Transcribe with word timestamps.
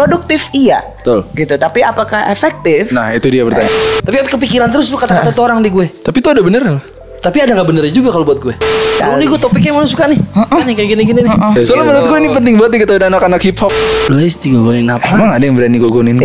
produktif 0.00 0.48
iya. 0.56 0.80
Betul. 1.04 1.28
Gitu, 1.36 1.60
tapi 1.60 1.84
apakah 1.84 2.32
efektif? 2.32 2.88
Nah 2.88 3.12
itu 3.12 3.28
dia 3.28 3.44
pertanyaan. 3.44 4.00
Tapi 4.00 4.14
kan 4.24 4.26
kepikiran 4.32 4.68
terus 4.72 4.88
lu 4.88 4.96
kata-kata 4.96 5.28
tuh 5.36 5.44
orang 5.44 5.60
di 5.60 5.68
gue. 5.68 5.92
Tapi 5.92 6.16
itu 6.24 6.28
ada 6.32 6.40
bener 6.40 6.64
loh. 6.64 6.80
Tapi 7.20 7.36
ada 7.44 7.52
nggak 7.52 7.68
benernya 7.68 7.92
juga 7.92 8.08
kalau 8.08 8.24
buat 8.24 8.40
gue. 8.40 8.56
Kalau 8.96 9.20
nih 9.20 9.28
gue 9.28 9.36
topiknya 9.36 9.76
emang 9.76 9.84
suka 9.84 10.08
nih. 10.08 10.16
Nih 10.64 10.72
kayak 10.72 10.88
gini-gini 10.96 11.20
nih. 11.28 11.36
Soalnya 11.68 11.92
menurut 11.92 12.08
gue 12.08 12.16
ini 12.16 12.28
penting 12.32 12.54
banget 12.56 12.88
kita 12.88 12.96
udah 12.96 13.08
anak-anak 13.12 13.40
hip 13.44 13.60
hop. 13.60 13.72
Guys, 14.08 14.40
tinggal 14.40 14.64
gonin 14.64 14.88
apa? 14.88 15.04
Emang 15.12 15.36
ada 15.36 15.44
yang 15.44 15.52
berani 15.52 15.76
gogonin? 15.76 16.16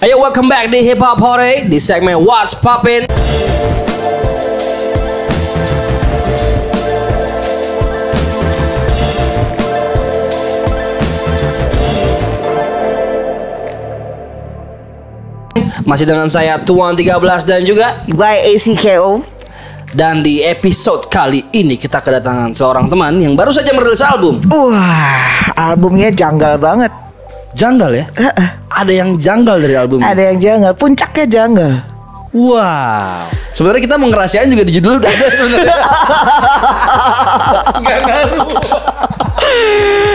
Ayo 0.00 0.16
welcome 0.16 0.48
back 0.48 0.72
di 0.72 0.80
Hip 0.88 1.04
Hop 1.04 1.20
Hore 1.20 1.68
di 1.68 1.76
segmen 1.76 2.16
What's 2.24 2.56
Poppin'. 2.56 3.04
Masih 15.92 16.08
dengan 16.08 16.24
saya 16.24 16.56
Tuan 16.56 16.96
13 16.96 17.20
dan 17.44 17.60
juga 17.68 18.00
YACKO. 18.08 19.20
dan 19.92 20.24
di 20.24 20.40
episode 20.40 21.04
kali 21.12 21.44
ini 21.52 21.76
kita 21.76 22.00
kedatangan 22.00 22.56
seorang 22.56 22.88
teman 22.88 23.20
yang 23.20 23.36
baru 23.36 23.52
saja 23.52 23.76
merilis 23.76 24.00
album. 24.00 24.40
Wah, 24.48 25.52
albumnya 25.52 26.08
janggal 26.08 26.56
banget. 26.56 26.88
Janggal 27.52 27.92
ya? 27.92 28.04
Heeh. 28.08 28.48
Ada 28.72 28.88
yang 29.04 29.20
janggal 29.20 29.60
dari 29.60 29.76
album 29.76 30.00
ini. 30.00 30.08
Ada 30.08 30.22
yang 30.32 30.38
janggal, 30.40 30.72
puncaknya 30.80 31.26
janggal. 31.28 31.72
Wow. 32.32 33.28
Sebenarnya 33.52 33.82
kita 33.84 34.00
mau 34.00 34.08
ngerahasiain 34.08 34.48
juga 34.48 34.64
di 34.64 34.72
judul 34.72 34.96
udah 34.96 35.10
ada 35.12 35.26
sebenarnya. 35.36 35.76
Nggak 37.76 38.00
ngaruh. 38.08 38.48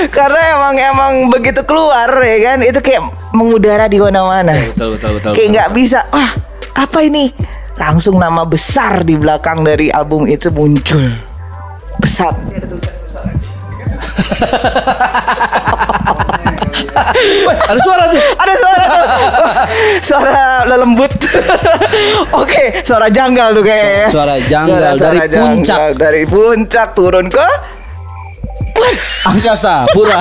Karena 0.10 0.42
emang 0.58 0.76
emang 0.82 1.14
begitu 1.30 1.62
keluar 1.62 2.10
ya 2.26 2.38
kan, 2.42 2.58
itu 2.66 2.80
kayak 2.82 3.06
mengudara 3.38 3.86
di 3.86 4.02
mana-mana. 4.02 4.74
Betul 4.74 4.98
betul 4.98 5.12
betul. 5.22 5.32
Kayak 5.38 5.50
nggak 5.54 5.70
bisa. 5.78 6.00
Wah, 6.10 6.32
apa 6.74 7.06
ini? 7.06 7.30
Langsung 7.78 8.18
nama 8.18 8.42
besar 8.42 9.06
di 9.06 9.14
belakang 9.14 9.62
dari 9.62 9.94
album 9.94 10.26
itu 10.26 10.50
muncul. 10.50 11.14
Besar. 12.02 12.34
Ada 17.68 17.80
suara 17.82 18.04
tuh. 18.12 18.22
Ada 18.38 18.54
suara 18.56 18.84
tuh. 18.88 19.06
Suara 20.08 20.38
lembut. 20.70 21.14
Oke, 22.42 22.80
suara 22.86 23.08
janggal 23.12 23.58
tuh 23.58 23.64
kayaknya. 23.66 24.08
Suara 24.14 24.36
janggal 24.40 24.94
dari 24.96 25.20
puncak. 25.28 25.80
Dari 25.98 26.24
puncak 26.28 26.88
turun 26.96 27.28
ke 27.28 27.48
Angkasa 29.32 29.86
Pura. 29.92 30.20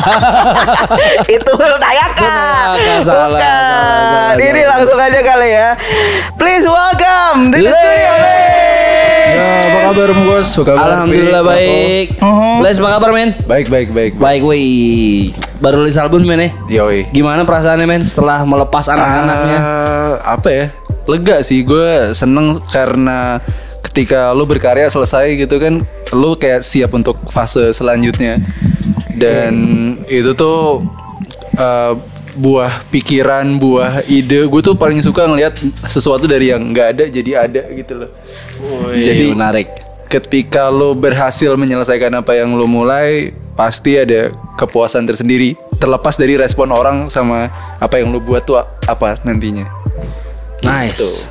itu 1.36 1.52
Tayaka. 1.56 2.36
Bukan, 2.76 3.00
salah, 3.04 3.28
salah, 3.28 3.38
salah, 3.38 4.30
Bukan. 4.32 4.34
Ini 4.42 4.62
langsung 4.66 4.98
aja 4.98 5.20
kali 5.22 5.48
ya. 5.52 5.68
Please 6.40 6.66
welcome 6.66 7.52
to 7.52 7.58
the 7.60 7.70
studio. 7.70 8.12
Ya, 9.36 9.48
apa 9.68 9.78
kabar 9.92 10.10
Bos? 10.24 10.48
Apa 10.56 10.64
kabar? 10.64 10.84
Alhamdulillah 10.84 11.42
baik. 11.44 12.06
Mhm. 12.18 12.54
Les 12.64 12.76
apa 12.80 12.88
kabar 12.98 13.10
men? 13.12 13.30
Baik 13.44 13.66
baik 13.68 13.88
baik. 13.92 14.12
Baik 14.16 14.42
wih. 14.42 15.32
Baru 15.60 15.84
rilis 15.84 15.96
album 16.00 16.24
men 16.24 16.40
ya. 16.40 16.50
Yoi. 16.84 17.08
Gimana 17.12 17.44
perasaannya 17.44 17.86
men 17.86 18.02
setelah 18.04 18.42
melepas 18.44 18.88
anak-anaknya? 18.88 19.58
Eh, 19.60 20.14
apa 20.24 20.48
ya? 20.48 20.66
Lega 21.06 21.38
sih 21.46 21.62
gue 21.62 22.10
seneng 22.18 22.58
karena 22.66 23.38
ketika 23.86 24.34
lu 24.34 24.42
berkarya 24.42 24.90
selesai 24.90 25.38
gitu 25.38 25.62
kan, 25.62 25.78
lu 26.14 26.38
kayak 26.38 26.62
siap 26.62 26.94
untuk 26.94 27.18
fase 27.30 27.72
selanjutnya. 27.74 28.38
Dan 29.16 29.54
itu 30.06 30.36
tuh 30.36 30.84
eh, 31.56 31.92
buah 32.36 32.84
pikiran, 32.92 33.56
buah 33.56 34.04
ide. 34.06 34.44
Gue 34.46 34.60
tuh 34.60 34.76
paling 34.76 35.00
suka 35.00 35.24
ngelihat 35.24 35.56
sesuatu 35.88 36.28
dari 36.28 36.52
yang 36.52 36.62
nggak 36.70 36.88
ada 36.94 37.04
jadi 37.08 37.30
ada 37.48 37.62
gitu 37.72 38.04
loh. 38.04 38.10
Jadi 38.92 39.32
menarik. 39.32 39.68
ketika 40.06 40.70
lo 40.70 40.94
berhasil 40.94 41.58
menyelesaikan 41.58 42.14
apa 42.22 42.38
yang 42.38 42.54
lo 42.54 42.70
mulai 42.70 43.34
pasti 43.58 43.98
ada 43.98 44.30
kepuasan 44.54 45.02
tersendiri 45.02 45.58
terlepas 45.82 46.14
dari 46.14 46.38
respon 46.38 46.70
orang 46.70 47.10
sama 47.10 47.50
apa 47.82 47.98
yang 47.98 48.14
lo 48.14 48.22
buat 48.22 48.46
tuh 48.46 48.62
apa 48.86 49.18
nantinya 49.26 49.66
Nice. 50.62 51.28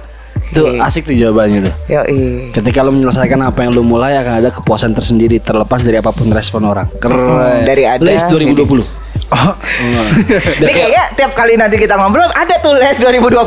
Tuh 0.53 0.69
Oke. 0.69 0.77
asik 0.77 1.09
tuh 1.09 1.15
jawabannya 1.17 1.65
tuh. 1.65 1.73
Yoi. 1.89 2.53
Ketika 2.53 2.85
lo 2.85 2.93
menyelesaikan 2.93 3.41
apa 3.41 3.65
yang 3.65 3.73
lo 3.73 3.81
mulai 3.81 4.19
akan 4.21 4.45
ada 4.45 4.49
kepuasan 4.53 4.93
tersendiri 4.93 5.41
terlepas 5.41 5.81
dari 5.81 5.97
apa 5.97 6.13
pun 6.13 6.29
respon 6.29 6.69
orang. 6.69 6.85
Keren. 7.01 7.65
dari 7.65 7.87
ada, 7.87 8.03
Les 8.03 8.21
2020. 8.29 9.05
Ini 9.25 10.71
kayaknya 10.77 11.03
tiap 11.17 11.33
kali 11.33 11.57
nanti 11.57 11.81
kita 11.81 11.97
ngobrol 11.97 12.29
ada 12.29 12.61
tuh 12.61 12.77
les 12.77 12.93
2020. 12.93 13.41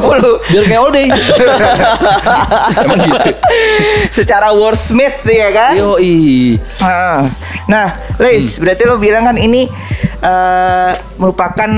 Biar 0.50 0.64
kayak 0.66 0.81
all 0.82 0.91
day. 0.91 1.06
emang 2.82 2.98
gitu 3.06 3.30
Secara 4.10 4.50
wordsmith 4.59 5.22
ya 5.22 5.48
kan? 5.54 5.78
Yoi. 5.78 6.59
Ah. 6.82 7.30
Nah, 7.70 7.94
Leis, 8.19 8.59
berarti 8.59 8.82
lo 8.91 8.98
bilang 8.98 9.22
kan 9.30 9.36
ini 9.38 9.70
eh, 10.19 10.92
merupakan 11.22 11.70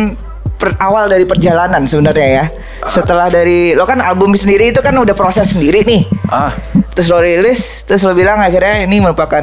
per- 0.60 0.76
awal 0.76 1.08
dari 1.08 1.24
perjalanan 1.24 1.88
sebenarnya 1.88 2.28
ya. 2.28 2.44
Setelah 2.84 3.26
dari 3.26 3.72
lo 3.72 3.88
kan 3.88 3.98
album 3.98 4.36
sendiri 4.36 4.68
itu 4.68 4.78
kan 4.78 4.92
udah 4.92 5.16
proses 5.16 5.56
sendiri 5.56 5.80
nih. 5.82 6.04
ah 6.28 6.52
Terus 6.92 7.08
lo 7.08 7.18
rilis, 7.18 7.82
terus 7.82 8.04
lo 8.04 8.12
bilang 8.12 8.36
akhirnya 8.36 8.84
ini 8.84 9.00
merupakan 9.00 9.40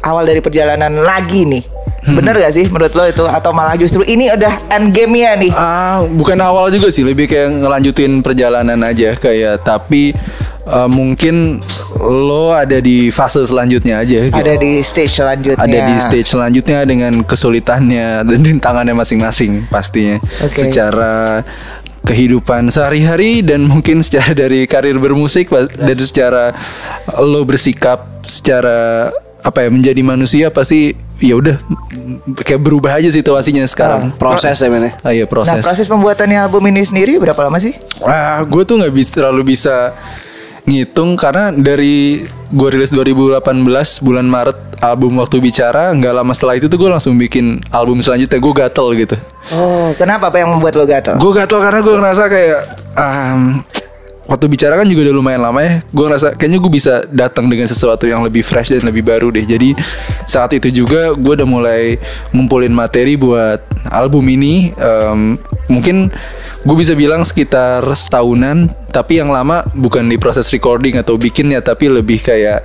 awal 0.00 0.24
dari 0.24 0.40
perjalanan 0.40 1.04
lagi 1.04 1.44
nih. 1.44 1.64
Bener 2.00 2.32
gak 2.32 2.56
sih 2.56 2.64
menurut 2.64 2.96
lo 2.96 3.04
itu 3.04 3.24
atau 3.28 3.52
malah 3.52 3.76
justru 3.76 4.00
ini 4.00 4.32
udah 4.32 4.72
end 4.72 4.96
game-nya 4.96 5.36
nih? 5.36 5.52
ah 5.52 6.00
bukan 6.00 6.40
awal 6.40 6.72
juga 6.72 6.88
sih 6.88 7.04
lebih 7.04 7.28
kayak 7.28 7.60
ngelanjutin 7.60 8.24
perjalanan 8.24 8.80
aja 8.80 9.12
kayak 9.20 9.60
tapi 9.60 10.16
eh, 10.70 10.88
mungkin 10.88 11.58
lo 11.98 12.54
ada 12.54 12.78
di 12.78 13.10
fase 13.10 13.42
selanjutnya 13.42 14.00
aja 14.00 14.18
gitu. 14.24 14.34
Ada 14.34 14.54
di 14.56 14.80
stage 14.80 15.12
selanjutnya. 15.12 15.60
ada 15.60 15.78
di 15.84 15.94
stage 15.98 16.28
selanjutnya 16.28 16.78
dengan 16.82 17.12
kesulitannya 17.22 18.22
dan 18.28 18.38
rintangannya 18.40 18.94
masing-masing 18.94 19.66
pastinya 19.66 20.16
Oke. 20.40 20.64
secara 20.64 21.42
kehidupan 22.00 22.72
sehari-hari 22.72 23.44
dan 23.44 23.68
mungkin 23.68 24.00
secara 24.00 24.32
dari 24.32 24.64
karir 24.64 24.96
bermusik 24.96 25.52
pa- 25.52 25.68
dan 25.68 25.96
secara 25.96 26.56
lo 27.20 27.44
bersikap 27.44 28.24
secara 28.24 29.10
apa 29.40 29.64
ya 29.64 29.68
menjadi 29.68 30.00
manusia 30.00 30.46
pasti 30.48 30.92
ya 31.20 31.36
udah 31.36 31.56
kayak 32.40 32.60
berubah 32.60 32.96
aja 32.96 33.12
situasinya 33.12 33.64
sekarang 33.68 34.16
Proses 34.16 34.56
ya 34.56 34.68
men 34.72 34.88
ya. 34.88 34.92
ah 35.00 35.12
iya 35.12 35.24
Nah, 35.24 35.32
proses 35.32 35.60
proses 35.60 35.86
pembuatannya 35.88 36.40
album 36.40 36.64
ini 36.68 36.80
sendiri 36.80 37.20
berapa 37.20 37.36
lama 37.44 37.60
sih? 37.60 37.76
Wah, 38.00 38.40
gue 38.44 38.62
tuh 38.64 38.80
nggak 38.80 38.92
bisa 38.92 39.10
terlalu 39.20 39.52
bisa 39.52 39.92
ngitung 40.68 41.16
karena 41.16 41.54
dari 41.54 42.24
gue 42.50 42.68
rilis 42.72 42.90
2018 42.90 43.44
bulan 44.02 44.26
Maret 44.26 44.58
album 44.80 45.20
waktu 45.20 45.38
bicara 45.38 45.92
nggak 45.92 46.14
lama 46.16 46.32
setelah 46.32 46.56
itu 46.56 46.66
tuh 46.66 46.80
gue 46.80 46.90
langsung 46.90 47.14
bikin 47.20 47.60
album 47.70 48.00
selanjutnya. 48.00 48.40
Gue 48.40 48.52
gatel 48.56 48.86
gitu. 48.96 49.16
Oh, 49.54 49.92
kenapa? 49.96 50.28
Apa 50.32 50.42
yang 50.42 50.52
membuat 50.56 50.74
lo 50.76 50.84
gatel? 50.84 51.16
gue 51.20 51.32
gatel 51.32 51.60
karena 51.60 51.80
gue 51.84 51.94
ngerasa 51.94 52.22
kayak 52.28 52.60
um, 52.96 53.40
waktu 54.30 54.46
bicara 54.46 54.78
kan 54.78 54.86
juga 54.86 55.10
udah 55.10 55.14
lumayan 55.18 55.42
lama 55.42 55.60
ya. 55.60 55.82
Gue 55.90 56.06
ngerasa 56.06 56.38
kayaknya 56.38 56.58
gue 56.62 56.72
bisa 56.72 56.94
datang 57.10 57.50
dengan 57.50 57.66
sesuatu 57.66 58.06
yang 58.06 58.22
lebih 58.22 58.46
fresh 58.46 58.70
dan 58.70 58.86
lebih 58.86 59.02
baru 59.02 59.34
deh. 59.34 59.42
Jadi 59.42 59.74
saat 60.24 60.54
itu 60.54 60.70
juga 60.70 61.10
gue 61.18 61.34
udah 61.34 61.48
mulai 61.48 61.98
ngumpulin 62.30 62.70
materi 62.70 63.18
buat 63.18 63.58
album 63.90 64.30
ini. 64.30 64.70
Em, 64.78 65.34
mungkin 65.66 66.14
gue 66.62 66.76
bisa 66.78 66.94
bilang 66.94 67.26
sekitar 67.26 67.82
setahunan 67.82 68.70
tapi 68.94 69.18
yang 69.18 69.34
lama 69.34 69.66
bukan 69.74 70.06
di 70.06 70.14
proses 70.20 70.46
recording 70.54 70.98
atau 70.98 71.18
bikinnya 71.18 71.58
tapi 71.58 71.90
lebih 71.90 72.22
kayak 72.22 72.62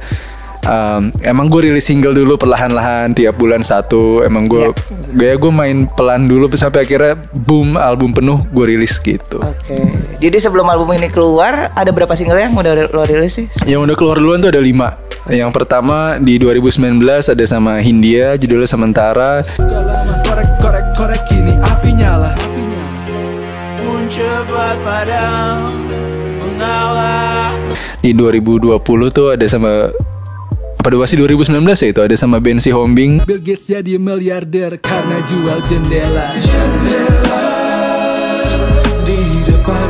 Um, 0.65 1.13
emang 1.21 1.45
gue 1.45 1.69
rilis 1.69 1.85
single 1.85 2.17
dulu 2.17 2.41
perlahan-lahan 2.41 3.13
tiap 3.13 3.37
bulan 3.37 3.61
satu. 3.61 4.25
Emang 4.25 4.49
gue 4.49 4.73
gaya 5.13 5.37
gue 5.37 5.51
main 5.53 5.85
pelan 5.93 6.25
dulu 6.25 6.49
sampai 6.57 6.83
akhirnya 6.83 7.13
boom 7.45 7.77
album 7.77 8.11
penuh 8.11 8.41
gue 8.49 8.65
rilis 8.73 8.97
gitu. 8.97 9.39
Oke. 9.45 9.77
Jadi 10.17 10.37
sebelum 10.41 10.65
album 10.65 10.89
ini 10.97 11.07
keluar, 11.13 11.69
ada 11.77 11.91
berapa 11.93 12.17
single 12.17 12.41
yang 12.41 12.57
udah 12.57 12.89
lo 12.89 13.05
rilis 13.05 13.37
sih? 13.37 13.47
yang 13.69 13.85
udah 13.85 13.93
keluar 13.93 14.17
duluan 14.17 14.41
tuh 14.41 14.49
ada 14.49 14.61
lima. 14.61 14.97
Yang 15.25 15.57
pertama 15.57 16.21
di 16.21 16.37
2019 16.37 17.01
ada 17.01 17.45
sama 17.49 17.81
Hindia 17.81 18.37
judulnya 18.37 18.69
sementara. 18.69 19.41
Korek 20.25 20.49
korek 20.61 20.87
korek 20.93 21.21
kini 21.25 21.53
api 21.61 21.89
nyala. 21.97 22.33
Pun 23.81 24.05
cepat 24.05 24.77
padam 24.85 25.81
mengalah. 26.37 27.49
Di 28.05 28.13
2020 28.13 28.77
tuh 29.09 29.33
ada 29.33 29.45
sama 29.49 29.89
apa 30.85 30.93
dua 30.93 31.09
sih? 31.09 31.17
2019 31.17 31.49
ya 31.65 31.87
itu? 31.89 31.97
Ada 32.05 32.13
sama 32.13 32.37
Bensi 32.37 32.69
Hombing. 32.69 33.25
Bill 33.25 33.41
Gates 33.41 33.73
jadi 33.73 33.97
miliarder 33.97 34.77
karena 34.77 35.17
jual 35.25 35.57
jendela. 35.65 36.37
Jendela 36.37 37.41
di 39.01 39.17
depan 39.49 39.89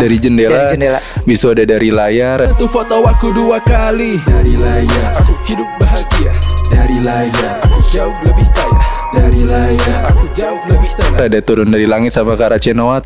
dari 0.00 0.16
jendela, 0.16 0.56
Dari 0.56 0.68
jendela. 0.72 0.98
Itu 1.28 1.52
ada 1.52 1.68
dari 1.68 1.92
layar. 1.92 2.48
Satu 2.48 2.64
foto 2.64 3.04
aku 3.04 3.28
dua 3.36 3.60
kali. 3.60 4.16
Dari 4.24 4.56
layar. 4.56 5.20
Aku 5.20 5.36
hidup 5.44 5.68
bahagia. 5.76 6.32
Dari 6.72 6.96
layar. 7.04 7.60
Aku 7.68 7.78
jauh 7.92 8.16
lebih 8.24 8.48
kaya. 8.56 8.84
Dari 9.12 9.42
layar. 9.44 10.00
Aku 10.16 10.24
jauh 10.32 10.60
lebih 10.64 10.88
tenang. 10.96 11.28
Ada 11.28 11.38
turun 11.44 11.68
dari 11.68 11.84
langit 11.84 12.16
sama 12.16 12.40
Kara 12.40 12.56
Cenowat 12.56 13.04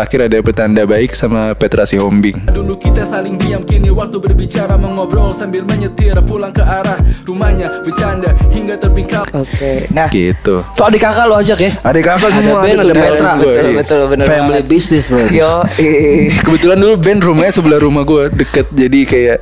Terakhir 0.00 0.32
ada 0.32 0.40
petanda 0.40 0.82
baik 0.88 1.12
sama 1.12 1.52
Petra 1.52 1.84
Sihombing 1.84 2.48
Dulu 2.48 2.72
kita 2.80 3.04
saling 3.04 3.36
diam 3.36 3.60
Kini 3.60 3.92
waktu 3.92 4.16
berbicara 4.16 4.80
Mengobrol 4.80 5.36
sambil 5.36 5.60
menyetir 5.60 6.16
Pulang 6.24 6.56
ke 6.56 6.64
arah 6.64 6.96
rumahnya 7.28 7.84
Bercanda 7.84 8.32
hingga 8.48 8.80
terbingkap 8.80 9.28
Oke. 9.36 9.92
Nah, 9.92 10.08
Gitu 10.08 10.64
Tuh 10.64 10.84
adik 10.88 11.04
kakak 11.04 11.28
lo 11.28 11.36
ajak 11.36 11.60
ya. 11.60 11.76
Adik 11.84 12.08
kakak 12.08 12.32
Ada 12.32 12.36
semua 12.40 12.64
Ben, 12.64 12.80
tuh 12.80 12.84
ada 12.88 12.94
Petra. 12.96 13.30
gua, 13.36 13.44
betul 13.44 13.60
iya. 13.60 13.76
betul 13.76 14.00
benar. 14.08 14.24
Family 14.24 14.62
business 14.64 15.04
bro. 15.12 15.20
Yo. 15.28 15.52
Kebetulan 16.48 16.78
dulu 16.80 16.94
Ben 16.96 17.18
rumahnya 17.20 17.52
sebelah 17.52 17.80
rumah 17.84 18.00
gue 18.08 18.32
Deket 18.32 18.72
jadi 18.72 19.00
kayak 19.04 19.38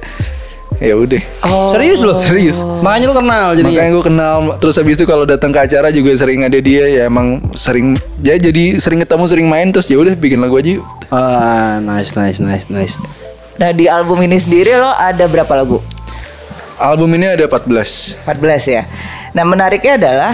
Ya 0.78 0.94
udah 0.94 1.18
Serius 1.74 2.00
lo? 2.06 2.14
Serius. 2.14 2.62
Makanya 2.86 3.10
lo 3.10 3.14
kenal 3.18 3.50
jadi. 3.58 3.66
Makanya 3.66 3.90
gue 3.98 4.04
kenal 4.06 4.36
Terus 4.62 4.74
habis 4.78 4.94
itu 4.94 5.04
kalau 5.10 5.26
datang 5.26 5.50
ke 5.50 5.58
acara 5.58 5.90
juga 5.90 6.14
sering 6.14 6.46
ada 6.46 6.54
dia 6.62 6.86
Ya 6.86 7.10
emang 7.10 7.42
sering 7.58 7.98
Ya 8.22 8.38
jadi 8.38 8.78
sering 8.78 9.02
ketemu 9.02 9.24
sering 9.26 9.46
main 9.50 9.74
Terus 9.74 9.90
ya 9.90 9.98
udah 9.98 10.14
bikin 10.14 10.38
lagu 10.38 10.54
aja 10.54 10.78
yuk 10.78 10.86
Ah, 11.08 11.80
nice, 11.80 12.12
nice, 12.14 12.36
nice, 12.36 12.68
nice. 12.68 12.94
Nah, 13.56 13.72
di 13.72 13.88
album 13.88 14.20
ini 14.20 14.36
sendiri 14.36 14.76
lo 14.76 14.92
ada 14.92 15.24
berapa 15.24 15.50
lagu? 15.56 15.80
Album 16.78 17.10
ini 17.16 17.26
ada 17.26 17.42
14 17.42 18.22
14 18.22 18.38
ya. 18.70 18.82
Nah 19.34 19.42
menariknya 19.42 19.98
adalah 19.98 20.32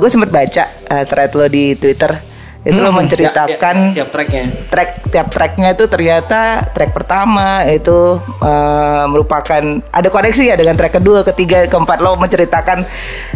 gue 0.00 0.08
sempat 0.08 0.32
baca 0.32 0.64
eh, 0.64 1.04
thread 1.04 1.28
lo 1.36 1.44
di 1.44 1.76
Twitter 1.76 2.31
itu 2.62 2.78
lo 2.78 2.94
menceritakan 2.94 3.90
Tiap 3.90 4.14
tracknya. 4.14 4.46
track 4.70 4.90
tiap 5.10 5.26
tracknya 5.34 5.74
itu 5.74 5.84
ternyata 5.90 6.62
track 6.70 6.94
pertama 6.94 7.66
itu 7.66 8.16
eh, 8.38 9.04
merupakan 9.10 9.62
ada 9.90 10.08
koneksi 10.08 10.42
ya 10.46 10.54
dengan 10.54 10.78
track 10.78 11.02
kedua, 11.02 11.26
ketiga, 11.26 11.66
keempat 11.66 11.98
lo 11.98 12.14
menceritakan 12.14 12.86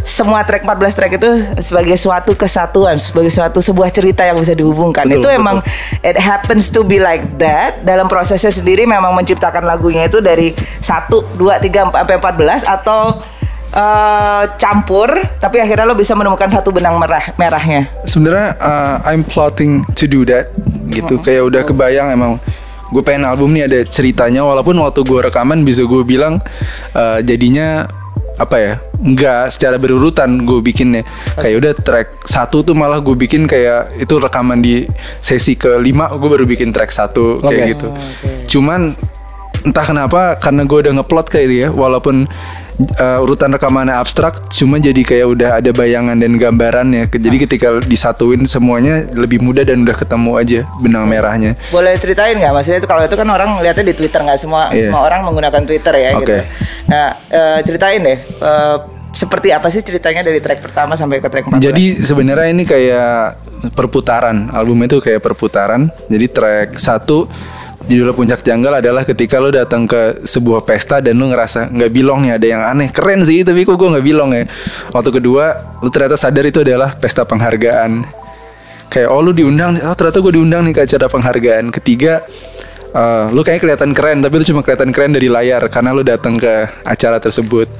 semua 0.06 0.46
track 0.46 0.62
14 0.62 0.96
track 0.96 1.12
itu 1.19 1.31
sebagai 1.58 1.99
suatu 1.99 2.38
kesatuan, 2.38 2.96
sebagai 3.02 3.34
suatu 3.34 3.58
sebuah 3.58 3.90
cerita 3.90 4.23
yang 4.23 4.38
bisa 4.38 4.55
dihubungkan. 4.55 5.05
itu 5.11 5.26
emang 5.29 5.58
it 6.06 6.14
happens 6.17 6.70
to 6.70 6.87
be 6.87 7.02
like 7.02 7.26
that 7.34 7.82
dalam 7.82 8.06
prosesnya 8.06 8.55
sendiri 8.55 8.87
memang 8.87 9.11
menciptakan 9.11 9.67
lagunya 9.67 10.06
itu 10.06 10.22
dari 10.22 10.55
1 10.55 11.34
2 11.34 11.37
3 11.37 11.90
4 11.90 12.06
sampai 12.06 12.17
14 12.22 12.62
atau 12.62 13.00
eh, 13.74 14.44
campur 14.60 15.10
tapi 15.40 15.58
akhirnya 15.62 15.88
lo 15.88 15.96
bisa 15.98 16.14
menemukan 16.14 16.50
satu 16.50 16.70
benang 16.70 17.00
merah 17.00 17.22
merahnya. 17.40 17.90
Sebenarnya 18.06 18.54
uh, 18.60 18.96
I'm 19.06 19.26
plotting 19.26 19.86
to 19.98 20.04
do 20.06 20.22
that 20.28 20.52
gitu. 20.90 21.18
Kayak 21.20 21.42
udah 21.50 21.62
kebayang 21.66 22.12
emang 22.14 22.38
gue 22.86 23.02
pengen 23.02 23.26
album 23.26 23.54
nih 23.54 23.66
ada 23.66 23.78
ceritanya. 23.86 24.46
Walaupun 24.46 24.78
waktu 24.78 25.02
gue 25.02 25.20
rekaman 25.30 25.66
bisa 25.66 25.82
gue 25.82 26.02
bilang 26.06 26.38
uh, 26.94 27.18
jadinya 27.22 27.86
apa 28.36 28.56
ya 28.60 28.74
nggak 29.00 29.48
secara 29.48 29.76
berurutan 29.80 30.44
gue 30.44 30.60
bikinnya. 30.60 31.02
Kayak 31.40 31.56
udah 31.56 31.72
track 31.76 32.08
satu 32.24 32.60
tuh 32.60 32.76
malah 32.76 33.00
gue 33.00 33.16
bikin 33.16 33.48
kayak 33.48 33.96
itu 33.96 34.14
rekaman 34.20 34.60
di 34.60 34.84
sesi 35.20 35.56
kelima 35.56 36.12
gue 36.14 36.28
baru 36.28 36.44
bikin 36.44 36.72
track 36.72 36.92
satu 36.92 37.40
kayak 37.40 37.76
gitu. 37.76 37.88
Cuman 38.56 38.92
entah 39.66 39.82
kenapa 39.82 40.38
karena 40.38 40.62
gue 40.62 40.78
udah 40.78 40.92
ngeplot 41.02 41.26
kayak 41.26 41.48
dia 41.50 41.66
walaupun 41.74 42.30
uh, 42.78 43.25
urutan 43.25 43.52
rekamannya 43.52 43.96
abstrak 43.96 44.49
cuma 44.52 44.76
jadi 44.76 45.00
kayak 45.02 45.26
udah 45.26 45.50
ada 45.58 45.70
bayangan 45.73 46.17
dan 46.17 46.37
gambarannya 46.37 47.08
jadi 47.08 47.37
ketika 47.49 47.69
disatuin 47.82 48.44
semuanya 48.44 49.08
lebih 49.12 49.40
mudah 49.40 49.64
dan 49.64 49.82
udah 49.82 49.96
ketemu 49.96 50.31
aja 50.37 50.61
benang 50.81 51.08
merahnya 51.08 51.56
Boleh 51.73 51.96
ceritain 51.96 52.37
nggak? 52.37 52.52
Maksudnya 52.52 52.78
itu 52.84 52.88
kalau 52.88 53.02
itu 53.05 53.17
kan 53.17 53.28
orang 53.28 53.61
lihatnya 53.61 53.84
di 53.90 53.94
Twitter 53.96 54.20
nggak 54.23 54.38
semua 54.38 54.69
Iya. 54.70 54.88
semua 54.90 55.02
orang 55.06 55.25
menggunakan 55.25 55.62
Twitter 55.64 55.94
ya 55.96 56.11
gitu. 56.20 56.34
Oke. 56.37 56.38
Nah 56.90 57.06
eh, 57.31 57.58
ceritain 57.64 58.00
deh 58.02 58.19
eh, 58.20 58.76
seperti 59.17 59.49
apa 59.49 59.72
sih 59.72 59.81
ceritanya 59.81 60.20
dari 60.20 60.44
track 60.44 60.61
pertama 60.61 60.93
sampai 60.93 61.25
ke 61.25 61.29
track 61.32 61.49
14? 61.49 61.56
Jadi 61.64 61.84
sebenarnya 62.05 62.49
ini 62.52 62.64
kayak 62.69 63.40
perputaran 63.72 64.52
album 64.52 64.84
itu 64.84 65.00
kayak 65.00 65.25
perputaran. 65.25 65.88
Jadi 66.12 66.26
track 66.29 66.76
satu 66.76 67.25
judul 67.86 68.12
puncak 68.12 68.42
janggal 68.42 68.82
adalah 68.82 69.06
ketika 69.06 69.38
lo 69.38 69.54
datang 69.54 69.86
ke 69.86 70.26
sebuah 70.26 70.66
pesta 70.66 70.98
dan 70.98 71.14
lo 71.16 71.30
ngerasa 71.30 71.70
nggak 71.70 71.90
bilong 71.94 72.26
nih 72.26 72.32
ada 72.34 72.46
yang 72.46 72.62
aneh 72.66 72.90
keren 72.90 73.22
sih 73.22 73.46
tapi 73.46 73.62
kok 73.62 73.78
gue 73.78 73.88
nggak 73.94 74.06
bilong 74.06 74.30
ya. 74.34 74.44
Waktu 74.90 75.10
kedua 75.22 75.44
lo 75.80 75.88
ternyata 75.88 76.18
sadar 76.18 76.44
itu 76.46 76.60
adalah 76.66 76.98
pesta 76.98 77.22
penghargaan. 77.22 78.02
Kayak 78.90 79.08
oh 79.10 79.22
lo 79.22 79.30
diundang, 79.34 79.78
oh 79.82 79.94
ternyata 79.94 80.18
gue 80.22 80.32
diundang 80.34 80.62
nih 80.66 80.74
ke 80.74 80.80
acara 80.86 81.06
penghargaan. 81.10 81.64
Ketiga 81.74 82.22
eh, 82.90 83.24
lu 83.30 83.42
kayak 83.46 83.60
kelihatan 83.62 83.90
keren 83.94 84.18
tapi 84.22 84.34
lu 84.40 84.44
cuma 84.46 84.60
kelihatan 84.66 84.90
keren 84.90 85.10
dari 85.14 85.28
layar 85.30 85.62
karena 85.70 85.90
lu 85.94 86.02
datang 86.02 86.34
ke 86.38 86.66
acara 86.86 87.22
tersebut. 87.22 87.70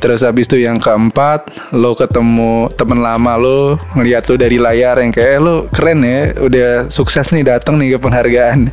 Terus 0.00 0.20
habis 0.20 0.44
itu 0.52 0.60
yang 0.60 0.76
keempat, 0.76 1.72
lo 1.72 1.96
ketemu 1.96 2.68
temen 2.76 3.00
lama 3.00 3.40
lo, 3.40 3.80
ngeliat 3.96 4.28
lo 4.28 4.34
dari 4.36 4.60
layar 4.60 5.00
yang 5.00 5.12
kayak 5.16 5.30
"Eh, 5.32 5.40
lo 5.40 5.64
keren 5.72 6.00
ya, 6.04 6.20
udah 6.36 6.70
sukses 6.92 7.32
nih 7.32 7.44
datang 7.44 7.80
nih 7.80 7.96
ke 7.96 7.98
penghargaan. 8.04 8.68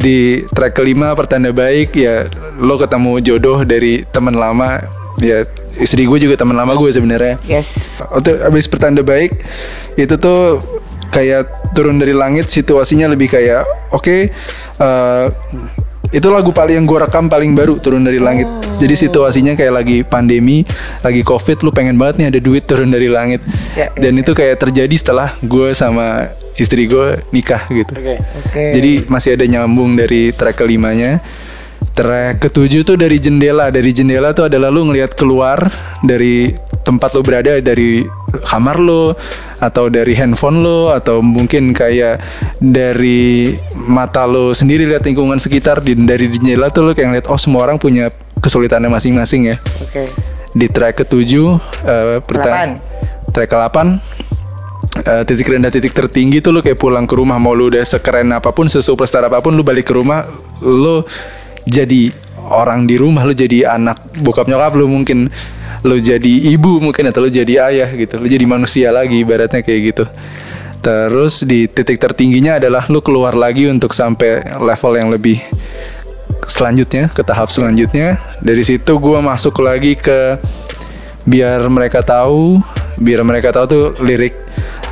Di 0.00 0.48
track 0.48 0.80
kelima 0.80 1.12
pertanda 1.12 1.52
baik 1.52 1.92
ya 1.92 2.24
lo 2.56 2.80
ketemu 2.80 3.20
jodoh 3.20 3.60
dari 3.68 4.02
temen 4.08 4.32
lama 4.32 4.80
ya 5.20 5.44
istri 5.76 6.08
gue 6.08 6.18
juga 6.18 6.40
teman 6.40 6.56
lama 6.56 6.72
gue 6.74 6.88
sebenarnya. 6.88 7.36
Yes. 7.44 8.00
Waktu 8.00 8.40
habis 8.40 8.64
pertanda 8.66 9.04
baik 9.04 9.36
itu 10.00 10.14
tuh 10.16 10.60
kayak 11.12 11.74
turun 11.74 12.00
dari 12.00 12.14
langit 12.14 12.48
situasinya 12.48 13.10
lebih 13.10 13.28
kayak 13.34 13.66
oke 13.90 14.30
eh, 14.80 15.24
itu 16.10 16.26
lagu 16.26 16.50
paling 16.50 16.82
yang 16.82 16.86
gue 16.86 16.98
rekam 16.98 17.30
paling 17.30 17.54
baru 17.54 17.78
turun 17.78 18.02
dari 18.02 18.18
langit. 18.18 18.46
Jadi 18.82 18.94
situasinya 18.98 19.54
kayak 19.54 19.74
lagi 19.74 19.98
pandemi, 20.02 20.66
lagi 21.06 21.22
covid, 21.22 21.62
lu 21.62 21.70
pengen 21.70 21.94
banget 21.94 22.18
nih 22.18 22.26
ada 22.34 22.40
duit 22.42 22.66
turun 22.66 22.90
dari 22.90 23.06
langit. 23.06 23.44
Ya, 23.78 23.94
ya, 23.94 24.08
Dan 24.08 24.18
itu 24.18 24.34
kayak 24.34 24.58
terjadi 24.58 24.94
setelah 24.98 25.36
gue 25.38 25.70
sama 25.76 26.32
istri 26.58 26.90
gue 26.90 27.20
nikah 27.30 27.62
gitu. 27.70 27.92
Oke. 27.94 28.16
Oke. 28.18 28.64
Jadi 28.74 28.92
masih 29.06 29.38
ada 29.38 29.46
nyambung 29.46 29.94
dari 29.94 30.34
track 30.34 30.58
kelimanya. 30.58 31.22
Track 31.94 32.42
ketujuh 32.48 32.82
tuh 32.82 32.96
dari 32.98 33.22
jendela. 33.22 33.70
Dari 33.70 33.90
jendela 33.94 34.34
tuh 34.34 34.50
adalah 34.50 34.72
lu 34.72 34.90
ngelihat 34.90 35.14
keluar 35.14 35.70
dari 36.02 36.50
tempat 36.82 37.12
lu 37.14 37.22
berada 37.22 37.60
dari 37.60 38.02
kamar 38.38 38.78
lu 38.78 39.12
atau 39.58 39.90
dari 39.90 40.14
handphone 40.14 40.62
lu 40.62 40.88
atau 40.88 41.20
mungkin 41.20 41.74
kayak 41.74 42.22
dari 42.62 43.54
mata 43.74 44.24
lu 44.24 44.54
sendiri 44.54 44.86
lihat 44.86 45.04
lingkungan 45.04 45.36
sekitar 45.36 45.82
di 45.82 45.98
dari 45.98 46.30
jendela 46.30 46.70
tuh 46.70 46.90
lu 46.90 46.92
kayak 46.94 47.08
ngeliat 47.10 47.26
oh 47.28 47.40
semua 47.40 47.66
orang 47.66 47.76
punya 47.76 48.08
kesulitannya 48.40 48.88
masing-masing 48.88 49.54
ya. 49.54 49.56
Oke. 49.84 50.08
Di 50.50 50.66
track 50.66 51.06
ketujuh 51.06 51.48
eh, 51.86 52.18
pertama 52.24 52.74
track 53.30 53.50
ke-8 53.50 53.78
eh, 55.06 55.22
titik 55.24 55.46
rendah 55.46 55.70
titik 55.70 55.94
tertinggi 55.94 56.42
tuh 56.42 56.50
lu 56.50 56.60
kayak 56.60 56.78
pulang 56.78 57.06
ke 57.06 57.14
rumah 57.14 57.38
mau 57.38 57.54
lu 57.54 57.70
udah 57.70 57.82
sekeren 57.86 58.34
apa 58.34 58.50
pun 58.50 58.66
sesuperstar 58.66 59.22
apa 59.22 59.38
pun 59.38 59.54
lu 59.54 59.62
balik 59.62 59.88
ke 59.88 59.94
rumah 59.94 60.26
lu 60.60 61.06
jadi 61.64 62.10
orang 62.50 62.90
di 62.90 62.98
rumah 62.98 63.22
lu 63.22 63.32
jadi 63.32 63.78
anak 63.78 64.02
bokap 64.20 64.50
nyokap 64.50 64.74
lu 64.74 64.90
mungkin 64.90 65.30
lu 65.80 65.96
jadi 65.96 66.52
ibu 66.52 66.80
mungkin 66.80 67.08
atau 67.08 67.24
lu 67.24 67.30
jadi 67.32 67.72
ayah 67.72 67.88
gitu 67.96 68.20
lu 68.20 68.28
jadi 68.28 68.44
manusia 68.44 68.88
lagi 68.92 69.20
ibaratnya 69.20 69.64
kayak 69.64 69.80
gitu. 69.94 70.04
Terus 70.80 71.44
di 71.44 71.68
titik 71.68 72.00
tertingginya 72.00 72.56
adalah 72.56 72.88
lu 72.88 73.04
keluar 73.04 73.36
lagi 73.36 73.68
untuk 73.68 73.92
sampai 73.92 74.56
level 74.56 74.92
yang 74.96 75.08
lebih 75.12 75.36
selanjutnya 76.48 77.12
ke 77.12 77.20
tahap 77.20 77.52
selanjutnya. 77.52 78.16
Dari 78.40 78.64
situ 78.64 78.96
gua 78.96 79.20
masuk 79.20 79.60
lagi 79.60 79.92
ke 79.96 80.40
biar 81.28 81.68
mereka 81.68 82.00
tahu 82.00 82.64
biar 83.00 83.20
mereka 83.24 83.52
tahu 83.52 83.64
tuh 83.68 83.84
lirik 84.00 84.36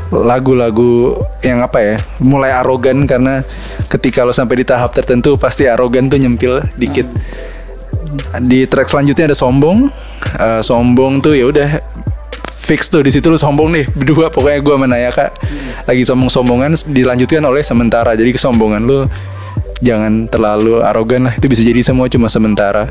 lagu-lagu 0.08 1.20
yang 1.44 1.60
apa 1.60 1.78
ya 1.84 1.96
mulai 2.24 2.52
arogan 2.52 3.04
karena 3.04 3.44
ketika 3.92 4.24
lo 4.24 4.32
sampai 4.32 4.64
di 4.64 4.64
tahap 4.64 4.96
tertentu 4.96 5.36
pasti 5.36 5.68
arogan 5.68 6.08
tuh 6.08 6.16
nyempil 6.16 6.64
dikit 6.80 7.04
di 8.44 8.64
track 8.64 8.88
selanjutnya 8.90 9.32
ada 9.32 9.36
sombong. 9.36 9.88
Eh, 10.38 10.60
sombong 10.64 11.20
tuh 11.20 11.34
ya 11.36 11.48
udah 11.48 11.70
fix 12.58 12.92
tuh 12.92 13.00
di 13.00 13.08
situ 13.14 13.30
lu 13.30 13.38
sombong 13.40 13.68
nih 13.72 13.84
berdua. 13.98 14.28
Pokoknya 14.28 14.58
gua 14.60 14.74
sama 14.76 14.86
Nayaka 14.88 15.26
lagi 15.88 16.02
sombong-sombongan 16.04 16.70
dilanjutkan 16.90 17.42
oleh 17.44 17.62
sementara. 17.64 18.12
Jadi 18.18 18.30
kesombongan 18.34 18.82
lu 18.84 19.04
jangan 19.78 20.26
terlalu 20.26 20.82
arogan 20.82 21.30
lah 21.30 21.34
itu 21.38 21.46
bisa 21.46 21.62
jadi 21.62 21.80
semua 21.80 22.10
cuma 22.10 22.26
sementara. 22.26 22.88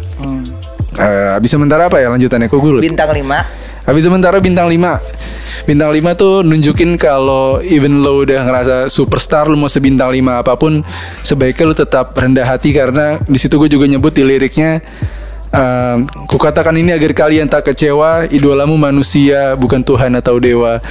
Eh, 0.98 1.30
habis 1.36 1.54
sementara 1.54 1.86
apa 1.92 2.02
ya 2.02 2.10
lanjutannya? 2.10 2.50
Kok 2.50 2.58
gue. 2.58 2.82
Bintang 2.82 3.14
5 3.14 3.67
Habis 3.88 4.04
sementara 4.04 4.44
bintang 4.44 4.68
5 4.68 5.64
Bintang 5.64 5.96
5 5.96 6.20
tuh 6.20 6.44
nunjukin 6.44 7.00
kalau 7.00 7.64
even 7.64 8.04
lo 8.04 8.28
udah 8.28 8.44
ngerasa 8.44 8.76
superstar 8.92 9.48
lo 9.48 9.56
mau 9.56 9.72
sebintang 9.72 10.12
5 10.12 10.44
apa 10.44 10.54
pun 10.60 10.84
sebaiknya 11.24 11.64
lo 11.64 11.76
tetap 11.76 12.12
rendah 12.12 12.44
hati 12.44 12.76
karena 12.76 13.16
di 13.24 13.40
situ 13.40 13.56
gue 13.56 13.72
juga 13.72 13.88
nyebut 13.88 14.12
di 14.12 14.28
liriknya 14.28 14.84
Ehm, 15.48 16.04
kukatakan 16.28 16.76
ini 16.76 16.92
agar 16.92 17.16
kalian 17.16 17.48
tak 17.48 17.72
kecewa, 17.72 18.28
idolamu 18.28 18.76
manusia 18.76 19.56
bukan 19.56 19.80
Tuhan 19.80 20.12
atau 20.20 20.38
dewa. 20.44 20.84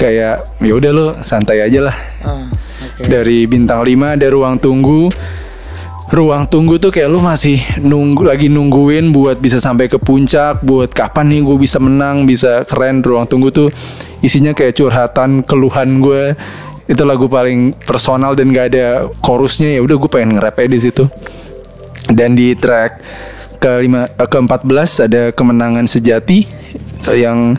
Kayak 0.00 0.48
ya 0.64 0.72
udah 0.72 0.90
lo 0.90 1.06
santai 1.20 1.60
aja 1.60 1.92
lah. 1.92 1.96
Oh, 2.24 2.48
oke. 2.48 3.04
Dari 3.04 3.44
bintang 3.44 3.84
5 3.84 4.16
ada 4.16 4.26
ruang 4.32 4.56
tunggu. 4.56 5.12
Ruang 6.12 6.44
tunggu 6.44 6.76
tuh 6.76 6.92
kayak 6.92 7.08
lu 7.08 7.24
masih 7.24 7.56
nunggu 7.80 8.28
lagi 8.28 8.52
nungguin 8.52 9.16
buat 9.16 9.40
bisa 9.40 9.56
sampai 9.56 9.88
ke 9.88 9.96
puncak, 9.96 10.60
buat 10.60 10.92
kapan 10.92 11.32
nih 11.32 11.40
gue 11.40 11.56
bisa 11.56 11.80
menang, 11.80 12.28
bisa 12.28 12.68
keren. 12.68 13.00
Ruang 13.00 13.24
tunggu 13.24 13.48
tuh 13.48 13.72
isinya 14.20 14.52
kayak 14.52 14.76
curhatan, 14.76 15.40
keluhan 15.40 16.04
gue. 16.04 16.36
Itu 16.84 17.08
lagu 17.08 17.32
paling 17.32 17.72
personal 17.88 18.36
dan 18.36 18.52
gak 18.52 18.76
ada 18.76 19.08
chorusnya 19.24 19.72
ya 19.72 19.80
udah 19.80 19.96
gue 19.96 20.10
pengen 20.12 20.36
nge-rap 20.36 20.60
di 20.60 20.78
situ. 20.84 21.08
Dan 22.12 22.36
di 22.36 22.52
track 22.60 23.00
kelima 23.56 24.04
eh, 24.04 24.28
ke-14 24.28 25.08
ada 25.08 25.22
kemenangan 25.32 25.88
sejati 25.88 26.44
yang 27.16 27.56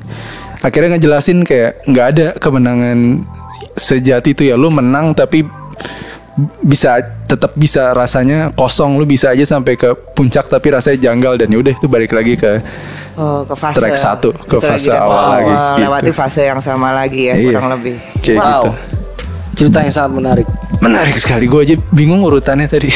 akhirnya 0.62 1.02
ngejelasin 1.02 1.42
kayak 1.42 1.82
nggak 1.90 2.08
ada 2.16 2.28
kemenangan 2.38 3.26
sejati 3.74 4.38
itu 4.38 4.46
ya 4.46 4.60
lu 4.60 4.70
menang 4.70 5.16
tapi 5.18 5.42
bisa 6.64 7.02
tetap 7.34 7.52
bisa 7.54 7.92
rasanya 7.92 8.54
kosong 8.54 8.96
lu 8.96 9.04
bisa 9.04 9.30
aja 9.30 9.42
sampai 9.44 9.74
ke 9.74 9.90
puncak 10.14 10.46
tapi 10.46 10.70
rasanya 10.70 11.02
janggal 11.04 11.34
dan 11.36 11.50
yaudah 11.50 11.74
itu 11.74 11.88
balik 11.88 12.12
lagi 12.12 12.34
ke 12.36 12.62
Oh, 13.14 13.42
ke 13.42 13.54
fase 13.54 13.78
Track 13.78 13.94
satu, 13.94 14.34
ke 14.34 14.58
Itu 14.58 14.66
fase 14.66 14.90
lagi 14.90 14.98
awal 15.00 15.14
awal 15.14 15.30
lagi, 15.30 15.46
gitu. 15.46 15.66
Melewati 15.76 16.12
fase 16.12 16.42
yang 16.44 16.58
sama 16.60 16.90
lagi 16.92 17.22
ya, 17.24 17.36
Iya. 17.36 17.50
kurang 17.52 17.70
lebih. 17.72 17.96
kayak 18.20 18.38
Wow. 18.38 18.64
gitu 18.64 18.72
Cerita 19.54 19.78
yang 19.80 19.94
sangat 19.94 20.12
menarik. 20.14 20.48
menarik 20.80 21.16
sekali 21.16 21.46
gue 21.46 21.62
aja 21.64 21.76
bingung 21.92 22.20
urutannya 22.20 22.66
tadi 22.66 22.90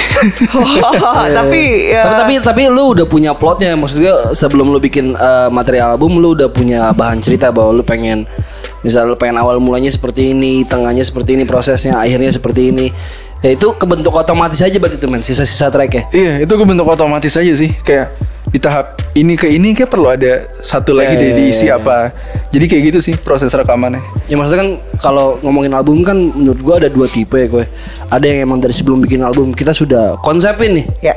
tapi 1.38 1.62
ya, 1.88 2.02
Tapi 2.04 2.14
tapi 2.18 2.34
tapi 2.42 2.62
lu 2.68 2.92
udah 2.92 3.06
punya 3.06 3.32
plotnya 3.32 3.74
maksudnya 3.74 4.34
sebelum 4.34 4.70
lu 4.70 4.78
bikin 4.78 5.14
eh, 5.14 5.48
materi 5.48 5.80
album 5.80 6.18
lu 6.18 6.34
udah 6.34 6.50
punya 6.50 6.92
bahan 6.92 7.22
cerita 7.22 7.48
bahwa 7.48 7.72
lu 7.72 7.84
pengen 7.84 8.26
misal 8.82 9.06
lu 9.06 9.16
pengen 9.16 9.38
awal 9.38 9.58
mulanya 9.58 9.90
seperti 9.90 10.32
ini, 10.32 10.62
tengahnya 10.64 11.02
seperti 11.02 11.34
ini, 11.34 11.44
prosesnya 11.44 11.98
akhirnya 11.98 12.30
seperti 12.30 12.70
ini. 12.70 12.88
Ya 13.46 13.54
itu 13.54 13.68
kebentuk 13.78 14.14
otomatis 14.18 14.58
aja 14.66 14.74
berarti 14.82 14.98
tuh 14.98 15.10
men 15.10 15.22
sisa-sisa 15.22 15.70
tracknya. 15.70 16.10
Iya 16.10 16.42
itu 16.42 16.52
gue 16.58 16.66
bentuk 16.66 16.90
otomatis 16.90 17.30
aja 17.38 17.54
sih 17.54 17.70
Kayak 17.86 18.18
di 18.48 18.58
tahap 18.64 18.98
ini 19.14 19.36
ke 19.36 19.46
ini 19.52 19.76
kayak 19.76 19.92
perlu 19.92 20.08
ada 20.08 20.48
satu 20.64 20.96
lagi 20.96 21.14
Iya, 21.14 21.22
deh 21.22 21.30
iya, 21.30 21.38
diisi 21.38 21.66
iya. 21.68 21.78
apa 21.78 22.10
Jadi 22.50 22.66
kayak 22.66 22.84
gitu 22.90 23.00
sih 23.04 23.14
proses 23.20 23.52
rekamannya 23.52 24.00
Ya 24.26 24.40
maksudnya 24.40 24.64
kan 24.66 24.70
kalau 24.98 25.38
ngomongin 25.46 25.76
album 25.76 26.02
kan 26.02 26.16
menurut 26.18 26.60
gua 26.64 26.76
ada 26.82 26.90
dua 26.90 27.06
tipe 27.06 27.36
ya 27.38 27.46
gue. 27.46 27.66
Ada 28.08 28.26
yang 28.26 28.48
emang 28.50 28.58
dari 28.64 28.72
sebelum 28.74 29.04
bikin 29.04 29.20
album 29.22 29.52
kita 29.52 29.76
sudah 29.76 30.16
konsepin 30.24 30.82
nih. 30.82 30.86
ya 31.12 31.14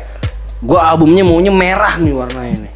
Gua 0.60 0.92
albumnya 0.92 1.24
maunya 1.24 1.48
merah 1.54 1.96
nih 1.96 2.12
warnanya 2.12 2.68
nih. 2.68 2.72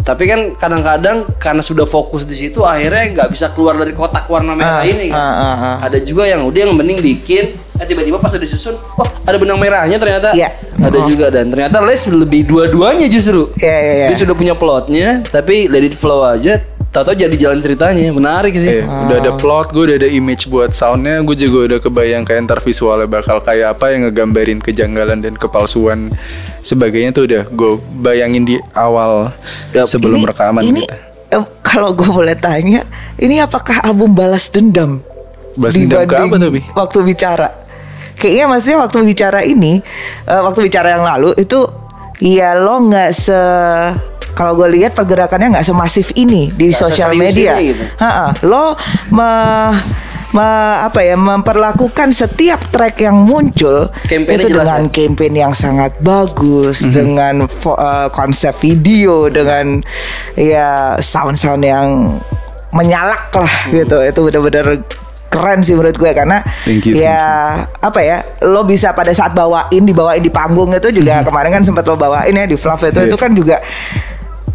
Tapi 0.00 0.24
kan 0.24 0.40
kadang-kadang 0.50 1.28
karena 1.36 1.60
sudah 1.60 1.84
fokus 1.84 2.24
di 2.24 2.32
situ 2.32 2.64
akhirnya 2.64 3.12
nggak 3.14 3.28
bisa 3.30 3.52
keluar 3.52 3.76
dari 3.76 3.92
kotak 3.92 4.24
warna 4.26 4.56
merah 4.56 4.80
Ah, 4.80 4.88
ini 4.88 5.12
kan. 5.12 5.20
ah, 5.20 5.34
ah, 5.36 5.56
ah. 5.56 5.76
Ada 5.84 6.00
juga 6.00 6.24
yang 6.24 6.42
udah 6.42 6.60
yang 6.64 6.72
mending 6.72 6.98
bikin 6.98 7.52
eh, 7.52 7.84
tiba-tiba 7.84 8.16
pas 8.16 8.28
udah 8.28 8.40
disusun, 8.40 8.74
wah 8.96 9.08
ada 9.24 9.36
benang 9.36 9.56
merahnya 9.56 9.96
ternyata. 9.96 10.32
Iya. 10.32 10.56
Ada 10.76 10.98
juga 11.04 11.28
dan 11.28 11.48
ternyata 11.48 11.80
Les 11.80 12.00
lebih 12.06 12.44
dua-duanya 12.44 13.06
justru. 13.06 13.52
Iya, 13.56 13.76
iya, 13.76 13.92
iya. 13.94 14.06
Dia 14.08 14.18
sudah 14.18 14.34
punya 14.34 14.56
plotnya 14.56 15.20
tapi 15.22 15.68
let 15.68 15.84
it 15.84 15.92
flow 15.92 16.24
aja. 16.24 16.58
Tahu-tahu 16.90 17.14
jadi 17.14 17.36
jalan 17.38 17.62
ceritanya. 17.62 18.10
Menarik 18.10 18.50
sih. 18.58 18.82
Iya, 18.82 18.90
udah 18.90 19.16
ada 19.22 19.32
plot, 19.38 19.70
gue 19.70 19.94
udah 19.94 19.96
ada 20.02 20.10
image 20.10 20.50
buat 20.50 20.74
soundnya, 20.74 21.22
gue 21.22 21.36
juga 21.38 21.58
udah 21.70 21.78
kebayang 21.78 22.26
kayak 22.26 22.50
ntar 22.50 22.58
visualnya 22.58 23.06
bakal 23.06 23.38
kayak 23.38 23.78
apa 23.78 23.94
yang 23.94 24.10
ngegambarin 24.10 24.58
kejanggalan 24.58 25.22
dan 25.22 25.38
kepalsuan 25.38 26.10
sebagainya 26.60 27.14
tuh 27.14 27.30
udah 27.30 27.46
gue 27.46 27.72
bayangin 28.02 28.42
di 28.42 28.56
awal 28.74 29.30
Yap. 29.70 29.86
sebelum 29.86 30.18
Ini- 30.18 30.28
rekaman 30.34 30.62
ini, 30.66 30.82
gitu. 30.82 31.38
eh, 31.38 31.44
kalau 31.62 31.94
gue 31.94 32.10
boleh 32.10 32.34
tanya, 32.34 32.82
ini 33.16 33.38
apakah 33.38 33.86
album 33.86 34.10
balas 34.10 34.50
dendam? 34.50 34.98
Balas 35.54 35.78
dendam 35.78 36.02
ke 36.02 36.14
apa 36.18 36.34
tuh, 36.36 36.50
Bi? 36.50 36.60
Waktu 36.74 36.98
bicara. 37.06 37.48
Kayaknya 38.18 38.44
maksudnya 38.50 38.78
waktu 38.82 38.98
bicara 39.06 39.40
ini, 39.46 39.78
eh, 40.26 40.40
waktu 40.42 40.66
bicara 40.66 40.98
yang 40.98 41.06
lalu 41.06 41.38
itu, 41.38 41.70
ya 42.18 42.58
lo 42.58 42.82
nggak 42.82 43.10
se 43.14 43.38
kalau 44.32 44.54
gue 44.54 44.68
lihat 44.74 44.92
pergerakannya 44.92 45.52
nggak 45.52 45.66
semasif 45.66 46.12
ini 46.14 46.48
di 46.48 46.70
sosial 46.70 47.12
media. 47.12 47.54
ini 47.54 47.72
gitu. 47.72 47.84
Lo 48.42 48.72
me- 49.10 49.74
me- 50.30 50.48
apa 50.80 51.00
ya 51.00 51.14
memperlakukan 51.14 52.08
setiap 52.10 52.62
track 52.68 53.00
yang 53.00 53.18
muncul 53.18 53.90
Campaign-nya 54.04 54.36
itu 54.36 54.46
jelas 54.48 54.62
dengan 54.62 54.82
ya? 54.82 54.90
campaign 54.94 55.34
yang 55.36 55.52
sangat 55.52 55.92
bagus 55.98 56.86
dengan 56.86 57.44
fo- 57.44 57.74
eh, 57.74 58.08
konsep 58.10 58.54
video 58.56 59.26
dengan 59.26 59.82
ya 60.34 60.70
sound-sound 60.96 61.60
yang 61.60 62.06
menyalak 62.70 63.34
lah 63.34 63.54
gitu 63.68 63.98
itu 63.98 64.20
benar-benar 64.22 64.66
keren 65.26 65.58
sih 65.60 65.74
menurut 65.74 65.94
gue 65.94 66.10
karena 66.10 66.42
Thank 66.62 66.86
you, 66.86 66.94
ya 66.96 67.22
apa 67.80 67.98
ya 67.98 68.18
lo 68.40 68.62
bisa 68.62 68.90
pada 68.90 69.10
saat 69.10 69.30
bawain 69.30 69.82
dibawain 69.82 70.18
di 70.18 70.26
panggung 70.26 70.70
itu 70.70 70.90
juga 70.92 71.22
kemarin 71.22 71.50
kan 71.52 71.62
sempat 71.62 71.82
lo 71.84 71.94
bawain 71.94 72.30
ya 72.30 72.46
di 72.46 72.54
Fluff 72.54 72.82
itu 72.82 72.94
Iya. 72.96 73.06
itu 73.06 73.16
kan 73.16 73.30
juga 73.30 73.58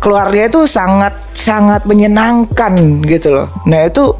keluarnya 0.05 0.53
itu 0.53 0.69
sangat 0.69 1.17
sangat 1.33 1.81
menyenangkan 1.89 3.01
gitu 3.09 3.33
loh 3.33 3.47
nah 3.65 3.89
itu 3.89 4.13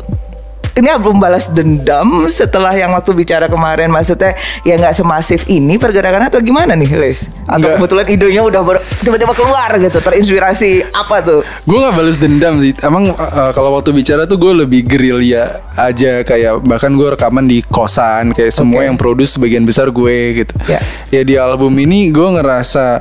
ini 0.76 0.92
album 0.92 1.24
balas 1.24 1.48
dendam 1.48 2.28
setelah 2.28 2.76
yang 2.76 2.92
waktu 2.92 3.16
bicara 3.16 3.48
kemarin 3.48 3.88
maksudnya 3.88 4.36
ya 4.68 4.76
nggak 4.76 4.92
semasif 4.92 5.48
ini 5.48 5.80
pergerakannya 5.80 6.28
atau 6.28 6.44
gimana 6.44 6.76
nih 6.76 6.92
Les? 7.00 7.32
Atau 7.48 7.72
Nggak. 7.72 7.76
kebetulan 7.80 8.06
idenya 8.12 8.42
udah 8.44 8.62
tiba-tiba 9.00 9.32
keluar 9.32 9.72
gitu 9.80 10.04
terinspirasi 10.04 10.92
apa 10.92 11.24
tuh? 11.24 11.42
Gue 11.64 11.80
nggak 11.80 11.96
balas 11.96 12.18
dendam 12.20 12.60
sih. 12.60 12.76
Emang 12.84 13.08
uh, 13.16 13.52
kalau 13.56 13.72
waktu 13.72 13.96
bicara 13.96 14.28
tuh 14.28 14.36
gue 14.36 14.68
lebih 14.68 14.84
gerilya 14.84 15.64
aja 15.80 16.28
kayak 16.28 16.60
bahkan 16.68 16.92
gue 16.92 17.08
rekaman 17.16 17.48
di 17.48 17.64
kosan 17.64 18.36
kayak 18.36 18.52
semua 18.52 18.84
yang 18.84 19.00
produce 19.00 19.40
sebagian 19.40 19.64
besar 19.64 19.88
gue 19.96 20.44
gitu. 20.44 20.54
Ya. 20.68 20.84
Ya 21.08 21.22
di 21.24 21.40
album 21.40 21.72
ini 21.80 22.12
gue 22.12 22.28
ngerasa 22.36 23.00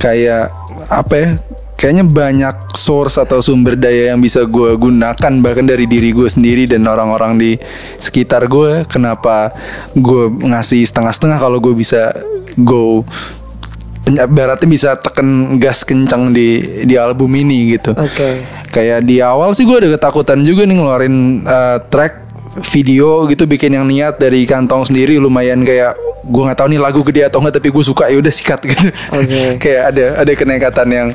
kayak 0.00 0.48
apa 0.88 1.12
ya? 1.12 1.30
Kayaknya 1.82 2.06
banyak 2.06 2.56
source 2.78 3.18
atau 3.18 3.42
sumber 3.42 3.74
daya 3.74 4.14
yang 4.14 4.22
bisa 4.22 4.46
gue 4.46 4.78
gunakan 4.78 5.32
bahkan 5.42 5.66
dari 5.66 5.90
diri 5.90 6.14
gue 6.14 6.30
sendiri 6.30 6.70
dan 6.70 6.86
orang-orang 6.86 7.34
di 7.42 7.52
sekitar 7.98 8.46
gue. 8.46 8.86
Kenapa 8.86 9.50
gue 9.90 10.30
ngasih 10.30 10.86
setengah-setengah 10.86 11.42
kalau 11.42 11.58
gue 11.58 11.74
bisa 11.74 12.14
go 12.54 13.02
Baratnya 14.02 14.66
bisa 14.66 14.90
tekan 14.98 15.58
gas 15.62 15.86
kencang 15.86 16.34
di 16.34 16.82
di 16.82 16.94
album 16.98 17.30
ini 17.38 17.78
gitu. 17.78 17.94
Oke. 17.94 18.42
Kayak 18.74 19.06
di 19.06 19.22
awal 19.22 19.54
sih 19.54 19.62
gue 19.62 19.78
ada 19.78 19.94
ketakutan 19.94 20.42
juga 20.42 20.66
nih 20.66 20.74
ngeluarin 20.74 21.46
uh, 21.46 21.78
track 21.86 22.31
video 22.60 23.24
gitu 23.32 23.48
bikin 23.48 23.72
yang 23.72 23.88
niat 23.88 24.20
dari 24.20 24.44
kantong 24.44 24.84
sendiri 24.84 25.16
lumayan 25.16 25.64
kayak 25.64 25.96
gue 26.22 26.42
nggak 26.44 26.58
tahu 26.60 26.68
nih 26.68 26.80
lagu 26.80 27.00
gede 27.02 27.22
atau 27.26 27.40
enggak 27.40 27.58
tapi 27.58 27.68
gue 27.72 27.84
suka 27.84 28.06
ya 28.12 28.16
udah 28.20 28.32
sikat 28.32 28.60
gitu. 28.68 28.86
Oke. 29.10 29.40
kayak 29.62 29.82
ada 29.94 30.04
ada 30.20 30.32
kenekatan 30.36 30.88
yang 30.92 31.08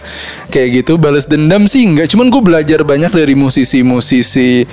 kayak 0.50 0.84
gitu 0.84 0.98
balas 0.98 1.30
dendam 1.30 1.70
sih 1.70 1.86
enggak 1.86 2.10
cuman 2.10 2.28
gue 2.34 2.42
belajar 2.42 2.82
banyak 2.82 3.14
dari 3.14 3.38
musisi-musisi 3.38 4.66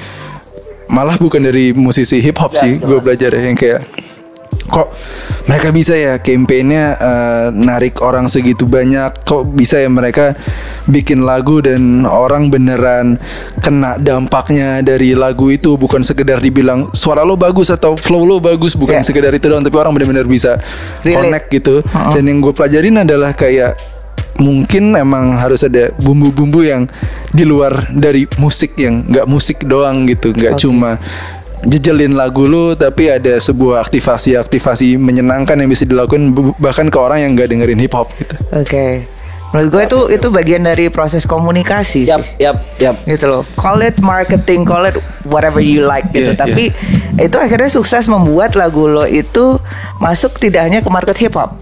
malah 0.88 1.20
bukan 1.20 1.40
dari 1.40 1.76
musisi 1.76 2.20
hip 2.20 2.40
hop 2.40 2.56
sih 2.56 2.80
gue 2.80 2.98
belajar 3.00 3.30
ya, 3.32 3.40
yang 3.52 3.56
kayak 3.56 3.84
kok 4.64 4.88
mereka 5.44 5.68
bisa 5.70 5.94
ya 5.94 6.16
campaignnya 6.18 6.84
eh, 6.96 7.46
narik 7.52 8.00
orang 8.00 8.26
segitu 8.26 8.64
banyak? 8.64 9.24
Kok 9.24 9.52
bisa 9.52 9.78
ya 9.78 9.88
mereka 9.88 10.32
bikin 10.84 11.24
lagu 11.24 11.60
dan 11.60 12.04
orang 12.04 12.48
beneran 12.48 13.16
kena 13.60 14.00
dampaknya 14.00 14.80
dari 14.80 15.12
lagu 15.12 15.52
itu? 15.52 15.76
Bukan 15.76 16.00
sekedar 16.00 16.40
dibilang 16.40 16.88
suara 16.96 17.22
lo 17.22 17.36
bagus 17.36 17.68
atau 17.68 17.94
flow 17.94 18.24
lo 18.24 18.36
bagus. 18.40 18.72
Bukan 18.74 18.98
Ya. 18.98 19.04
sekedar 19.04 19.34
itu 19.34 19.46
doang 19.46 19.62
tapi 19.62 19.76
orang 19.76 19.92
benar-benar 19.92 20.24
bisa 20.24 20.56
Relate. 21.02 21.16
connect 21.16 21.46
gitu. 21.52 21.74
Dan 22.12 22.24
yang 22.30 22.38
gue 22.40 22.52
pelajarin 22.56 23.04
adalah 23.04 23.34
kayak 23.36 23.76
mungkin 24.34 24.98
emang 24.98 25.38
harus 25.38 25.62
ada 25.62 25.94
bumbu-bumbu 25.94 26.66
yang 26.66 26.90
di 27.30 27.46
luar 27.46 27.86
dari 27.94 28.26
musik 28.42 28.74
yang 28.74 28.98
nggak 29.06 29.26
musik 29.30 29.62
doang 29.62 30.06
gitu. 30.10 30.34
Nggak 30.34 30.58
cuma 30.58 30.98
jejelin 31.64 32.12
lagu 32.12 32.44
lu 32.44 32.72
tapi 32.72 33.08
ada 33.08 33.34
sebuah 33.34 33.82
aktivasi-aktivasi 33.82 34.96
menyenangkan 34.96 35.56
yang 35.56 35.66
bisa 35.66 35.84
dilakukan 35.84 36.30
bahkan 36.56 36.88
ke 36.88 36.98
orang 36.98 37.20
yang 37.20 37.30
nggak 37.32 37.48
dengerin 37.50 37.80
hip 37.80 37.92
hop 37.92 38.08
gitu 38.16 38.34
Oke. 38.52 39.08
Menurut 39.50 39.70
gue 39.70 39.82
itu 39.86 40.00
itu 40.18 40.26
bagian 40.28 40.66
dari 40.66 40.90
proses 40.90 41.22
komunikasi 41.24 42.10
Yap, 42.10 42.26
sih. 42.26 42.42
yap, 42.42 42.58
yap. 42.82 42.98
Gitu 43.06 43.22
loh. 43.24 43.46
Call 43.54 43.86
it 43.86 43.94
marketing, 44.02 44.66
call 44.66 44.82
it 44.82 44.98
whatever 45.30 45.62
you 45.62 45.86
like 45.86 46.10
gitu. 46.10 46.34
Iya, 46.34 46.38
Tapi 46.38 46.74
itu 47.22 47.36
akhirnya 47.38 47.70
sukses 47.70 48.10
membuat 48.10 48.58
lagu 48.58 48.90
lo 48.90 49.06
itu 49.06 49.54
masuk 50.02 50.42
tidak 50.42 50.66
hanya 50.66 50.82
ke 50.82 50.90
market 50.90 51.14
hip 51.22 51.38
hop. 51.38 51.54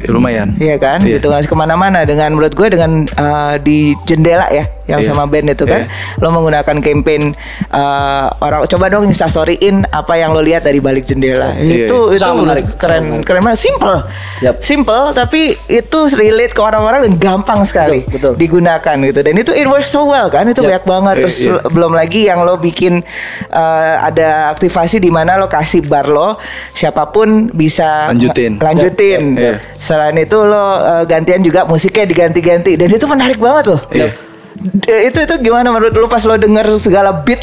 Ya, 0.00 0.12
lumayan 0.12 0.52
Iya 0.56 0.76
kan, 0.76 1.00
Iya. 1.00 1.16
gitu 1.16 1.32
ngasih 1.32 1.48
ke 1.48 1.56
mana-mana 1.56 2.04
dengan 2.04 2.36
menurut 2.36 2.52
gue 2.52 2.68
dengan 2.72 3.08
uh, 3.16 3.56
di 3.56 3.96
jendela 4.04 4.52
ya, 4.52 4.68
yang 4.86 5.00
Iya. 5.00 5.08
sama 5.08 5.24
band 5.24 5.50
itu 5.50 5.64
kan. 5.64 5.88
Lo 6.18 6.30
menggunakan 6.30 6.76
campaign 6.78 7.32
uh, 7.70 8.26
orang 8.40 8.64
coba 8.66 8.86
dong 8.88 9.04
instastoryin 9.04 9.84
apa 9.86 10.14
yang 10.14 10.30
lo 10.30 10.40
lihat 10.40 10.62
dari 10.62 10.78
balik 10.78 11.04
jendela. 11.04 11.52
Iya, 11.54 11.86
itu 11.86 11.98
iya. 12.08 12.14
itu 12.14 12.20
Sangat 12.20 12.40
menarik, 12.40 12.64
keren 12.74 12.78
sangat 12.78 13.02
menarik. 13.02 13.24
keren 13.24 13.42
banget. 13.42 13.60
Simple. 13.60 13.96
Yap. 14.40 14.54
Simple 14.60 15.02
tapi 15.12 15.40
itu 15.66 15.98
relate 16.12 16.52
ke 16.52 16.60
orang-orang 16.60 17.00
dan 17.04 17.14
gampang 17.16 17.60
sekali 17.62 18.02
Betul, 18.04 18.32
betul. 18.32 18.32
digunakan 18.36 18.96
gitu. 19.02 19.20
Dan 19.20 19.34
itu 19.36 19.52
it 19.52 19.66
works 19.66 19.88
so 19.88 20.04
well 20.04 20.26
kan. 20.26 20.44
Itu 20.44 20.60
Yap. 20.60 20.68
banyak 20.68 20.84
banget 20.86 21.14
Iya, 21.16 21.22
terus 21.22 21.36
iya. 21.42 21.56
belum 21.66 21.92
lagi 21.92 22.20
yang 22.24 22.40
lo 22.40 22.56
bikin 22.56 23.02
uh, 23.48 23.94
ada 24.00 24.50
aktivasi 24.50 24.96
di 24.96 25.08
mana 25.08 25.34
lo 25.34 25.46
kasih 25.46 25.82
bar 25.82 26.06
lo 26.06 26.36
siapa 26.70 27.08
pun 27.08 27.50
bisa 27.50 28.08
Lanjutin. 28.08 28.56
lanjutin. 28.56 29.20
Iya, 29.34 29.40
iya. 29.40 29.54
Selain 29.74 30.14
itu 30.14 30.38
lo 30.40 30.56
uh, 30.56 31.04
gantian 31.04 31.40
juga 31.40 31.64
musiknya 31.64 32.04
diganti-ganti 32.04 32.74
dan 32.74 32.88
itu 32.88 33.06
menarik 33.06 33.36
banget 33.36 33.64
loh. 33.70 33.80
Iya. 33.90 34.08
D- 34.10 34.29
Itu 34.84 35.18
itu 35.24 35.34
gimana 35.40 35.72
menurut 35.72 35.96
lo 35.96 36.08
pas 36.08 36.24
lo 36.28 36.36
denger 36.36 36.68
segala 36.76 37.24
beat 37.24 37.40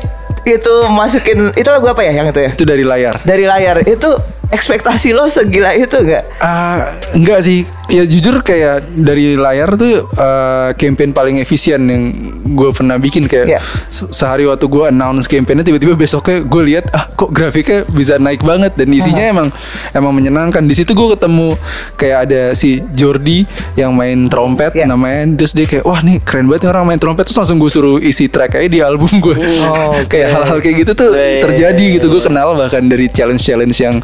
itu 0.47 0.73
masukin 0.87 1.51
itu 1.59 1.67
lagu 1.67 1.87
apa 1.91 2.05
ya 2.05 2.13
yang 2.15 2.27
itu 2.29 2.39
ya? 2.39 2.51
Itu 2.53 2.63
dari 2.63 2.85
layar. 2.85 3.19
Dari 3.25 3.43
layar 3.43 3.83
itu 3.83 4.09
ekspektasi 4.49 5.11
lo 5.11 5.27
segila 5.27 5.71
itu 5.71 5.93
nggak? 5.93 6.23
Ah, 6.37 6.95
enggak 7.11 7.39
sih. 7.41 7.63
Ya 7.87 8.03
jujur 8.03 8.41
kayak 8.41 8.83
dari 8.91 9.33
layar 9.33 9.73
tuh 9.73 10.07
eh, 10.09 10.69
campaign 10.75 11.11
paling 11.11 11.35
efisien 11.37 11.79
yang 11.81 12.03
gue 12.45 12.69
pernah 12.71 12.95
bikin 12.95 13.23
kayak 13.25 13.47
Iya. 13.47 13.61
se- 13.87 14.11
sehari 14.11 14.43
waktu 14.43 14.67
gue 14.67 14.83
announce 14.85 15.23
campaignnya 15.25 15.63
tiba-tiba 15.63 15.95
besoknya 15.95 16.43
gue 16.43 16.63
lihat 16.65 16.91
ah 16.91 17.07
kok 17.07 17.31
grafiknya 17.31 17.87
bisa 17.87 18.15
naik 18.17 18.43
banget 18.43 18.75
dan 18.75 18.87
isinya 18.89 19.23
emang 19.25 19.47
emang 19.91 20.11
menyenangkan. 20.11 20.59
Di 20.61 20.75
situ 20.75 20.91
gue 20.91 21.15
ketemu 21.15 21.55
kayak 21.95 22.17
ada 22.27 22.41
si 22.51 22.83
Jordi 22.91 23.47
yang 23.73 23.95
main 23.95 24.27
trompet 24.27 24.75
Iya. 24.75 24.83
namanya 24.85 25.23
terus 25.37 25.51
dia 25.51 25.63
kayak 25.65 25.83
wah 25.83 25.99
nih 25.99 26.19
keren 26.19 26.45
banget 26.45 26.67
nih 26.67 26.71
orang 26.71 26.85
main 26.85 26.99
trompet 26.99 27.23
terus 27.23 27.39
langsung 27.39 27.55
gue 27.55 27.71
suruh 27.71 27.97
isi 27.97 28.27
track 28.27 28.59
aja 28.59 28.67
di 28.67 28.79
album 28.81 29.07
gue. 29.17 29.35
Oh, 29.63 29.95
oke. 30.03 30.11
kayak 30.11 30.27
hal-hal 30.29 30.59
kayak 30.59 30.75
gitu 30.81 30.91
tuh 30.93 31.09
Iya, 31.09 31.23
iya, 31.23 31.39
terjadi 31.39 31.83
iya, 31.83 31.95
gitu 31.95 32.07
gue 32.09 32.19
kenal 32.19 32.51
bahkan 32.53 32.83
dari 32.83 33.07
challenge-challenge 33.07 33.77
yang 33.79 33.95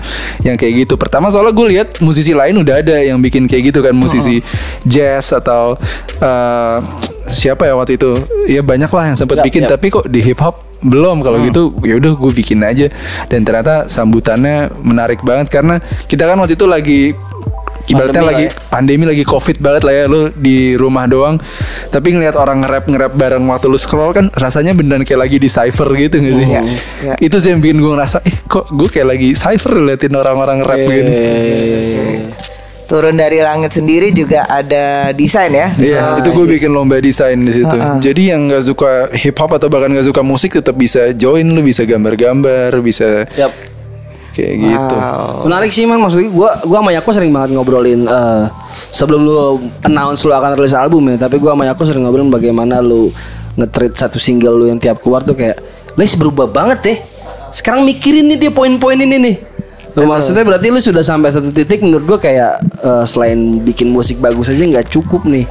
yang 0.41 0.57
kayak 0.57 0.87
gitu. 0.87 0.97
Pertama 0.97 1.29
soalnya 1.29 1.53
gue 1.53 1.67
lihat 1.77 2.01
musisi 2.01 2.33
lain 2.33 2.57
udah 2.65 2.81
ada 2.81 2.97
yang 2.97 3.21
bikin 3.21 3.45
kayak 3.45 3.69
gitu 3.69 3.79
kan 3.85 3.93
musisi 3.93 4.41
jazz 4.81 5.29
atau 5.29 5.77
eh, 6.17 6.77
siapa 7.29 7.69
ya 7.69 7.77
waktu 7.77 8.01
itu? 8.01 8.17
Ya 8.49 8.65
banyak 8.65 8.89
lah 8.89 9.13
yang 9.13 9.17
sempat 9.17 9.41
Yap, 9.41 9.45
bikin 9.45 9.63
yap. 9.69 9.77
tapi 9.77 9.93
kok 9.93 10.09
di 10.09 10.19
hip 10.25 10.41
hop 10.41 10.65
belum. 10.83 11.23
Kalau 11.23 11.37
gitu 11.45 11.71
ya 11.85 11.95
udah 12.01 12.13
gue 12.17 12.31
bikin 12.33 12.59
aja. 12.65 12.89
Dan 13.29 13.45
ternyata 13.45 13.85
sambutannya 13.87 14.73
menarik 14.81 15.21
banget 15.21 15.53
karena 15.53 15.79
kita 16.09 16.25
kan 16.25 16.35
waktu 16.41 16.57
itu 16.57 16.65
lagi 16.65 16.99
ibaratnya 17.83 18.23
Pandemi 18.23 18.31
lagi 18.31 18.45
ya. 18.47 18.51
pandemi 18.71 19.03
lagi 19.03 19.23
covid 19.27 19.57
banget 19.59 19.81
lah 19.83 19.93
ya 19.93 20.03
lu 20.07 20.21
di 20.31 20.79
rumah 20.79 21.03
doang 21.03 21.35
tapi 21.91 22.15
ngelihat 22.15 22.39
orang 22.39 22.63
nge-rap 22.63 22.85
nge-rap 22.87 23.13
bareng 23.13 23.43
waktu 23.43 23.67
lu 23.67 23.75
scroll 23.75 24.15
kan 24.15 24.31
rasanya 24.33 24.71
beneran 24.71 25.03
kayak 25.03 25.27
lagi 25.27 25.37
di 25.37 25.49
cypher 25.51 25.87
gitu 25.91 26.15
gak 26.19 26.35
sih 26.39 26.47
Iya, 26.53 26.61
iya. 27.03 27.13
itu 27.19 27.35
sih 27.39 27.49
yang 27.51 27.59
bikin 27.59 27.83
gue 27.83 27.91
ngerasa 27.91 28.23
eh 28.23 28.35
kok 28.47 28.71
gue 28.71 28.87
kayak 28.87 29.07
lagi 29.07 29.29
cypher 29.35 29.73
liatin 29.83 30.15
orang-orang 30.15 30.63
rap 30.63 30.79
Iya, 30.79 30.87
gitu 30.87 31.11
Turun 32.83 33.15
dari 33.15 33.39
langit 33.39 33.71
sendiri 33.73 34.11
juga 34.11 34.43
ada 34.45 35.15
desain 35.15 35.49
ya. 35.49 35.71
Iya, 35.73 36.19
itu 36.19 36.29
gue 36.35 36.45
bikin 36.59 36.69
lomba 36.69 36.99
desain 36.99 37.39
di 37.39 37.49
situ. 37.49 37.73
Jadi 38.03 38.29
yang 38.29 38.51
nggak 38.51 38.63
suka 38.69 39.07
hip 39.15 39.39
hop 39.39 39.55
atau 39.55 39.71
bahkan 39.71 39.87
nggak 39.89 40.11
suka 40.11 40.21
musik 40.21 40.51
tetap 40.53 40.75
bisa 40.75 41.15
join, 41.15 41.47
lu 41.47 41.63
bisa 41.63 41.87
gambar-gambar, 41.87 42.75
bisa 42.83 43.23
Yap. 43.39 43.55
Kayak 44.33 44.55
gitu. 44.59 44.95
Menarik 45.45 45.69
sih 45.69 45.85
man 45.85 46.01
maksudnya 46.01 46.33
gua 46.33 46.57
gua 46.65 46.81
sama 46.81 46.91
Yako 46.91 47.09
sering 47.13 47.31
banget 47.31 47.53
ngobrolin 47.53 48.09
eh, 48.09 48.45
sebelum 48.89 49.21
lu 49.23 49.61
announce 49.85 50.25
lu 50.25 50.33
akan 50.33 50.57
rilis 50.57 50.73
album 50.73 51.13
ya, 51.13 51.29
tapi 51.29 51.37
gua 51.37 51.53
sama 51.53 51.69
Yako 51.69 51.81
sering 51.85 52.03
ngobrolin 52.03 52.33
bagaimana 52.33 52.81
lu 52.81 53.13
nge-treat 53.53 53.93
satu 53.93 54.17
single 54.17 54.57
lu 54.57 54.65
yang 54.67 54.81
tiap 54.81 54.97
keluar 54.97 55.21
tuh 55.21 55.37
kayak 55.37 55.61
Les 55.93 56.17
berubah 56.17 56.49
banget 56.49 56.79
deh. 56.81 56.97
Sekarang 57.53 57.85
mikirin 57.85 58.25
nih 58.25 58.37
dia 58.41 58.51
poin-poin 58.51 58.97
ini 58.97 59.17
nih. 59.21 59.35
Lu 59.93 60.09
maksudnya 60.09 60.41
berarti 60.41 60.73
lu 60.73 60.81
sudah 60.81 61.05
sampai 61.05 61.29
satu 61.29 61.53
titik 61.53 61.85
menurut 61.85 62.05
gua 62.09 62.17
kayak 62.17 62.65
eh, 62.81 63.05
selain 63.05 63.61
bikin 63.61 63.93
musik 63.93 64.17
bagus 64.17 64.49
aja 64.49 64.65
nggak 64.65 64.89
cukup 64.89 65.21
nih. 65.29 65.45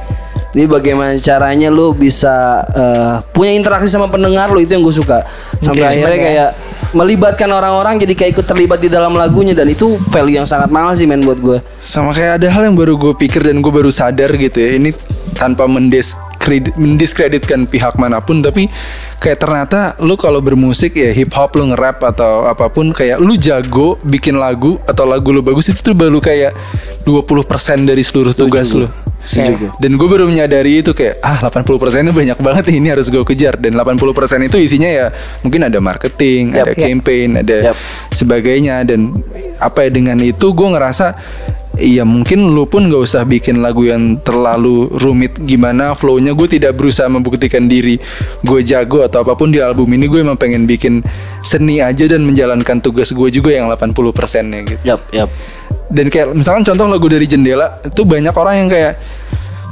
Ini 0.53 0.69
bagaimana 0.69 1.17
caranya 1.17 1.71
lu 1.71 1.95
bisa 1.95 2.61
eh, 2.75 3.15
punya 3.31 3.55
interaksi 3.55 3.87
sama 3.87 4.11
pendengar 4.11 4.51
lu 4.51 4.59
itu 4.59 4.75
yang 4.75 4.83
gue 4.83 4.93
suka. 4.93 5.23
Sampai 5.63 5.87
akhirnya 5.87 6.29
ya. 6.29 6.47
Melibatkan 6.91 7.47
orang-orang 7.47 7.95
jadi 8.03 8.13
kayak 8.13 8.31
ikut 8.39 8.45
terlibat 8.45 8.79
di 8.83 8.91
dalam 8.91 9.15
lagunya 9.15 9.55
dan 9.55 9.71
itu 9.71 9.95
value 10.11 10.35
yang 10.37 10.47
sangat 10.47 10.67
mahal 10.67 10.91
sih 10.91 11.07
men 11.07 11.23
buat 11.23 11.39
gue. 11.39 11.57
Sama 11.79 12.11
kayak 12.11 12.43
ada 12.43 12.47
hal 12.51 12.67
yang 12.67 12.75
baru 12.75 12.99
gue 12.99 13.13
pikir 13.15 13.47
dan 13.47 13.63
gue 13.63 13.71
baru 13.71 13.87
sadar 13.87 14.35
gitu 14.35 14.57
ya. 14.59 14.75
Ini 14.75 14.91
tanpa 15.37 15.65
mendiskredit, 16.43 16.75
mendiskreditkan 16.75 17.59
pihak 17.65 17.95
mana 17.95 18.19
pun, 18.19 18.43
tapi 18.43 18.67
kayak 19.23 19.39
ternyata 19.39 19.79
lu 20.03 20.19
kalau 20.19 20.43
bermusik 20.43 20.99
ya 20.99 21.15
hip 21.15 21.31
hop 21.31 21.55
lu 21.55 21.71
nge-rap 21.71 22.03
atau 22.03 22.43
apa 22.43 22.67
pun 22.67 22.91
kayak 22.91 23.23
lu 23.23 23.39
jago 23.39 23.95
bikin 24.03 24.35
lagu 24.35 24.75
atau 24.83 25.07
lagu 25.07 25.31
lu 25.31 25.39
bagus 25.39 25.71
itu 25.71 25.79
tuh 25.79 25.95
baru 25.95 26.19
kayak 26.19 26.51
20% 27.07 27.87
dari 27.87 28.03
seluruh 28.03 28.35
tugas 28.35 28.75
lu. 28.75 28.91
Setuju. 29.23 29.71
Dan 29.79 29.95
gue 29.95 30.03
baru 30.03 30.27
menyadari 30.27 30.83
itu 30.83 30.91
kayak 30.91 31.23
ah 31.23 31.39
80% 31.47 31.63
itu 31.79 32.11
banyak 32.11 32.39
banget 32.43 32.75
ini 32.75 32.91
harus 32.91 33.07
gue 33.07 33.23
kejar 33.23 33.55
dan 33.55 33.71
80% 33.79 34.51
itu 34.51 34.59
isinya 34.59 34.91
ya 34.91 35.05
mungkin 35.47 35.63
ada 35.63 35.79
marketing, 35.79 36.51
Yap. 36.51 36.59
ada 36.59 36.71
Yap. 36.75 36.83
campaign, 36.83 37.29
ada 37.39 37.57
Yap. 37.71 37.77
sebagainya 38.11 38.83
dan 38.83 39.15
apa 39.63 39.87
ya 39.87 39.89
dengan 39.95 40.19
itu 40.19 40.51
gue 40.51 40.67
ngerasa 40.75 41.15
Iya 41.73 42.05
mungkin 42.05 42.53
lu 42.53 42.69
pun 42.69 42.85
gak 42.85 43.01
usah 43.01 43.25
bikin 43.25 43.65
lagu 43.65 43.81
yang 43.89 44.21
terlalu 44.21 44.93
rumit. 44.93 45.41
Gimana 45.41 45.97
flownya? 45.97 46.37
Gue 46.37 46.45
tidak 46.45 46.77
berusaha 46.77 47.09
membuktikan 47.09 47.65
diri 47.65 47.97
gue 48.45 48.59
jago 48.61 49.01
atau 49.01 49.25
apa 49.25 49.33
pun 49.33 49.49
di 49.49 49.57
album 49.57 49.89
ini. 49.97 50.05
Gue 50.05 50.21
emang 50.21 50.37
pengen 50.37 50.69
bikin 50.69 51.01
seni 51.41 51.81
aja 51.81 52.05
dan 52.05 52.21
menjalankan 52.29 52.77
tugas 52.77 53.09
gue 53.09 53.29
juga 53.33 53.57
yang 53.57 53.65
80% 53.73 54.53
nya 54.53 54.59
gitu. 54.69 54.81
Yap, 54.85 55.01
yap. 55.09 55.29
dan 55.93 56.09
kayak 56.09 56.33
misalkan 56.33 56.61
contoh 56.65 56.85
lagu 56.89 57.05
dari 57.05 57.25
jendela 57.25 57.77
itu 57.85 58.01
banyak 58.01 58.33
orang 58.33 58.55
yang 58.65 58.69
kayak 58.71 58.93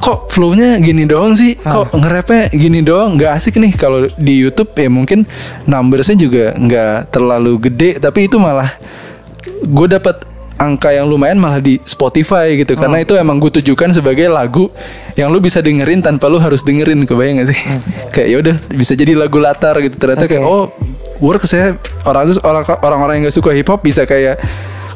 kok 0.02 0.34
flownya 0.34 0.82
gini 0.82 1.06
doang 1.06 1.38
sih? 1.38 1.54
Kok 1.62 1.94
nge-rapnya 1.94 2.50
gini 2.50 2.82
doang? 2.82 3.14
Nggak 3.14 3.32
asik 3.38 3.62
nih. 3.62 3.78
Kalau 3.78 4.10
di 4.18 4.42
YouTube 4.42 4.74
ya 4.74 4.90
mungkin 4.90 5.30
numbersnya 5.70 6.18
juga 6.18 6.58
nggak 6.58 7.14
terlalu 7.14 7.70
gede 7.70 8.02
tapi 8.02 8.26
itu 8.26 8.42
malah 8.42 8.74
gue 9.62 9.88
dapat 9.88 10.26
angka 10.62 10.94
yang 10.94 11.10
lumayan 11.10 11.42
malah 11.42 11.58
di 11.58 11.82
Spotify 11.82 12.54
gitu. 12.54 12.78
Karena 12.78 13.02
itu 13.02 13.18
emang 13.18 13.42
gue 13.42 13.50
tujukan 13.50 13.90
sebagai 13.90 14.30
lagu 14.30 14.70
yang 15.18 15.34
lu 15.34 15.42
bisa 15.42 15.58
dengerin 15.58 16.06
tanpa 16.06 16.30
lu 16.30 16.38
harus 16.38 16.62
dengerin 16.62 17.10
kebayang 17.10 17.42
gak 17.42 17.50
sih? 17.50 17.60
Kayak 18.14 18.28
ya 18.30 18.38
udah 18.46 18.56
bisa 18.70 18.94
jadi 18.94 19.18
lagu 19.18 19.42
latar 19.42 19.82
gitu. 19.82 19.98
Ternyata 19.98 20.30
kayak 20.30 20.46
oh 20.46 20.70
work 21.18 21.50
saya 21.50 21.74
orang 22.06 22.30
orang 22.46 22.64
orang-orang 22.86 23.14
yang 23.18 23.24
gak 23.34 23.38
suka 23.42 23.50
hip 23.58 23.66
hop 23.66 23.82
bisa 23.82 24.06
kayak 24.06 24.38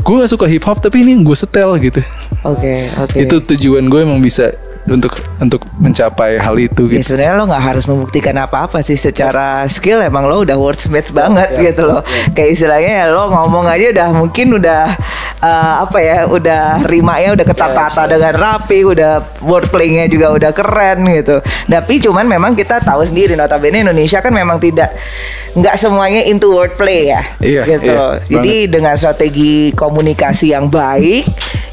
gue 0.06 0.15
gak 0.21 0.30
suka 0.30 0.45
hip 0.45 0.62
hop 0.69 0.78
tapi 0.78 1.01
ini 1.01 1.17
gue 1.25 1.38
setel 1.38 1.73
gitu. 1.82 2.06
Oke, 2.45 2.86
oke. 3.01 3.17
itu 3.17 3.36
tujuan 3.41 3.89
gue 3.89 4.06
emang 4.06 4.21
bisa 4.21 4.54
untuk 4.86 5.17
untuk 5.41 5.65
mencapai 5.82 6.38
hal 6.38 6.56
itu 6.62 6.86
Ya 6.93 7.02
gitu 7.02 7.13
sebenarnya 7.13 7.34
lo 7.41 7.43
nggak 7.50 7.65
harus 7.74 7.86
membuktikan 7.89 8.38
apa-apa 8.38 8.86
sih 8.86 8.93
secara 8.93 9.65
skill 9.65 9.98
emang 10.06 10.30
lo 10.30 10.45
udah 10.45 10.54
wordsmith 10.54 11.10
banget 11.10 11.58
gitu 11.74 11.89
loh. 11.89 12.06
Kayak 12.38 12.50
istilahnya 12.54 12.91
ya 13.02 13.06
lo 13.10 13.34
ngomong 13.34 13.65
aja 13.65 13.86
udah 13.89 14.08
mungkin 14.13 14.48
udah 14.62 14.84
eh, 15.41 15.74
apa 15.82 15.98
ya, 16.02 16.17
udah 16.30 16.86
rimanya 16.86 17.34
udah 17.34 17.45
ketata 17.45 18.04
dengan 18.06 18.34
rapi, 18.38 18.80
udah 18.86 19.41
wordplaynya 19.41 20.06
juga 20.06 20.38
udah 20.38 20.52
keren 20.54 21.02
gitu. 21.17 21.41
Tapi 21.65 21.93
cuman 21.98 22.26
memang 22.30 22.54
kita 22.54 22.78
tahu 22.86 23.02
sendiri 23.02 23.34
notabene 23.34 23.82
Indonesia 23.82 24.21
kan 24.21 24.32
memang 24.32 24.62
tidak 24.62 24.93
nggak 25.56 25.76
semuanya 25.80 26.21
into 26.30 26.52
wordplay 26.52 27.10
ya. 27.10 27.21
Iya, 27.41 27.62
gitu. 27.65 27.89
iya, 27.89 28.21
Jadi 28.28 28.56
dengan 28.69 28.93
strategi 29.00 29.71
komunikasi 29.74 30.54
yang 30.54 30.69
baik 30.69 31.26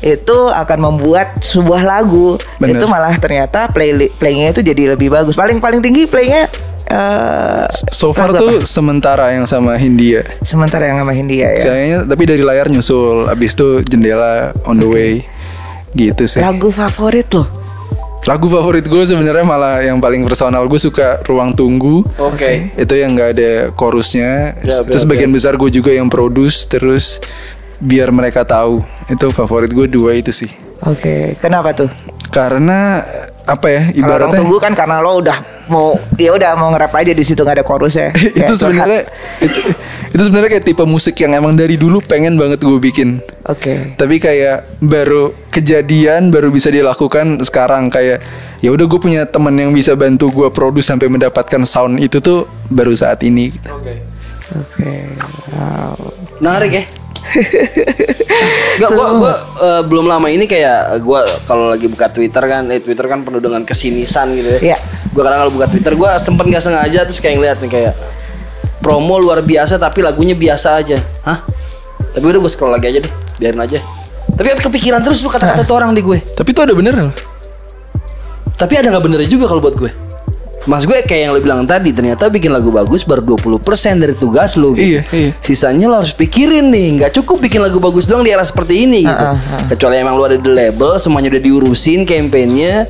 itu 0.03 0.39
akan 0.51 0.79
membuat 0.83 1.39
sebuah 1.39 1.87
lagu 1.87 2.35
Bener. 2.59 2.79
itu 2.79 2.85
malah 2.91 3.02
ternyata 3.19 3.67
play 3.71 4.11
playnya 4.15 4.55
itu 4.55 4.61
jadi 4.63 4.95
lebih 4.95 5.11
bagus. 5.11 5.35
Paling 5.35 5.59
paling 5.59 5.83
tinggi 5.83 6.07
playnya 6.07 6.47
eh 6.93 7.65
so 7.89 8.13
far 8.13 8.37
tuh 8.37 8.61
apa? 8.61 8.69
sementara 8.69 9.33
yang 9.33 9.49
sama 9.49 9.81
Hindia 9.81 10.29
sementara 10.45 10.93
yang 10.93 11.01
sama 11.01 11.17
Hindia 11.17 11.49
ya. 11.57 11.65
kayaknya 11.65 11.99
tapi 12.05 12.23
dari 12.29 12.43
layar 12.45 12.69
nyusul 12.69 13.33
abis 13.33 13.57
itu 13.57 13.81
jendela 13.87 14.53
on 14.69 14.77
the 14.77 14.85
way 14.85 15.25
gitu 15.97 16.29
sih 16.29 16.45
Lagu 16.45 16.69
favorit 16.69 17.33
lo? 17.33 17.49
lagu 18.23 18.47
favorit 18.47 18.87
gue 18.87 19.03
sebenarnya 19.03 19.43
malah 19.43 19.83
yang 19.83 19.99
paling 19.99 20.23
personal 20.23 20.63
gue 20.71 20.79
suka 20.79 21.19
ruang 21.27 21.57
tunggu 21.57 22.07
Oke. 22.23 22.71
itu 22.79 22.95
yang 22.95 23.19
nggak 23.19 23.31
ada 23.41 23.51
chorusnya 23.75 24.61
Ya, 24.63 24.79
terus 24.87 25.03
ya, 25.03 25.11
bagian 25.11 25.33
besar 25.35 25.59
gue 25.59 25.71
juga 25.73 25.91
yang 25.91 26.07
produce 26.07 26.63
terus 26.69 27.19
biar 27.83 28.15
mereka 28.15 28.47
tahu 28.47 28.79
itu 29.11 29.27
favorit 29.35 29.73
gue 29.75 29.87
dua 29.91 30.15
itu 30.15 30.31
sih 30.31 30.53
Oke, 30.83 31.39
kenapa 31.39 31.71
tuh? 31.71 31.87
Karena 32.33 33.05
apa 33.45 33.67
ya 33.69 33.83
orang 33.93 33.99
ibaratnya 34.01 34.39
tunggu 34.41 34.57
kan 34.57 34.73
karena 34.73 35.05
lo 35.05 35.21
udah 35.21 35.39
mau 35.69 35.99
dia 36.17 36.33
udah 36.33 36.57
mau 36.57 36.73
nge-rap 36.73 36.95
aja 36.97 37.13
di 37.13 37.21
situ 37.21 37.45
nggak 37.45 37.61
ada 37.61 37.67
chorusnya. 37.67 38.09
itu 38.41 38.55
sebenarnya 38.57 39.05
itu, 39.45 39.61
Itu 40.13 40.23
sebenarnya 40.29 40.51
kayak 40.57 40.67
tipe 40.69 40.85
musik 40.89 41.17
yang 41.21 41.37
emang 41.37 41.57
dari 41.57 41.77
dulu 41.77 42.01
pengen 42.01 42.41
banget 42.41 42.65
gue 42.65 42.81
bikin. 42.81 43.21
Oke. 43.49 43.97
Tapi 44.01 44.17
kayak 44.17 44.81
baru 44.81 45.37
kejadian 45.53 46.33
baru 46.33 46.49
bisa 46.49 46.73
dilakukan 46.73 47.45
sekarang 47.45 47.93
kayak 47.93 48.25
ya 48.65 48.71
udah 48.73 48.85
gue 48.89 49.01
punya 49.01 49.23
temen 49.29 49.53
yang 49.53 49.73
bisa 49.73 49.93
bantu 49.93 50.33
gue 50.33 50.49
produce 50.49 50.89
sampai 50.89 51.13
mendapatkan 51.13 51.65
sound 51.69 52.01
itu 52.01 52.21
tuh 52.25 52.49
baru 52.73 52.97
saat 52.97 53.21
ini. 53.25 53.53
gitu. 53.53 53.69
Oke. 53.73 53.95
Menarik 56.41 56.73
ya. 56.73 56.85
Gak, 58.83 58.91
gua, 58.93 59.07
gua 59.17 59.35
eh, 59.63 59.83
belum 59.87 60.07
lama 60.11 60.27
ini 60.29 60.45
kayak 60.51 61.01
gua 61.07 61.23
kalau 61.47 61.71
lagi 61.71 61.87
buka 61.87 62.11
Twitter 62.11 62.43
kan, 62.45 62.67
eh, 62.69 62.83
Twitter 62.83 63.07
kan 63.07 63.23
penuh 63.23 63.39
dengan 63.39 63.63
kesinisan 63.63 64.35
gitu 64.35 64.49
ya. 64.59 64.61
Iya. 64.75 64.77
Gua 65.15 65.23
kadang 65.29 65.47
kalau 65.47 65.53
buka 65.55 65.67
Twitter 65.71 65.93
gua 65.95 66.19
sempet 66.19 66.51
nggak 66.51 66.63
sengaja 66.63 67.01
terus 67.07 67.23
kayak 67.23 67.37
ngeliat 67.39 67.59
nih 67.63 67.71
kayak 67.71 67.95
promo 68.83 69.17
luar 69.23 69.47
biasa 69.47 69.79
tapi 69.79 70.03
lagunya 70.03 70.35
biasa 70.35 70.83
aja. 70.83 70.99
Hah? 71.23 71.39
Tapi 72.13 72.25
udah 72.29 72.41
gue 72.45 72.53
scroll 72.53 72.75
lagi 72.77 72.93
aja 72.93 73.01
deh, 73.01 73.13
biarin 73.41 73.63
aja. 73.63 73.81
Tapi 74.37 74.47
kan 74.53 74.59
kepikiran 74.69 75.01
terus 75.01 75.25
lu 75.25 75.33
kata-kata 75.33 75.65
tuh 75.65 75.77
orang 75.81 75.97
di 75.97 76.05
gue. 76.05 76.21
Tapi 76.21 76.49
itu 76.53 76.61
ada 76.61 76.77
bener 76.77 76.93
loh. 76.93 77.15
Tapi 78.53 78.73
ada 78.77 78.93
nggak 78.93 79.05
benernya 79.05 79.29
juga 79.31 79.49
kalau 79.49 79.65
buat 79.65 79.79
gue. 79.81 79.91
Mas 80.67 80.87
gue 80.87 80.95
kayak 81.03 81.21
yang 81.27 81.33
lo 81.35 81.41
bilang 81.43 81.67
tadi 81.67 81.91
ternyata 81.91 82.31
bikin 82.31 82.55
lagu 82.55 82.71
bagus 82.71 83.03
baru 83.03 83.35
20% 83.35 83.99
dari 83.99 84.15
tugas 84.15 84.55
lu 84.55 84.79
gitu. 84.79 84.99
Iya, 84.99 85.03
iya. 85.11 85.31
Sisanya 85.43 85.91
lo 85.91 85.99
harus 85.99 86.15
pikirin 86.15 86.71
nih, 86.71 87.03
nggak 87.03 87.11
cukup 87.19 87.43
bikin 87.43 87.59
lagu 87.59 87.83
bagus 87.83 88.07
doang 88.07 88.23
di 88.23 88.31
era 88.31 88.47
seperti 88.47 88.87
ini 88.87 89.03
gitu. 89.03 89.27
Kecuali 89.75 89.99
emang 89.99 90.15
lu 90.15 90.23
ada 90.23 90.39
di 90.39 90.51
label, 90.51 90.95
semuanya 91.03 91.35
udah 91.35 91.43
diurusin 91.43 92.07
campaignnya. 92.07 92.87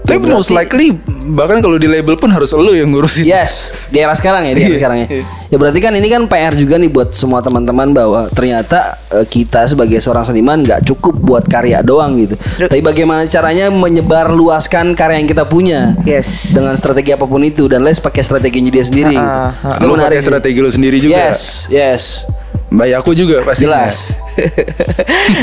Tapi 0.00 0.26
Ya 0.26 0.32
most 0.32 0.50
berarti- 0.50 0.74
likely 0.74 0.86
bahkan 1.30 1.60
kalau 1.60 1.76
di 1.76 1.86
label 1.86 2.16
pun 2.16 2.26
harus 2.26 2.50
lo 2.50 2.72
yang 2.72 2.90
ngurusin. 2.90 3.22
Yes, 3.22 3.70
di 3.86 4.00
era 4.00 4.10
sekarang 4.10 4.42
ya, 4.42 4.52
di 4.52 4.60
era 4.60 4.68
Iya, 4.68 4.78
sekarang 4.78 4.98
ya. 4.98 5.08
Ya 5.46 5.56
berarti 5.56 5.78
kan 5.78 5.92
ini 5.92 6.08
kan 6.08 6.22
PR 6.24 6.52
juga 6.52 6.74
nih 6.74 6.88
buat 6.88 7.12
semua 7.12 7.38
teman-teman 7.38 7.90
bahwa 7.90 8.26
ternyata 8.28 8.98
eh, 9.08 9.22
kita 9.24 9.66
sebagai 9.66 9.98
seorang 9.98 10.24
seniman 10.24 10.60
nggak 10.60 10.82
cukup 10.84 11.14
buat 11.16 11.44
karya 11.44 11.78
doang 11.80 12.16
gitu. 12.16 12.34
Tapi 12.58 12.80
bagaimana 12.80 13.24
caranya 13.24 13.68
menyebar 13.68 14.28
luaskan 14.28 14.92
karya 14.92 15.20
yang 15.20 15.28
kita 15.28 15.44
punya. 15.44 15.94
Yes. 16.02 16.50
Dengan 16.50 16.74
strategi 16.74 17.12
apa 17.12 17.24
pun 17.24 17.40
itu 17.40 17.68
dan 17.68 17.80
Les 17.80 17.96
pakai 17.96 18.20
strateginya 18.20 18.68
dia 18.68 18.82
sendiri. 18.82 19.14
Itu 19.14 19.84
Lo 19.84 19.94
menarik 19.94 20.18
pakai 20.18 20.26
strategi 20.26 20.58
lo 20.58 20.70
sendiri 20.70 20.96
juga. 20.98 21.30
Yes, 21.30 21.40
yes. 21.68 22.04
Mbak 22.70 22.86
aku 22.96 23.10
juga 23.12 23.42
pasti. 23.42 23.66
Jelas. 23.66 24.14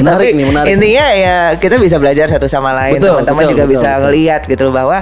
Menarik 0.01 0.33
Tapi 0.33 0.37
nih, 0.37 0.45
menarik. 0.45 0.67
Intinya 0.73 1.05
ya 1.13 1.37
kita 1.57 1.75
bisa 1.77 1.95
belajar 2.01 2.25
satu 2.29 2.47
sama 2.49 2.73
lain. 2.73 2.99
Teman-teman 3.01 3.43
juga 3.49 3.63
betul, 3.65 3.73
bisa 3.77 3.89
betul. 3.95 4.01
ngelihat 4.07 4.41
gitu 4.49 4.65
bahwa 4.73 4.97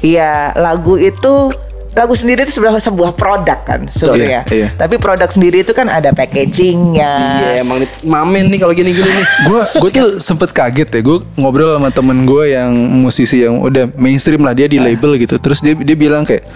ya 0.00 0.54
lagu 0.56 0.96
itu 0.96 1.52
lagu 1.90 2.14
sendiri 2.14 2.46
itu 2.46 2.54
sebenarnya 2.54 2.86
sebuah 2.86 3.18
produk 3.18 3.58
kan 3.66 3.90
sebenarnya. 3.90 4.46
Iya, 4.46 4.54
iya. 4.54 4.68
Tapi 4.78 4.94
produk 5.02 5.26
sendiri 5.26 5.66
itu 5.66 5.74
kan 5.74 5.90
ada 5.90 6.14
packagingnya. 6.14 7.14
Iya, 7.18 7.50
emang 7.66 7.82
nih, 7.82 7.88
mamen 8.06 8.46
nih 8.46 8.58
kalau 8.62 8.74
gini-gini 8.74 9.10
nih. 9.10 9.26
gue 9.50 9.60
gue 9.82 9.90
tuh 9.90 10.08
sempet 10.22 10.54
kaget 10.54 10.86
ya 10.86 11.00
gue 11.02 11.18
ngobrol 11.34 11.74
sama 11.74 11.90
temen 11.90 12.22
gue 12.22 12.54
yang 12.54 12.70
musisi 13.02 13.42
yang 13.42 13.58
udah 13.58 13.90
mainstream 13.98 14.46
lah 14.46 14.54
dia 14.54 14.70
di 14.70 14.78
label 14.78 15.18
gitu 15.18 15.42
terus 15.42 15.66
dia 15.66 15.74
dia 15.74 15.96
bilang 15.98 16.22
kayak 16.22 16.46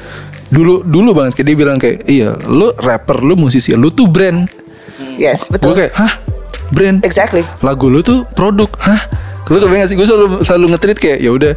dulu 0.54 0.86
dulu 0.86 1.10
banget 1.18 1.42
kayak 1.42 1.46
dia 1.50 1.56
bilang 1.58 1.78
kayak 1.82 2.06
iya 2.06 2.30
lu 2.46 2.70
rapper 2.78 3.18
lu 3.18 3.34
musisi 3.34 3.74
lu 3.74 3.90
tuh 3.90 4.06
brand 4.06 4.46
Yes, 5.14 5.50
gue 5.50 5.58
betul. 5.58 5.74
kayak 5.74 5.92
hah 5.94 6.12
brand 6.72 7.05
Exactly. 7.05 7.42
lagu 7.61 7.90
lu 7.90 8.00
tuh 8.00 8.24
produk 8.33 8.70
hah 8.81 9.05
lu 9.44 9.61
kebayang 9.61 9.85
gak 9.85 9.90
sih 9.92 9.96
gue 10.00 10.09
selalu 10.09 10.27
selalu 10.40 10.66
nge-treat 10.72 10.98
kayak 10.98 11.18
ya 11.20 11.29
udah 11.29 11.53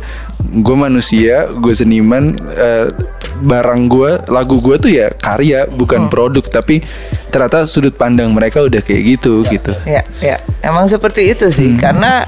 gue 0.59 0.75
manusia 0.75 1.47
gue 1.55 1.71
seniman 1.71 2.35
eh, 2.51 2.91
barang 3.37 3.81
gue 3.87 4.11
lagu 4.27 4.59
gue 4.59 4.75
tuh 4.75 4.91
ya 4.91 5.07
karya 5.15 5.63
bukan 5.71 6.11
produk 6.11 6.43
tapi 6.43 6.83
ternyata 7.31 7.63
sudut 7.63 7.95
pandang 7.95 8.35
mereka 8.35 8.59
udah 8.67 8.83
kayak 8.83 9.15
gitu 9.15 9.47
gitu 9.47 9.71
Ya, 9.87 10.03
ya. 10.19 10.35
Emang 10.59 10.89
seperti 10.91 11.31
itu 11.31 11.47
sih. 11.47 11.75
Hmm. 11.75 11.79
Karena 11.79 12.27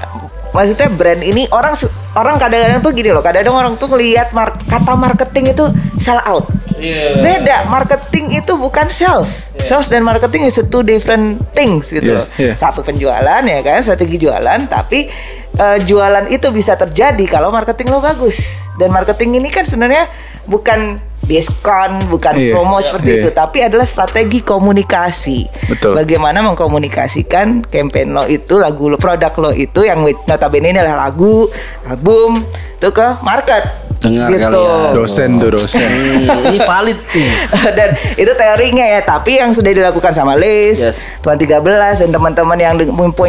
maksudnya 0.56 0.88
brand 0.88 1.20
ini 1.20 1.44
orang 1.52 1.76
orang 2.14 2.36
kadang-kadang 2.36 2.80
tuh 2.80 2.90
gini 2.90 3.10
loh. 3.10 3.22
Kadang-kadang 3.22 3.56
orang 3.56 3.74
tuh 3.76 3.86
ngelihat 3.86 4.32
mar- 4.32 4.58
kata 4.60 4.94
marketing 4.94 5.52
itu 5.52 5.64
sell 5.96 6.18
out. 6.24 6.48
Iya. 6.80 7.20
Beda, 7.20 7.68
marketing 7.68 8.40
itu 8.40 8.56
bukan 8.56 8.88
sales. 8.88 9.52
Sales 9.60 9.92
dan 9.92 10.00
marketing 10.00 10.48
is 10.48 10.56
two 10.66 10.80
different 10.80 11.36
things 11.52 11.92
gitu 11.92 12.08
Iya, 12.08 12.18
loh. 12.24 12.26
iya. 12.40 12.54
Satu 12.56 12.80
penjualan 12.80 13.42
ya 13.44 13.60
kan, 13.60 13.84
strategi 13.84 14.16
jualan, 14.16 14.60
tapi 14.64 15.04
eh, 15.52 15.78
jualan 15.84 16.24
itu 16.32 16.48
bisa 16.48 16.74
terjadi 16.74 17.20
kalau 17.28 17.52
marketing 17.52 17.92
lo 17.92 18.00
bagus. 18.00 18.64
Dan 18.80 18.90
marketing 18.90 19.36
ini 19.36 19.52
kan 19.52 19.68
sebenarnya 19.68 20.08
bukan 20.48 20.96
diskon, 21.30 22.02
bukan 22.10 22.34
Iya, 22.34 22.58
promo 22.58 22.82
seperti 22.82 23.10
iya. 23.14 23.18
itu, 23.22 23.28
tapi 23.30 23.62
adalah 23.62 23.86
strategi 23.86 24.42
komunikasi. 24.42 25.46
Betul. 25.70 25.94
Bagaimana 25.94 26.42
mengkomunikasikan 26.42 27.62
campaign 27.70 28.10
lo 28.10 28.26
itu, 28.26 28.58
lagu 28.58 28.90
lo, 28.90 28.98
produk 28.98 29.30
lo 29.38 29.54
itu 29.54 29.86
yang 29.86 30.02
notabene 30.02 30.74
ini 30.74 30.78
adalah 30.82 31.06
lagu, 31.06 31.46
album, 31.86 32.42
itu 32.76 32.88
ke 32.90 33.06
market. 33.22 33.79
Dengar 34.00 34.28
gitu. 34.30 34.40
kalian. 34.48 34.92
dosen 34.92 35.30
tuh 35.36 35.50
dosen 35.52 35.84
Nih, 35.84 36.24
ini 36.48 36.58
valid 36.58 36.98
nih. 37.06 37.30
dan 37.76 37.88
itu 38.14 38.32
teorinya 38.32 38.80
ya 38.82 39.00
tapi 39.00 39.36
yang 39.36 39.52
sudah 39.52 39.68
dilakukan 39.70 40.10
sama 40.10 40.34
Liz, 40.34 40.80
Yes. 40.80 41.04
Tuan 41.20 41.36
13 41.36 41.60
dan 42.00 42.10
teman-teman 42.10 42.56
yang 42.56 42.74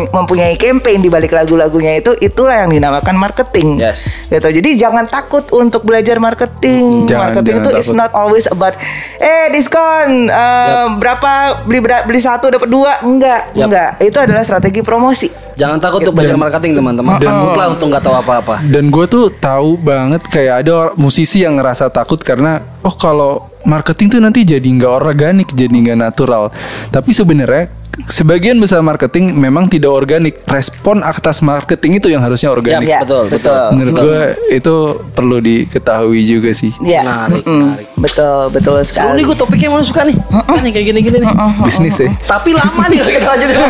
mempunyai 0.07 0.55
campaign 0.55 0.99
di 0.99 1.09
balik 1.09 1.31
lagu-lagunya 1.31 1.97
itu 1.97 2.15
itulah 2.17 2.55
yang 2.57 2.71
dinamakan 2.71 3.13
marketing. 3.13 3.77
Yes. 3.77 4.07
Gitu. 4.25 4.47
Jadi 4.53 4.69
jangan 4.77 5.05
takut 5.05 5.43
untuk 5.51 5.83
belajar 5.83 6.17
marketing. 6.17 7.05
Jangan- 7.05 7.35
marketing 7.35 7.55
jangan 7.57 7.67
itu 7.67 7.71
is 7.75 7.85
takut. 7.85 7.99
not 7.99 8.11
always 8.13 8.45
about 8.47 8.73
eh 9.17 9.51
diskon 9.51 10.25
eh, 10.25 10.85
berapa 10.93 11.31
beli 11.61 11.79
beli 11.81 12.17
satu 12.17 12.47
dapat 12.47 12.67
dua 12.67 13.01
enggak 13.01 13.51
Yap. 13.53 13.67
enggak 13.67 13.89
itu 13.99 14.17
adalah 14.17 14.41
strategi 14.41 14.79
promosi. 14.79 15.27
Jangan 15.51 15.77
takut 15.77 15.99
untuk 16.01 16.15
belajar 16.15 16.39
marketing 16.39 16.73
teman-teman. 16.73 17.19
Takutlah 17.19 17.67
untuk 17.69 17.91
nggak 17.91 18.01
tahu 18.01 18.15
apa-apa. 18.15 18.55
Dan 18.63 18.87
gue 18.87 19.05
tuh 19.05 19.27
tahu 19.29 19.75
banget 19.75 20.23
kayak 20.25 20.60
ada 20.61 20.93
musisi 20.95 21.41
yang 21.43 21.57
ngerasa 21.57 21.89
takut 21.89 22.21
karena 22.21 22.61
oh 22.81 22.95
kalau 22.97 23.51
marketing 23.65 24.17
tuh 24.17 24.19
nanti 24.21 24.41
jadi 24.41 24.65
nggak 24.65 24.93
organik, 24.93 25.47
jadi 25.53 25.71
nggak 25.71 25.97
natural. 25.97 26.49
Tapi 26.89 27.11
sebenarnya 27.13 27.81
sebagian 28.07 28.55
besar 28.57 28.79
marketing 28.79 29.35
memang 29.35 29.67
tidak 29.67 29.91
organik. 29.91 30.39
Respon 30.47 31.03
atas 31.03 31.43
marketing 31.43 31.99
itu 31.99 32.07
yang 32.07 32.23
harusnya 32.23 32.49
organik. 32.51 32.87
Ya, 32.87 33.03
betul, 33.03 33.27
betul. 33.27 33.65
Menurut 33.75 33.95
gue 33.99 34.21
itu 34.55 34.75
perlu 35.11 35.37
diketahui 35.43 36.21
juga 36.23 36.51
sih. 36.55 36.71
Ya. 36.81 37.03
Menarik, 37.03 37.43
mm-mm. 37.43 37.61
menarik. 37.75 37.87
Betul, 37.99 38.43
betul 38.49 38.75
Seru 38.81 39.11
sekali. 39.11 39.21
nih 39.21 39.23
gue 39.27 39.37
topiknya 39.37 39.67
emang 39.69 39.85
suka 39.85 40.01
nih. 40.07 40.17
Nih 40.61 40.71
kayak 40.71 40.85
gini-gini 40.93 41.17
nih. 41.21 41.31
Bisnis 41.67 41.97
ya. 41.99 42.09
Tapi 42.25 42.49
lama 42.55 42.83
nih 42.87 42.97
kalau 43.03 43.11
kita 43.11 43.27
lanjutin. 43.27 43.57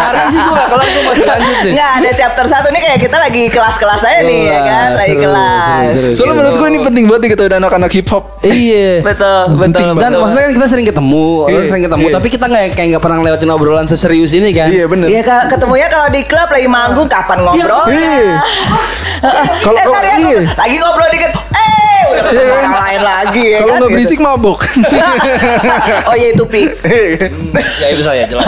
Hari 0.00 0.22
sih 0.30 0.40
gue 0.40 0.64
kalau 0.68 0.84
gue 0.84 1.02
masih 1.08 1.26
lanjut 1.26 1.56
nih. 1.64 1.72
Nggak 1.74 1.90
ada 2.00 2.10
chapter 2.14 2.44
satu 2.46 2.66
nih 2.70 2.80
kayak 2.84 2.98
kita 3.00 3.16
lagi 3.16 3.42
kelas-kelas 3.48 4.02
aja 4.04 4.20
nih 4.22 4.40
ya 4.46 4.60
kan, 4.62 4.88
lagi 4.96 5.14
seru, 5.16 5.22
kelas. 5.24 5.64
seru, 5.64 5.88
seru. 5.90 6.14
Soalnya 6.16 6.34
menurut 6.36 6.54
gue 6.60 6.68
ini 6.68 6.78
penting 6.84 7.04
banget 7.08 7.20
nih 7.24 7.30
kita 7.34 7.42
anak-anak 7.80 7.92
hip 7.96 8.08
hop. 8.12 8.24
Iya. 8.44 8.90
Betul, 9.10 9.44
betul. 9.56 9.88
Dan 9.96 9.96
betul. 9.96 10.20
maksudnya 10.20 10.44
kan 10.44 10.52
kita 10.60 10.66
sering 10.68 10.86
ketemu, 10.86 11.26
Iya, 11.48 11.60
sering 11.66 11.84
ketemu, 11.88 12.06
iya. 12.06 12.14
tapi 12.14 12.28
kita 12.28 12.44
nggak 12.46 12.64
kayak 12.76 12.86
nggak 12.94 13.02
pernah 13.02 13.16
ngelewatin 13.20 13.50
obrolan 13.50 13.86
seserius 13.88 14.32
ini 14.36 14.50
kan. 14.52 14.68
Iya 14.68 14.84
bener. 14.86 15.08
Iya 15.08 15.22
ketemunya 15.48 15.88
kalau 15.88 16.08
di 16.12 16.20
klub 16.28 16.48
lagi 16.52 16.68
manggung 16.68 17.08
kapan 17.08 17.38
ngobrol? 17.42 17.88
Iya. 17.88 18.40
Kalau 19.60 19.76
eh, 19.76 19.84
ya, 19.84 20.16
iya. 20.16 20.40
lagi 20.56 20.76
ngobrol 20.80 21.08
dikit, 21.12 21.32
eh 21.36 21.80
udah 22.08 22.22
ketemu 22.24 22.48
Iya 22.48 22.56
orang 22.56 22.76
lain 22.80 23.02
lagi 23.04 23.44
ya 23.44 23.58
Kalau 23.60 23.68
kan? 23.68 23.76
nggak 23.76 23.90
gitu. 23.90 23.96
berisik 24.00 24.20
mabok. 24.20 24.58
oh 26.08 26.14
iya 26.16 26.28
itu 26.32 26.44
pi. 26.48 26.62
ya 27.84 27.88
itu 27.92 28.02
saya 28.02 28.24
jelas. 28.24 28.46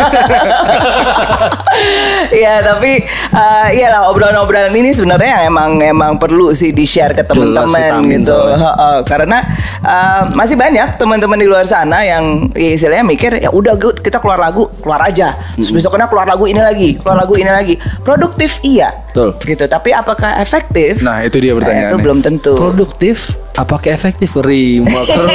Iya 2.33 2.55
tapi 2.65 3.05
eh 3.07 3.69
iya 3.77 3.87
lah 3.93 4.09
obrolan-obrolan 4.09 4.73
ini 4.73 4.91
sebenarnya 4.97 5.45
emang 5.47 5.77
emang 5.85 6.17
perlu 6.17 6.57
sih 6.57 6.73
di 6.73 6.89
share 6.89 7.13
ke 7.13 7.23
teman-teman 7.27 8.09
gitu. 8.09 8.33
soalnya. 8.33 8.57
Heeh, 8.57 8.97
karena 9.05 9.22
eh, 9.29 10.23
masih 10.33 10.57
banyak 10.57 10.99
teman-teman 10.99 11.39
di 11.39 11.47
luar 11.47 11.63
sana 11.63 12.03
yang 12.03 12.51
ya 12.57 12.71
istilahnya 12.75 13.05
mikir 13.05 13.39
ya 13.39 13.51
udah 13.51 13.77
kita 13.79 14.19
keluar 14.19 14.41
lagu 14.41 14.67
keluar 14.81 14.99
aja. 15.05 15.37
Terus 15.55 15.71
besoknya 15.71 16.09
keluar 16.09 16.27
lagu 16.27 16.49
ini 16.49 16.59
lagi, 16.59 16.99
keluar 16.99 17.23
lagu 17.23 17.37
ini 17.37 17.49
lagi. 17.49 17.75
Produktif 18.03 18.59
iya. 18.63 18.91
Betul. 19.13 19.37
Gitu. 19.39 19.69
Tapi 19.69 19.93
apakah 19.93 20.41
efektif? 20.41 21.05
Nah 21.05 21.21
itu 21.21 21.37
dia 21.39 21.53
Nah, 21.53 21.61
pertanyaannya. 21.61 21.91
itu 21.93 21.97
belum 22.01 22.19
tentu. 22.25 22.57
Produktif, 22.57 23.37
apakah 23.55 23.93
efektif? 23.93 24.33
Rima 24.35 24.89
keren. 25.05 25.29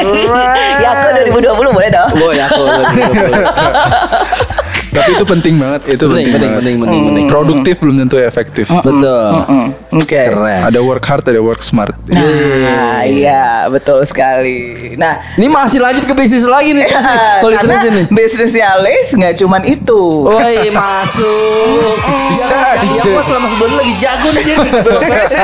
ya 0.81 0.89
aku 0.97 1.07
2020 1.37 1.77
boleh 1.77 1.89
dong. 1.93 2.09
Ya 2.33 2.49
aku. 2.49 2.63
Tapi 4.87 5.09
itu 5.11 5.25
penting 5.25 5.55
banget. 5.57 5.81
Itu 5.89 6.05
Penting, 6.07 6.27
penting, 6.31 6.51
penting, 6.53 6.53
penting, 6.57 6.75
penting, 6.79 7.01
penting. 7.03 7.25
Produktif 7.27 7.75
belum 7.79 7.95
tentu 7.97 8.17
efektif. 8.17 8.65
Betul. 8.69 9.29
Hmm, 9.43 9.67
Oke. 9.93 10.21
Keren. 10.27 10.61
Ada 10.63 10.79
work 10.79 11.03
hard, 11.03 11.23
ada 11.25 11.39
work 11.39 11.59
smart. 11.59 11.93
Nah, 12.07 13.03
iya 13.03 13.67
betul 13.67 14.01
sekali. 14.03 14.93
Nah, 14.95 15.19
Ini 15.35 15.47
masih 15.47 15.79
lanjut 15.79 16.03
ke 16.03 16.13
bisnis 16.13 16.43
lagi 16.43 16.71
nih 16.71 16.87
pasti. 16.87 17.07
Kalau 17.39 17.51
karena 17.51 17.73
diterusin 17.77 17.93
nih. 17.93 18.05
bisnisnya 18.09 18.69
Lace 18.77 19.11
nggak 19.13 19.33
cuman 19.37 19.61
itu. 19.63 20.01
Woi 20.23 20.69
masuk 20.69 21.95
Bisa, 22.31 22.53
ya, 22.53 22.83
bisa. 22.83 23.07
ya, 23.07 23.13
gua 23.13 23.23
selama 23.23 23.47
sebulan 23.47 23.73
lagi 23.77 23.93
jago 23.95 24.27
nih 24.31 24.43
gitu. 24.45 24.91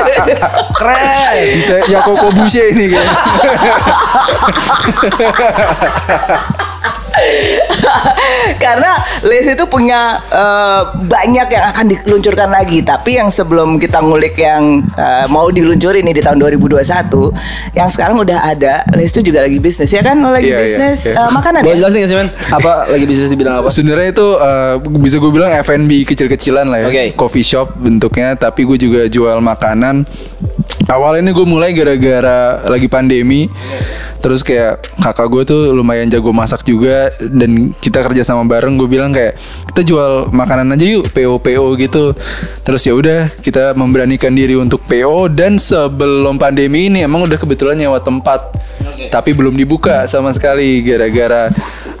Keren 0.76 1.36
Bisa 1.54 1.74
Yakoko 1.88 2.28
Bushe 2.32 2.62
ini 2.70 2.92
kayaknya. 2.92 3.16
Karena 8.64 8.92
Les 9.24 9.46
itu 9.46 9.64
punya 9.68 10.20
eh, 10.28 10.82
banyak 10.94 11.48
yang 11.48 11.64
akan 11.70 11.84
diluncurkan 11.90 12.50
lagi, 12.50 12.80
tapi 12.84 13.16
yang 13.18 13.28
sebelum 13.28 13.76
kita 13.76 14.00
ngulik 14.00 14.36
yang 14.36 14.84
eh, 14.96 15.26
mau 15.28 15.48
diluncurin 15.48 16.04
nih 16.04 16.20
di 16.20 16.22
tahun 16.22 16.38
2021, 16.40 16.80
yang 17.76 17.88
sekarang 17.88 18.16
udah 18.20 18.38
ada, 18.44 18.84
Les 18.96 19.10
itu 19.10 19.32
juga 19.32 19.44
lagi 19.44 19.58
bisnis 19.60 19.90
ya 19.90 20.02
kan? 20.02 20.16
Lo 20.20 20.32
lagi 20.32 20.48
Iya, 20.48 20.60
iya, 20.60 20.62
bisnis 20.64 20.98
iya. 21.08 21.24
eh, 21.24 21.30
makanan 21.32 21.60
Boleh 21.64 21.76
ya? 21.76 21.80
jelasin 21.84 21.98
gak 22.00 22.10
sih 22.10 22.18
men? 22.18 22.28
Apa 22.50 22.72
lagi 22.90 23.04
bisnis 23.08 23.28
di 23.30 23.36
bidang 23.36 23.54
apa? 23.64 23.68
Sebenarnya 23.72 24.08
itu 24.12 24.26
eh, 24.36 24.74
bisa 25.00 25.16
gue 25.18 25.32
bilang 25.32 25.50
F&B 25.54 25.90
kecil-kecilan 26.04 26.66
lah 26.68 26.78
ya, 26.84 26.86
Oke. 26.88 27.04
coffee 27.16 27.46
shop 27.46 27.76
bentuknya. 27.76 28.36
Tapi 28.36 28.64
gue 28.64 28.76
juga 28.76 29.00
jual 29.08 29.38
makanan. 29.40 30.04
Awalnya 30.84 31.20
ini 31.24 31.32
gue 31.32 31.46
mulai 31.48 31.70
gara-gara 31.72 32.60
lagi 32.68 32.88
pandemi. 32.92 33.48
Terus 34.20 34.40
kayak 34.40 34.80
kakak 35.04 35.28
gue 35.28 35.42
tuh 35.44 35.60
lumayan 35.76 36.08
jago 36.08 36.32
masak 36.32 36.64
juga 36.64 37.12
dan 37.20 37.76
kita 37.76 38.00
kerja 38.00 38.24
sama 38.24 38.48
bareng. 38.48 38.80
Gue 38.80 38.88
bilang 38.88 39.12
kayak 39.12 39.36
kita 39.72 39.84
jual 39.84 40.32
makanan 40.32 40.72
aja 40.72 40.84
yuk 40.84 41.08
PO 41.12 41.40
PO 41.44 41.66
gitu. 41.76 42.16
Terus 42.64 42.82
ya 42.88 42.96
udah 42.96 43.20
kita 43.44 43.76
memberanikan 43.76 44.32
diri 44.32 44.56
untuk 44.56 44.80
PO 44.88 45.28
dan 45.28 45.60
sebelum 45.60 46.40
pandemi 46.40 46.88
ini 46.88 47.04
emang 47.04 47.28
udah 47.28 47.36
kebetulan 47.36 47.76
nyewa 47.76 48.00
tempat. 48.00 48.56
Tapi 49.12 49.30
belum 49.36 49.56
dibuka 49.56 50.08
sama 50.08 50.32
sekali 50.32 50.80
gara-gara 50.80 51.52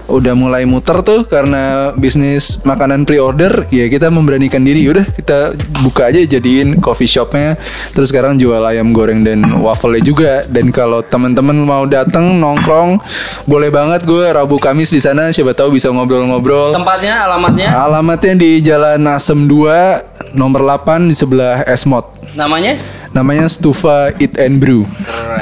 udah 0.04 0.34
mulai 0.36 0.68
muter 0.68 1.00
tuh 1.00 1.24
karena 1.24 1.94
bisnis 1.96 2.60
makanan 2.62 3.08
pre-order 3.08 3.64
ya 3.72 3.88
kita 3.88 4.12
memberanikan 4.12 4.60
diri. 4.60 4.84
Udah 4.88 5.06
kita 5.08 5.56
buka 5.80 6.12
aja 6.12 6.20
jadiin 6.24 6.80
coffee 6.80 7.08
shopnya. 7.08 7.56
Terus 7.96 8.12
sekarang 8.12 8.36
jual 8.36 8.60
ayam 8.60 8.92
goreng 8.92 9.24
dan 9.24 9.44
waffle 9.60 9.96
juga. 10.04 10.44
Dan 10.48 10.68
kalau 10.74 11.00
teman-teman 11.00 11.56
mau 11.64 11.84
datang 11.88 12.36
nongkrong 12.36 13.00
boleh 13.48 13.70
banget 13.72 14.04
gue 14.04 14.24
Rabu 14.28 14.60
Kamis 14.60 14.92
di 14.92 15.00
sana. 15.00 15.32
Siapa 15.32 15.56
tahu 15.56 15.76
bisa 15.76 15.88
ngobrol-ngobrol. 15.88 16.76
Tempatnya, 16.76 17.24
alamatnya, 17.24 17.68
alamatnya 17.72 18.34
di 18.36 18.50
Jalan 18.60 19.00
Nasem 19.00 19.48
2 19.48 20.36
nomor 20.36 20.66
8 20.66 21.08
di 21.08 21.14
sebelah 21.14 21.62
Esmod 21.64 22.14
namanya? 22.34 22.74
Namanya 23.14 23.46
Stufa 23.46 24.10
Eat 24.16 24.34
and 24.36 24.58
Brew 24.58 24.82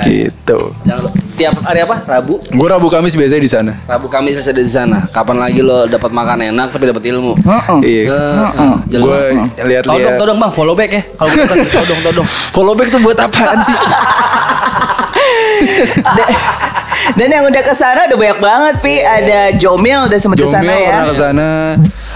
gitu 0.04 0.58
Jangan 0.84 1.02
lupa. 1.02 1.16
Tiap 1.32 1.56
hari 1.58 1.80
apa? 1.80 1.96
Rabu. 2.04 2.36
gue 2.38 2.68
Rabu 2.68 2.86
Kamis 2.86 3.16
biasanya 3.16 3.40
di 3.40 3.48
sana 3.48 3.72
Rabu 3.82 4.06
Kamis 4.06 4.36
saya 4.36 4.52
ada 4.52 4.60
di 4.60 4.68
sana. 4.70 4.98
Kapan 5.08 5.40
lagi 5.40 5.58
lo 5.58 5.84
dapat 5.86 6.12
makan 6.12 6.44
enak 6.46 6.68
tapi 6.70 6.84
dapat 6.84 7.02
ilmu? 7.02 7.32
iya 7.82 8.12
Eh, 8.12 8.76
jalan 8.86 9.00
gue 9.00 9.16
langsung. 9.16 9.48
Todong, 9.48 9.66
lihat-lihat 9.66 10.14
todong 10.16 10.38
bang, 10.38 10.52
follow 10.52 10.74
back 10.74 10.90
ya. 10.90 11.02
Kalau 11.10 11.28
bukan 11.32 11.56
todong, 11.80 12.00
todong. 12.02 12.26
follow 12.52 12.74
back 12.74 12.88
tuh 12.88 13.00
buat 13.00 13.16
apaan 13.16 13.58
sih 13.58 13.76
Da- 15.96 16.30
Dan 17.12 17.28
yang 17.28 17.44
udah 17.44 17.62
ke 17.62 17.72
sana 17.72 18.06
udah 18.06 18.14
banyak 18.14 18.38
banget, 18.38 18.74
Pi. 18.78 18.94
Ada 18.96 19.56
Jomil 19.56 20.06
udah 20.06 20.18
sempet 20.18 20.38
ke 20.38 20.46
sana 20.46 20.62
Jomil 20.62 20.78
ya. 20.78 20.88
pernah 20.88 21.04
ke 21.04 21.16
sana. 21.16 21.48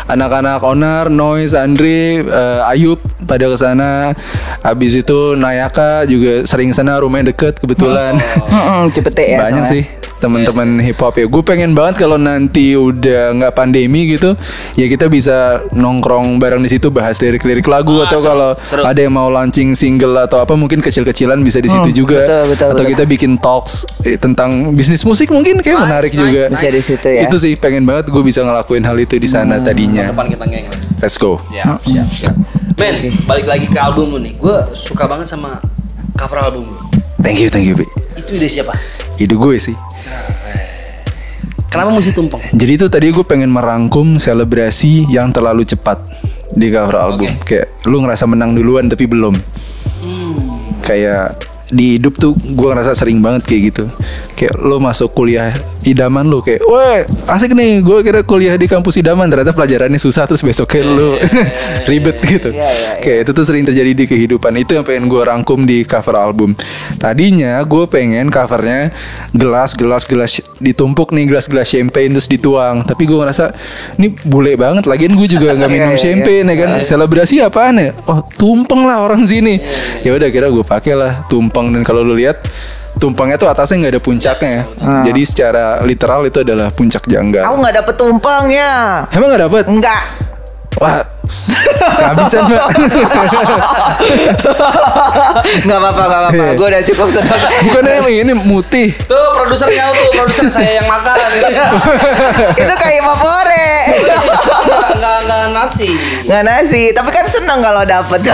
Anak-anak 0.06 0.62
Onar, 0.62 1.10
Noise, 1.10 1.58
Andre, 1.58 2.22
eh, 2.22 2.70
Ayub 2.70 3.02
pada 3.26 3.50
ke 3.50 3.56
sana. 3.58 4.14
Habis 4.62 5.02
itu 5.02 5.34
Nayaka 5.34 6.06
juga 6.06 6.46
sering 6.46 6.70
sana 6.70 7.02
rumahnya 7.02 7.34
deket 7.34 7.58
kebetulan. 7.58 8.14
Mm-mm, 8.46 8.94
Cepete 8.94 9.34
ya. 9.34 9.38
Banyak 9.46 9.64
sih 9.66 9.82
teman-teman 10.18 10.80
hip 10.80 10.96
hop 11.00 11.16
ya. 11.16 11.26
Gue 11.28 11.42
pengen 11.44 11.76
banget 11.76 12.04
kalau 12.04 12.16
nanti 12.16 12.72
udah 12.74 13.36
nggak 13.36 13.52
pandemi 13.52 14.16
gitu, 14.16 14.32
ya 14.74 14.86
kita 14.88 15.06
bisa 15.12 15.62
nongkrong 15.76 16.40
bareng 16.40 16.64
di 16.64 16.70
situ 16.72 16.88
bahas 16.88 17.20
lirik-lirik 17.20 17.66
lagu 17.68 17.98
Ah, 18.00 18.08
atau 18.08 18.20
kalau 18.20 18.50
ada 18.84 19.00
yang 19.00 19.14
mau 19.16 19.28
launching 19.32 19.72
single 19.72 20.16
atau 20.20 20.40
apa 20.40 20.52
mungkin 20.52 20.80
kecil-kecilan 20.84 21.40
bisa 21.40 21.60
di 21.60 21.68
situ 21.72 22.04
juga. 22.04 22.24
betul, 22.24 22.42
betul, 22.52 22.68
atau 22.72 22.84
betul. 22.84 22.92
kita 22.92 23.04
bikin 23.08 23.32
talks 23.40 23.84
eh, 24.04 24.16
tentang 24.20 24.72
bisnis 24.76 25.02
musik 25.04 25.32
mungkin 25.32 25.60
kayak 25.64 25.76
Nice, 25.76 25.86
menarik 25.88 26.12
nice, 26.12 26.20
juga. 26.20 26.42
Bisa 26.52 26.66
di 26.72 26.82
situ 26.82 27.08
ya. 27.08 27.22
Itu 27.28 27.36
sih 27.40 27.52
pengen 27.56 27.84
banget 27.84 28.08
gue 28.12 28.22
bisa 28.24 28.40
ngelakuin 28.44 28.84
hal 28.84 28.96
itu 28.96 29.16
di 29.16 29.28
sana 29.28 29.60
tadinya. 29.60 30.08
Depan 30.12 30.28
kita 30.32 30.44
geng, 30.48 30.66
Lex. 30.72 30.82
Let's 31.00 31.16
go. 31.20 31.40
Siap, 31.52 31.80
siap, 31.84 32.08
siap. 32.08 32.34
Men, 32.76 33.12
balik 33.24 33.46
lagi 33.48 33.66
ke 33.68 33.78
album 33.80 34.16
lu 34.16 34.18
nih. 34.20 34.36
Gue 34.36 34.56
suka 34.76 35.08
banget 35.08 35.28
sama 35.28 35.60
cover 36.16 36.40
album 36.40 36.68
lu. 36.68 36.76
Thank 37.20 37.40
you, 37.40 37.48
thank 37.48 37.64
you, 37.64 37.74
Bi. 37.76 37.88
Itu 38.16 38.36
ide 38.36 38.48
siapa? 38.48 38.76
Ide 39.16 39.34
gue 39.34 39.56
sih. 39.56 39.76
Kenapa 41.72 41.92
mesti 41.92 42.12
tumpeng? 42.12 42.40
Jadi 42.56 42.72
itu 42.72 42.86
tadi 42.88 43.12
gue 43.12 43.24
pengen 43.24 43.52
merangkum 43.52 44.16
selebrasi 44.16 45.12
yang 45.12 45.28
terlalu 45.28 45.64
cepat 45.68 46.00
di 46.56 46.72
cover 46.72 46.96
album. 46.96 47.28
Oke. 47.28 47.44
Kayak 47.44 47.66
lu 47.84 48.00
ngerasa 48.00 48.24
menang 48.24 48.56
duluan 48.56 48.88
tapi 48.88 49.04
belum. 49.04 49.36
Kayak 50.80 51.36
di 51.68 51.98
hidup 51.98 52.16
tuh 52.16 52.32
gue 52.32 52.68
ngerasa 52.70 52.96
sering 52.96 53.20
banget 53.20 53.44
kayak 53.44 53.62
gitu. 53.72 53.84
Kayak 54.36 54.60
lu 54.60 54.76
masuk 54.76 55.16
kuliah 55.16 55.56
idaman 55.86 56.26
lu 56.26 56.42
kayak, 56.42 56.60
weh 56.66 57.06
asik 57.30 57.54
nih 57.54 57.78
gue 57.78 57.98
kira 58.02 58.20
kuliah 58.26 58.58
di 58.58 58.66
kampus 58.66 58.98
idaman 58.98 59.30
ternyata 59.30 59.54
pelajarannya 59.54 59.96
susah 60.02 60.26
terus 60.26 60.42
besoknya 60.42 60.82
lu 60.82 61.16
ribet 61.90 62.18
gitu. 62.20 62.50
Iya, 62.52 62.68
iya, 62.68 62.90
Kayak 63.00 63.18
itu 63.24 63.30
tuh 63.32 63.44
sering 63.46 63.64
terjadi 63.64 63.92
di 63.94 64.04
kehidupan 64.04 64.52
itu 64.58 64.74
yang 64.76 64.84
pengen 64.84 65.06
gue 65.08 65.22
rangkum 65.22 65.64
di 65.64 65.86
cover 65.86 66.18
album. 66.18 66.52
Tadinya 66.98 67.62
gue 67.62 67.88
pengen 67.88 68.28
covernya 68.28 68.90
gelas 69.30 69.72
gelas 69.72 70.04
gelas 70.04 70.42
ditumpuk 70.58 71.14
nih 71.14 71.30
gelas 71.30 71.46
gelas 71.46 71.70
champagne 71.70 72.12
terus 72.12 72.28
dituang. 72.28 72.82
Tapi 72.82 73.06
gue 73.06 73.16
ngerasa 73.16 73.54
ini 73.96 74.12
bule 74.26 74.58
banget. 74.58 74.84
Lagian 74.90 75.14
gue 75.14 75.28
juga 75.30 75.54
nggak 75.54 75.70
minum 75.74 75.94
Iya, 75.94 75.96
iya, 75.96 76.02
champagne 76.02 76.46
ya 76.50 76.56
kan. 76.60 76.70
Selebrasi 76.82 77.34
apaan 77.40 77.78
ya? 77.78 77.90
Oh 78.10 78.20
tumpeng 78.36 78.84
lah 78.84 79.06
orang 79.06 79.22
sini. 79.24 79.62
Ya 80.02 80.12
udah 80.12 80.28
kira 80.28 80.50
gue 80.50 80.66
pakai 80.66 80.98
lah 80.98 81.24
tumpeng 81.30 81.72
dan 81.72 81.86
kalau 81.86 82.02
lu 82.02 82.18
lihat 82.18 82.42
tumpengnya 82.96 83.36
tuh 83.36 83.48
atasnya 83.48 83.86
nggak 83.86 83.94
ada 83.96 84.02
puncaknya. 84.02 84.58
Jadi 85.04 85.22
secara 85.22 85.64
literal 85.84 86.24
itu 86.24 86.40
adalah 86.42 86.72
puncak 86.72 87.04
Aku 87.04 87.12
janggal. 87.12 87.44
nggak 87.44 87.74
dapet 87.84 87.94
tumpengnya. 87.94 88.70
Emang 89.12 89.28
nggak 89.30 89.42
dapet? 89.48 89.64
Enggak. 89.68 90.02
Wah, 90.76 91.00
nggak 91.96 92.14
bisa 92.20 92.36
mbak. 92.44 92.68
Nggak 95.64 95.78
apa-apa, 95.80 96.02
nggak 96.04 96.20
apa-apa. 96.20 96.36
Iya. 96.36 96.52
Gue 96.52 96.66
udah 96.68 96.82
cukup 96.84 97.08
senang. 97.08 97.40
Bukannya 97.64 97.92
yang 97.96 98.28
ini 98.28 98.32
mutih. 98.36 98.88
Tuh 99.08 99.26
produsernya 99.32 99.88
tuh, 99.96 100.10
produser 100.14 100.46
saya 100.52 100.84
yang 100.84 100.88
makan 100.88 101.16
gitu 101.16 101.48
ya. 101.48 101.66
Itu 102.54 102.74
kayak 102.76 103.02
favorit. 103.08 103.86
Enggak, 104.96 105.16
enggak, 105.24 105.38
enggak 105.48 105.50
nasi. 105.56 105.90
Nggak 106.28 106.42
nasi, 106.44 106.82
tapi 106.92 107.10
kan 107.14 107.24
seneng 107.24 107.60
kalau 107.64 107.82
dapet 107.86 108.20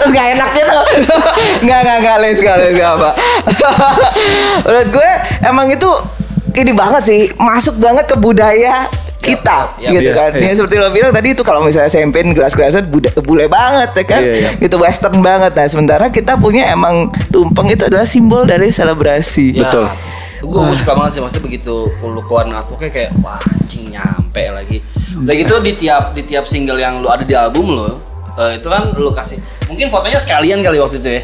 Terus 0.00 0.10
gak 0.14 0.26
enak 0.38 0.50
gitu 0.54 0.80
Nggak, 1.66 1.80
nggak, 1.84 1.98
nggak, 2.02 2.16
les, 2.22 2.38
nggak, 2.38 2.56
les, 2.58 2.72
nggak 2.78 2.92
apa 2.98 3.10
Menurut 4.66 4.88
gue 4.94 5.10
emang 5.46 5.66
itu 5.70 5.90
ini 6.54 6.72
banget 6.74 7.02
sih 7.02 7.20
Masuk 7.38 7.78
banget 7.82 8.06
ke 8.06 8.16
budaya 8.18 8.86
kita 9.20 9.76
Yap, 9.76 9.92
gitu 10.00 10.10
iya, 10.10 10.16
kan 10.16 10.30
iya. 10.32 10.48
Ya, 10.48 10.52
seperti 10.56 10.74
lo 10.80 10.88
bilang 10.88 11.12
tadi 11.12 11.36
itu 11.36 11.44
kalau 11.44 11.60
misalnya 11.60 11.92
champagne 11.92 12.32
gelas-gelasan 12.32 12.88
bule 13.20 13.46
banget 13.52 13.90
ya 13.92 14.04
kan 14.08 14.22
Iya, 14.24 14.34
iya. 14.34 14.50
gitu 14.56 14.80
western 14.80 15.20
banget 15.20 15.52
nah 15.52 15.66
sementara 15.68 16.08
kita 16.08 16.40
punya 16.40 16.72
emang 16.72 17.12
tumpeng 17.28 17.68
itu 17.68 17.84
adalah 17.84 18.08
simbol 18.08 18.48
dari 18.48 18.72
selebrasi 18.72 19.60
Betul. 19.60 19.86
Gue 20.40 20.72
suka 20.72 20.96
banget 20.96 21.12
sih 21.12 21.20
maksudnya 21.20 21.44
begitu 21.52 21.84
lu 22.00 22.20
keluar 22.24 22.48
artworknya 22.48 22.88
kayak 22.88 23.10
wah 23.20 23.36
anjing 23.36 23.92
nyampe 23.92 24.40
lagi. 24.48 24.80
Udah 25.20 25.34
gitu 25.36 25.54
di 25.60 25.76
tiap 25.76 26.16
di 26.16 26.24
tiap 26.24 26.48
single 26.48 26.80
yang 26.80 27.04
lu 27.04 27.12
ada 27.12 27.28
di 27.28 27.36
album 27.36 27.76
lu 27.76 28.00
eh, 28.40 28.56
itu 28.56 28.64
kan 28.72 28.88
lu 28.96 29.12
kasih 29.12 29.36
mungkin 29.68 29.92
fotonya 29.92 30.16
sekalian 30.16 30.64
kali 30.64 30.80
waktu 30.80 30.96
itu 30.96 31.08
ya. 31.12 31.22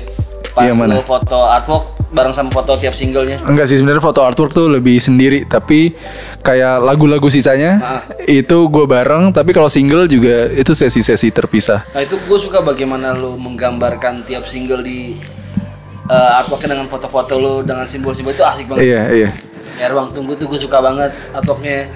Pas 0.52 0.68
Iya, 0.68 0.84
lu 0.84 1.00
foto 1.00 1.48
artwork 1.48 1.95
bareng 2.16 2.32
sama 2.32 2.48
foto 2.48 2.72
tiap 2.74 2.96
singlenya. 2.96 3.36
Enggak 3.44 3.68
sih 3.68 3.76
sebenarnya 3.76 4.00
foto 4.00 4.24
artwork 4.24 4.56
tuh 4.56 4.72
lebih 4.72 4.96
sendiri 4.96 5.44
tapi 5.44 5.92
kayak 6.40 6.80
lagu-lagu 6.80 7.28
sisanya 7.28 7.72
Ah. 7.76 8.00
itu 8.24 8.56
gue 8.66 8.88
bareng 8.88 9.30
tapi 9.30 9.52
kalau 9.52 9.68
single 9.68 10.08
juga 10.08 10.48
itu 10.48 10.72
sesi-sesi 10.72 11.28
terpisah. 11.28 11.84
Nah 11.92 12.00
itu 12.00 12.16
gue 12.16 12.38
suka 12.40 12.64
bagaimana 12.64 13.12
lu 13.12 13.36
menggambarkan 13.36 14.24
tiap 14.24 14.48
single 14.48 14.80
di 14.80 15.12
eh, 16.06 16.38
artworknya 16.40 16.78
dengan 16.78 16.88
foto-foto 16.88 17.36
lu 17.36 17.54
dengan 17.60 17.84
simbol-simbol 17.84 18.32
itu 18.32 18.40
asik 18.40 18.64
banget. 18.64 18.88
Iya 18.88 19.02
iya. 19.12 19.30
Ya 19.76 19.92
ruang 19.92 20.08
tunggu 20.08 20.32
tuh 20.32 20.48
gue 20.48 20.56
suka 20.56 20.80
banget 20.80 21.12
artworknya 21.30 21.92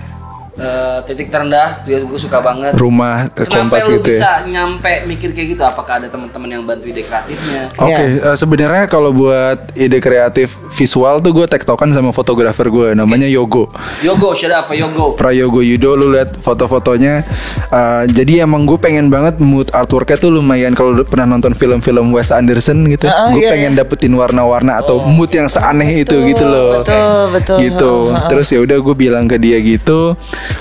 eh, 0.58 0.98
titik 1.06 1.30
terendah 1.30 1.82
tuh 1.86 2.02
gue 2.02 2.18
suka 2.18 2.42
banget. 2.42 2.74
Rumah 2.74 3.30
Kenapa 3.32 3.52
kompas 3.70 3.84
lu 3.86 4.02
gitu 4.02 4.10
ya. 4.10 4.10
bisa 4.10 4.30
nyampe 4.50 4.92
mikir 5.06 5.30
kayak 5.30 5.48
gitu? 5.54 5.62
Apakah 5.62 6.02
ada 6.02 6.08
teman-teman 6.10 6.48
yang 6.50 6.62
bantu 6.66 6.90
ide 6.90 7.06
kreatifnya? 7.06 7.70
Oke, 7.78 8.04
eh, 8.18 8.36
sebenarnya 8.36 8.84
kalau 8.90 9.14
buat 9.14 9.70
ide 9.78 10.02
kreatif 10.02 10.58
visual 10.74 11.22
tuh 11.22 11.30
gue 11.30 11.46
tektokan 11.46 11.90
sama 11.94 12.10
fotografer 12.10 12.66
gue 12.66 12.98
namanya 12.98 13.30
Yogo. 13.30 13.70
Yogo, 14.02 14.34
shout 14.34 14.50
out 14.50 14.66
for 14.66 14.74
Yogo. 14.74 15.14
Prayogo 15.14 15.60
Yudo 15.60 15.94
lu 15.94 16.14
lihat 16.14 16.32
foto-fotonya 16.38 17.22
uh, 17.68 18.04
jadi 18.08 18.46
emang 18.46 18.64
gue 18.64 18.78
pengen 18.80 19.12
banget 19.12 19.42
mood 19.42 19.68
artworknya 19.74 20.16
tuh 20.16 20.30
lumayan 20.32 20.72
kalau 20.72 20.96
pernah 21.04 21.26
nonton 21.28 21.52
film-film 21.52 22.14
Wes 22.14 22.32
Anderson 22.32 22.86
gitu 22.88 23.10
Ah, 23.10 23.34
gue 23.34 23.42
iya, 23.42 23.52
pengen 23.52 23.74
dapetin 23.76 24.14
warna-warna 24.14 24.78
atau 24.80 25.02
mood 25.04 25.28
yang 25.34 25.50
seaneh 25.50 26.06
itu 26.06 26.14
gitu 26.30 26.46
loh 26.46 26.80
betul, 26.80 27.20
betul. 27.34 27.56
gitu 27.58 27.94
terus 28.30 28.46
ya 28.48 28.62
udah 28.62 28.78
gue 28.80 28.94
bilang 28.94 29.26
ke 29.26 29.36
dia 29.36 29.58
gitu 29.60 30.14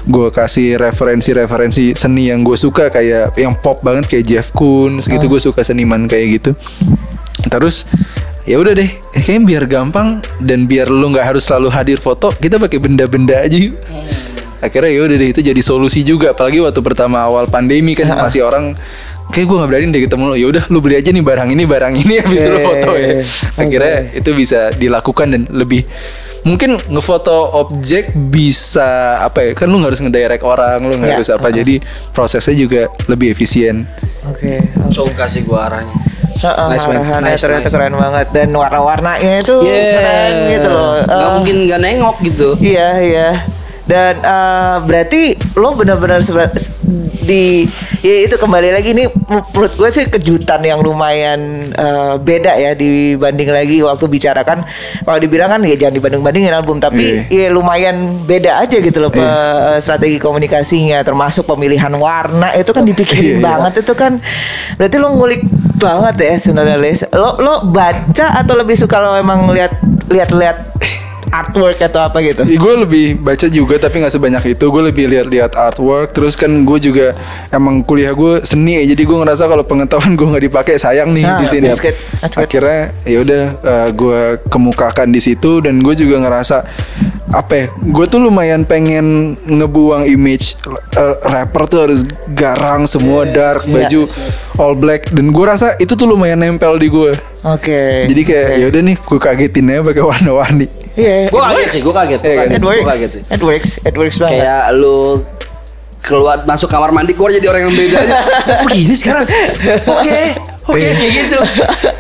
gue 0.08 0.28
kasih 0.34 0.80
referensi-referensi 0.80 1.94
seni 1.94 2.32
yang 2.32 2.42
gue 2.42 2.58
suka 2.58 2.90
kayak 2.90 3.36
yang 3.38 3.54
pop 3.60 3.82
banget 3.84 4.08
kayak 4.10 4.26
Jeff 4.26 4.48
Koons 4.54 5.08
gitu. 5.08 5.26
Gue 5.30 5.42
suka 5.42 5.62
seniman 5.62 6.08
kayak 6.10 6.28
gitu. 6.42 6.52
Terus 7.48 7.88
ya 8.44 8.58
udah 8.60 8.74
deh. 8.74 8.90
Eh, 8.90 9.22
kayaknya 9.22 9.44
biar 9.46 9.64
gampang 9.70 10.24
dan 10.42 10.66
biar 10.66 10.90
lu 10.90 11.14
nggak 11.14 11.36
harus 11.36 11.46
selalu 11.46 11.70
hadir 11.70 12.00
foto 12.02 12.34
kita 12.34 12.58
pakai 12.58 12.80
benda-benda 12.82 13.40
aja 13.40 13.56
yuk. 13.56 13.78
Akhirnya 14.60 14.92
ya 14.92 15.02
udah 15.08 15.16
deh 15.16 15.30
itu 15.32 15.40
jadi 15.40 15.62
solusi 15.64 16.04
juga. 16.04 16.36
Apalagi 16.36 16.60
waktu 16.60 16.84
pertama 16.84 17.24
awal 17.24 17.48
pandemi 17.48 17.96
kan 17.96 18.12
masih 18.20 18.44
orang 18.44 18.76
kayak 19.32 19.46
gue 19.46 19.56
nggak 19.56 19.70
berani 19.70 19.86
deh 19.96 20.02
ketemu 20.04 20.24
lo. 20.28 20.36
Ya 20.36 20.48
udah 20.52 20.64
lu 20.68 20.84
beli 20.84 21.00
aja 21.00 21.16
nih 21.16 21.24
barang 21.24 21.50
ini 21.56 21.64
barang 21.64 21.94
ini 21.96 22.14
habis 22.20 22.40
itu 22.44 22.50
lu 22.52 22.60
foto 22.60 22.92
ya. 23.00 23.24
Akhirnya 23.56 23.96
itu 24.12 24.30
bisa 24.36 24.74
dilakukan 24.76 25.28
dan 25.32 25.42
lebih 25.48 25.88
mungkin 26.42 26.80
ngefoto 26.88 27.60
objek 27.60 28.16
bisa 28.16 29.20
apa 29.20 29.44
ya 29.44 29.52
kan 29.54 29.68
lu 29.68 29.80
nggak 29.80 29.92
harus 29.92 30.02
ngedirect 30.02 30.44
orang 30.44 30.80
lu 30.84 30.96
nggak 30.96 31.10
Ya, 31.10 31.16
harus 31.20 31.30
apa 31.30 31.48
jadi 31.50 31.84
prosesnya 32.12 32.56
juga 32.56 32.82
lebih 33.08 33.34
efisien 33.34 33.84
Oke. 34.28 34.62
Coba 34.92 35.26
kasih 35.26 35.42
gua 35.48 35.72
arahnya. 35.72 35.96
Heeh, 36.40 36.68
Nice, 36.70 36.86
man. 36.86 37.02
arahannya 37.02 37.34
Nice, 37.34 37.42
ternyata 37.42 37.68
nice. 37.68 37.74
keren 37.74 37.96
banget 37.96 38.28
dan 38.32 38.50
warna-warnanya 38.52 39.34
itu 39.42 39.56
keren 39.64 40.36
gitu 40.54 40.68
loh. 40.70 40.94
Gak 41.00 41.30
mungkin 41.40 41.56
gak 41.66 41.80
nengok 41.82 42.16
gitu. 42.24 42.50
Iya 42.60 42.90
iya. 43.00 43.28
Dan 43.90 44.22
eh, 44.22 44.78
berarti 44.86 45.34
lo 45.58 45.74
benar-benar 45.74 46.22
di 47.26 47.62
ya 48.02 48.26
itu 48.26 48.42
kembali 48.42 48.74
lagi 48.74 48.90
ini 48.94 49.06
menurut 49.30 49.74
gue 49.78 49.90
sih 49.94 50.10
kejutan 50.10 50.62
yang 50.66 50.82
lumayan 50.82 51.70
eh, 51.74 52.16
beda 52.18 52.58
ya 52.58 52.74
dibanding 52.74 53.50
lagi 53.50 53.78
waktu 53.86 54.06
bicarakan 54.10 54.66
kalau 55.06 55.18
dibilang 55.22 55.50
kan 55.54 55.62
ya 55.62 55.78
jangan 55.78 55.94
dibanding-bandingin 56.02 56.54
album 56.54 56.82
tapi 56.82 57.30
ya 57.30 57.54
lumayan 57.54 58.26
beda 58.26 58.66
aja 58.66 58.82
gitu 58.82 58.98
loh 58.98 59.14
pe- 59.14 59.22
eh, 59.22 59.78
strategi 59.78 60.18
komunikasinya 60.18 61.02
termasuk 61.06 61.50
pemilihan 61.50 61.94
warna 61.98 62.54
itu 62.58 62.70
kan 62.70 62.86
dipikirin 62.86 63.42
banget 63.42 63.82
itu 63.86 63.94
kan. 63.98 64.18
Berarti 64.78 64.96
lo 65.02 65.14
ngulik 65.14 65.42
banget 65.78 66.16
ya 66.18 66.34
sebenarnya 66.38 66.78
Les. 66.78 67.00
Lo 67.14 67.38
lo 67.42 67.66
baca 67.70 68.38
atau 68.42 68.54
lebih 68.54 68.78
suka 68.78 69.02
lo 69.02 69.18
emang 69.18 69.50
lihat 69.50 69.74
lihat-lihat 70.10 70.58
artwork 71.30 71.80
atau 71.80 72.02
apa 72.02 72.18
gitu? 72.20 72.42
gue 72.44 72.74
lebih 72.82 73.06
baca 73.18 73.48
juga 73.48 73.78
tapi 73.78 74.02
nggak 74.02 74.12
sebanyak 74.12 74.44
itu 74.54 74.66
gue 74.66 74.84
lebih 74.86 75.06
lihat-lihat 75.08 75.54
artwork 75.54 76.12
terus 76.12 76.34
kan 76.34 76.50
gue 76.66 76.80
juga 76.80 77.14
emang 77.50 77.82
kuliah 77.82 78.12
gue 78.12 78.42
seni 78.42 78.82
ya 78.82 78.94
jadi 78.94 79.04
gue 79.04 79.18
ngerasa 79.20 79.46
kalau 79.46 79.62
pengetahuan 79.62 80.14
gue 80.14 80.28
nggak 80.28 80.46
dipakai 80.46 80.76
sayang 80.76 81.12
nih 81.12 81.22
Nah, 81.22 81.38
di 81.38 81.48
sini 81.48 81.68
that's 81.70 81.80
good, 81.80 81.94
that's 82.20 82.34
good. 82.34 82.44
akhirnya 82.46 82.82
ya 83.06 83.18
udah 83.22 83.44
eh, 83.62 83.90
gue 83.94 84.22
kemukakan 84.50 85.08
di 85.10 85.22
situ 85.22 85.62
dan 85.62 85.78
gue 85.78 85.94
juga 85.94 86.18
ngerasa 86.20 86.58
apa 87.30 87.54
ya 87.54 87.66
gue 87.70 88.06
tuh 88.06 88.18
lumayan 88.20 88.66
pengen 88.66 89.38
ngebuang 89.40 90.02
image 90.04 90.58
eh, 90.92 91.16
rapper 91.24 91.70
tuh 91.70 91.80
harus 91.86 92.02
garang 92.34 92.90
semua 92.90 93.22
dark 93.24 93.70
baju 93.70 94.10
all 94.58 94.74
black 94.74 95.14
dan 95.14 95.30
gue 95.30 95.46
rasa 95.46 95.78
itu 95.78 95.94
tuh 95.94 96.10
lumayan 96.10 96.42
nempel 96.42 96.74
di 96.76 96.90
gue 96.90 97.14
Oke. 97.46 98.10
jadi 98.10 98.22
kayak 98.24 98.48
ya 98.56 98.66
udah 98.68 98.82
nih 98.82 98.96
gue 98.98 99.20
kagetin 99.20 99.70
aja 99.70 99.82
pakai 99.84 100.04
warna-warni 100.04 100.68
Iya, 101.00 101.32
Gue 101.32 101.40
it 101.40 101.48
kaget 101.48 101.70
sih, 101.72 101.82
gue 101.82 101.96
kaget. 101.96 102.20
Iya, 102.20 102.36
Kaget 102.36 102.52
It 102.52 102.60
gua 102.60 102.72
works. 102.76 102.88
kaget 102.92 103.10
sih. 103.10 103.22
It 103.24 103.42
works. 103.42 103.72
It 103.80 103.96
works 103.96 104.18
banget. 104.20 104.36
Kayak 104.36 104.64
lu 104.76 105.00
keluar 106.00 106.38
masuk 106.44 106.68
kamar 106.68 106.92
mandi 106.92 107.16
keluar 107.16 107.32
jadi 107.32 107.48
orang 107.48 107.70
yang 107.70 107.76
beda 107.78 107.98
aja. 108.04 108.16
Terus 108.52 108.62
begini 108.68 108.96
sekarang. 108.98 109.24
Oke. 109.86 110.22
Oke 110.68 110.88
kayak 110.92 111.12
gitu. 111.16 111.40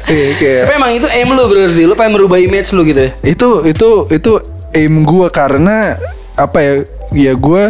Iya, 0.03 0.27
kayak 0.35 0.61
Tapi 0.67 0.73
emang 0.75 0.91
itu 0.91 1.07
aim 1.09 1.29
lu 1.31 1.43
berarti 1.47 1.83
lu 1.85 1.95
pengen 1.95 2.11
merubah 2.11 2.37
image 2.37 2.75
lu 2.75 2.83
gitu 2.83 3.07
ya. 3.07 3.11
itu 3.23 3.47
itu 3.63 3.89
itu 4.11 4.31
aim 4.71 5.01
gue 5.01 5.27
karena 5.29 5.97
apa 6.33 6.57
ya 6.57 6.73
ya 7.11 7.33
gue 7.33 7.63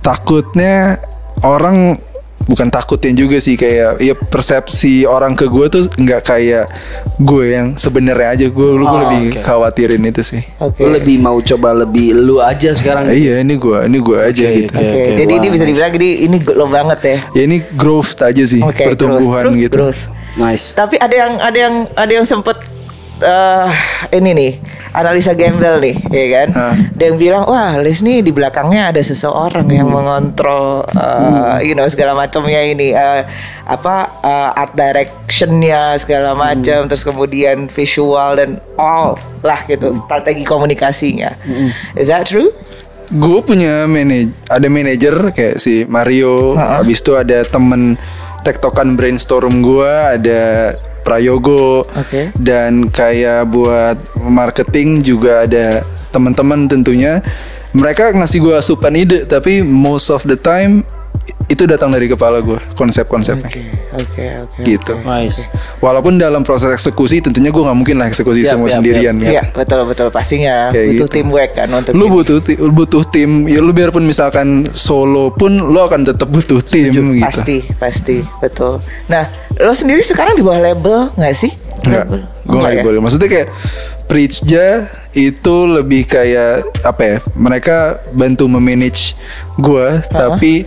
takutnya 0.00 1.00
orang 1.40 1.98
bukan 2.46 2.70
takutnya 2.70 3.10
juga 3.10 3.36
sih 3.36 3.58
kayak 3.58 3.98
ya 3.98 4.14
persepsi 4.14 5.02
orang 5.02 5.34
ke 5.34 5.50
gue 5.50 5.66
tuh 5.66 5.82
nggak 5.92 6.22
kayak 6.22 6.70
gue 7.18 7.44
yang 7.50 7.74
sebenarnya 7.74 8.28
aja 8.30 8.46
gue 8.46 8.68
lu 8.70 8.80
gue 8.80 8.86
Oh, 8.86 9.02
lebih 9.02 9.24
oke. 9.34 9.42
khawatirin 9.42 9.98
itu 10.04 10.22
sih 10.22 10.42
Oke. 10.56 10.78
Lu 10.78 10.94
lebih 10.94 11.18
mau 11.18 11.34
coba 11.40 11.74
lebih 11.74 12.14
lu 12.14 12.38
aja 12.38 12.70
sekarang. 12.70 13.10
Eh, 13.10 13.18
iya 13.20 13.42
ini 13.42 13.58
gue 13.58 13.78
ini 13.82 13.98
gue 13.98 14.14
aja 14.16 14.44
Oke, 14.46 14.56
gitu 14.62 14.72
Oke, 14.72 14.86
oke. 14.86 15.12
jadi 15.18 15.32
ini 15.34 15.42
Wah, 15.42 15.54
bisa 15.58 15.64
dibilang 15.66 15.92
jadi 15.92 16.08
ini 16.22 16.36
lo 16.46 16.66
banget 16.70 17.00
ya. 17.02 17.18
ya 17.34 17.42
ini 17.42 17.56
growth 17.74 18.14
aja 18.20 18.42
sih 18.46 18.62
Oke, 18.62 18.84
pertumbuhan 18.86 19.42
growth. 19.50 19.58
Gitu 19.58 19.74
growth. 19.74 20.00
Nice. 20.36 20.66
Tapi 20.72 21.00
ada 21.00 21.16
yang 21.16 21.32
ada 21.40 21.58
yang 21.58 21.74
ada 21.96 22.12
yang 22.12 22.26
sempet 22.28 22.60
eh 23.20 23.70
ini 24.12 24.30
nih 24.36 24.52
analisa 24.96 25.36
gembel 25.36 25.76
nih, 25.76 25.96
ya 26.08 26.26
kan? 26.32 26.48
Hah. 26.56 26.74
Ada 26.96 27.02
yang 27.12 27.18
bilang, 27.20 27.44
wah, 27.44 27.76
Les 27.76 28.00
nih 28.00 28.24
di 28.24 28.32
belakangnya 28.32 28.96
ada 28.96 29.02
seseorang 29.04 29.68
yang 29.68 29.92
mengontrol, 29.92 30.88
eh, 30.88 31.68
you 31.68 31.76
know, 31.76 31.84
segala 31.84 32.16
macamnya 32.16 32.64
ini, 32.64 32.96
eh, 32.96 33.22
apa 33.68 34.08
eh, 34.24 34.50
art 34.56 34.72
directionnya 34.72 36.00
segala 36.00 36.32
macam, 36.32 36.88
terus 36.88 37.04
kemudian 37.04 37.68
visual 37.68 38.40
dan 38.40 38.56
all 38.80 39.20
lah 39.44 39.60
gitu, 39.68 39.92
strategi 39.92 40.48
komunikasinya. 40.48 41.36
Is 41.92 42.08
that 42.08 42.24
true? 42.24 42.52
gue 43.06 43.38
punya 43.38 43.86
manaj 43.86 44.34
ada 44.50 44.66
manajer 44.66 45.14
kayak 45.30 45.62
si 45.62 45.86
Mario 45.86 46.58
habis 46.58 46.98
itu 46.98 47.14
ada 47.14 47.46
temen 47.46 47.94
tektokan 48.42 48.98
brainstorm 48.98 49.62
gue 49.62 49.86
ada 49.86 50.74
Prayogo 51.06 51.86
Oke. 51.94 52.34
dan 52.34 52.90
kayak 52.90 53.46
buat 53.46 53.94
marketing 54.18 54.98
juga 54.98 55.46
ada 55.46 55.86
teman-teman 56.10 56.66
tentunya 56.66 57.22
mereka 57.70 58.10
ngasih 58.10 58.42
gue 58.42 58.54
asupan 58.58 58.98
ide 58.98 59.22
tapi 59.22 59.62
most 59.62 60.10
of 60.10 60.26
the 60.26 60.34
time 60.34 60.82
itu 61.46 61.62
datang 61.62 61.88
dari 61.88 62.06
kepala 62.06 62.38
gue 62.38 62.58
konsep-konsepnya 62.74 63.46
Oke, 63.46 63.62
oke, 63.94 64.24
oke. 64.42 64.60
gitu 64.62 64.92
Nice. 65.00 65.46
walaupun 65.78 66.16
dalam 66.16 66.42
proses 66.42 66.70
eksekusi 66.70 67.20
tentunya 67.20 67.48
gue 67.48 67.60
nggak 67.60 67.76
mungkin 67.76 67.96
lah 67.96 68.06
eksekusi 68.06 68.42
Yap, 68.42 68.50
semua 68.52 68.66
yap, 68.66 68.74
sendirian 68.76 69.14
yap, 69.14 69.22
kan. 69.22 69.30
Iya, 69.30 69.42
betul 69.54 69.80
betul 69.86 70.06
pastinya 70.10 70.68
Kayak 70.68 70.86
butuh 70.88 70.98
gitu. 70.98 71.14
teamwork 71.14 71.50
kan 71.52 71.68
untuk 71.70 71.92
lu 71.92 72.02
ini. 72.02 72.12
butuh 72.12 72.38
ti- 72.40 72.58
butuh 72.58 73.02
tim 73.06 73.30
ya 73.44 73.58
lu 73.58 73.70
biarpun 73.70 74.02
misalkan 74.02 74.48
solo 74.72 75.30
pun 75.30 75.54
lu 75.54 75.78
akan 75.78 76.02
tetap 76.04 76.26
butuh 76.26 76.58
tim 76.60 76.90
gitu 76.90 77.22
Pasti, 77.22 77.56
pasti, 77.76 78.16
betul. 78.38 78.78
Nah, 79.06 79.26
lo 79.56 79.70
sendiri 79.70 80.00
sekarang 80.00 80.34
di 80.34 80.42
bawah 80.42 80.58
label 80.58 81.10
nggak 81.12 81.30
sih? 81.32 81.50
Enggak, 81.82 82.04
Label? 82.04 82.20
gue 82.20 82.26
Enggak 82.48 82.62
nggak 82.64 82.74
ya? 82.74 82.84
boleh. 82.84 83.00
Maksudnya 83.00 83.28
kayak 83.28 83.48
Preachja 84.04 84.64
itu 85.12 85.56
lebih 85.66 86.04
kayak 86.04 86.52
apa 86.80 87.02
ya? 87.02 87.16
Mereka 87.32 87.76
bantu 88.12 88.46
memanage 88.46 89.18
gue, 89.56 89.86
tapi 90.08 90.62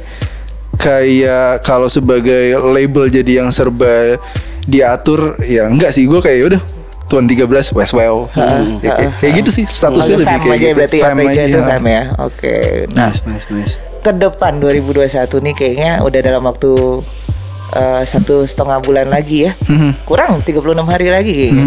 kayak 0.79 1.61
kalau 1.61 1.85
sebagai 1.85 2.55
label 2.57 3.11
jadi 3.11 3.43
yang 3.43 3.51
serba 3.51 4.15
diatur, 4.63 5.35
ya 5.39 5.67
enggak 5.67 5.91
sih. 5.91 6.07
Gue 6.07 6.17
kayak 6.19 6.39
udah 6.47 6.61
tuan 7.05 7.25
13 7.25 7.45
Westwell, 7.73 8.29
Ya, 8.31 8.93
kayak, 8.95 9.11
kayak 9.17 9.33
gitu 9.39 9.49
sih 9.51 9.65
statusnya 9.65 10.15
lebih 10.15 10.29
fam 10.29 10.39
kayak 10.39 10.53
aja 10.53 10.61
gitu. 10.61 10.77
berarti 10.77 10.97
Fam 10.97 11.09
apa 11.11 11.21
aja 11.27 11.41
itu 11.43 11.59
fam 11.59 11.83
ya. 11.83 12.03
Oke. 12.21 12.55
Nah, 12.93 13.09
Nice, 13.09 13.21
nice, 13.25 13.47
nice. 13.49 13.73
ke 13.99 14.11
depan 14.15 14.53
2021 14.57 15.09
nih 15.41 15.53
kayaknya 15.53 15.91
udah 15.99 16.19
dalam 16.21 16.43
waktu 16.43 16.71
eh, 17.69 18.03
satu 18.03 18.45
setengah 18.45 18.79
bulan 18.79 19.09
lagi 19.09 19.45
ya. 19.45 19.51
Mhm. 19.65 20.05
Kurang 20.05 20.39
36 20.39 20.63
hari 20.85 21.07
lagi 21.09 21.33
kayaknya. 21.35 21.65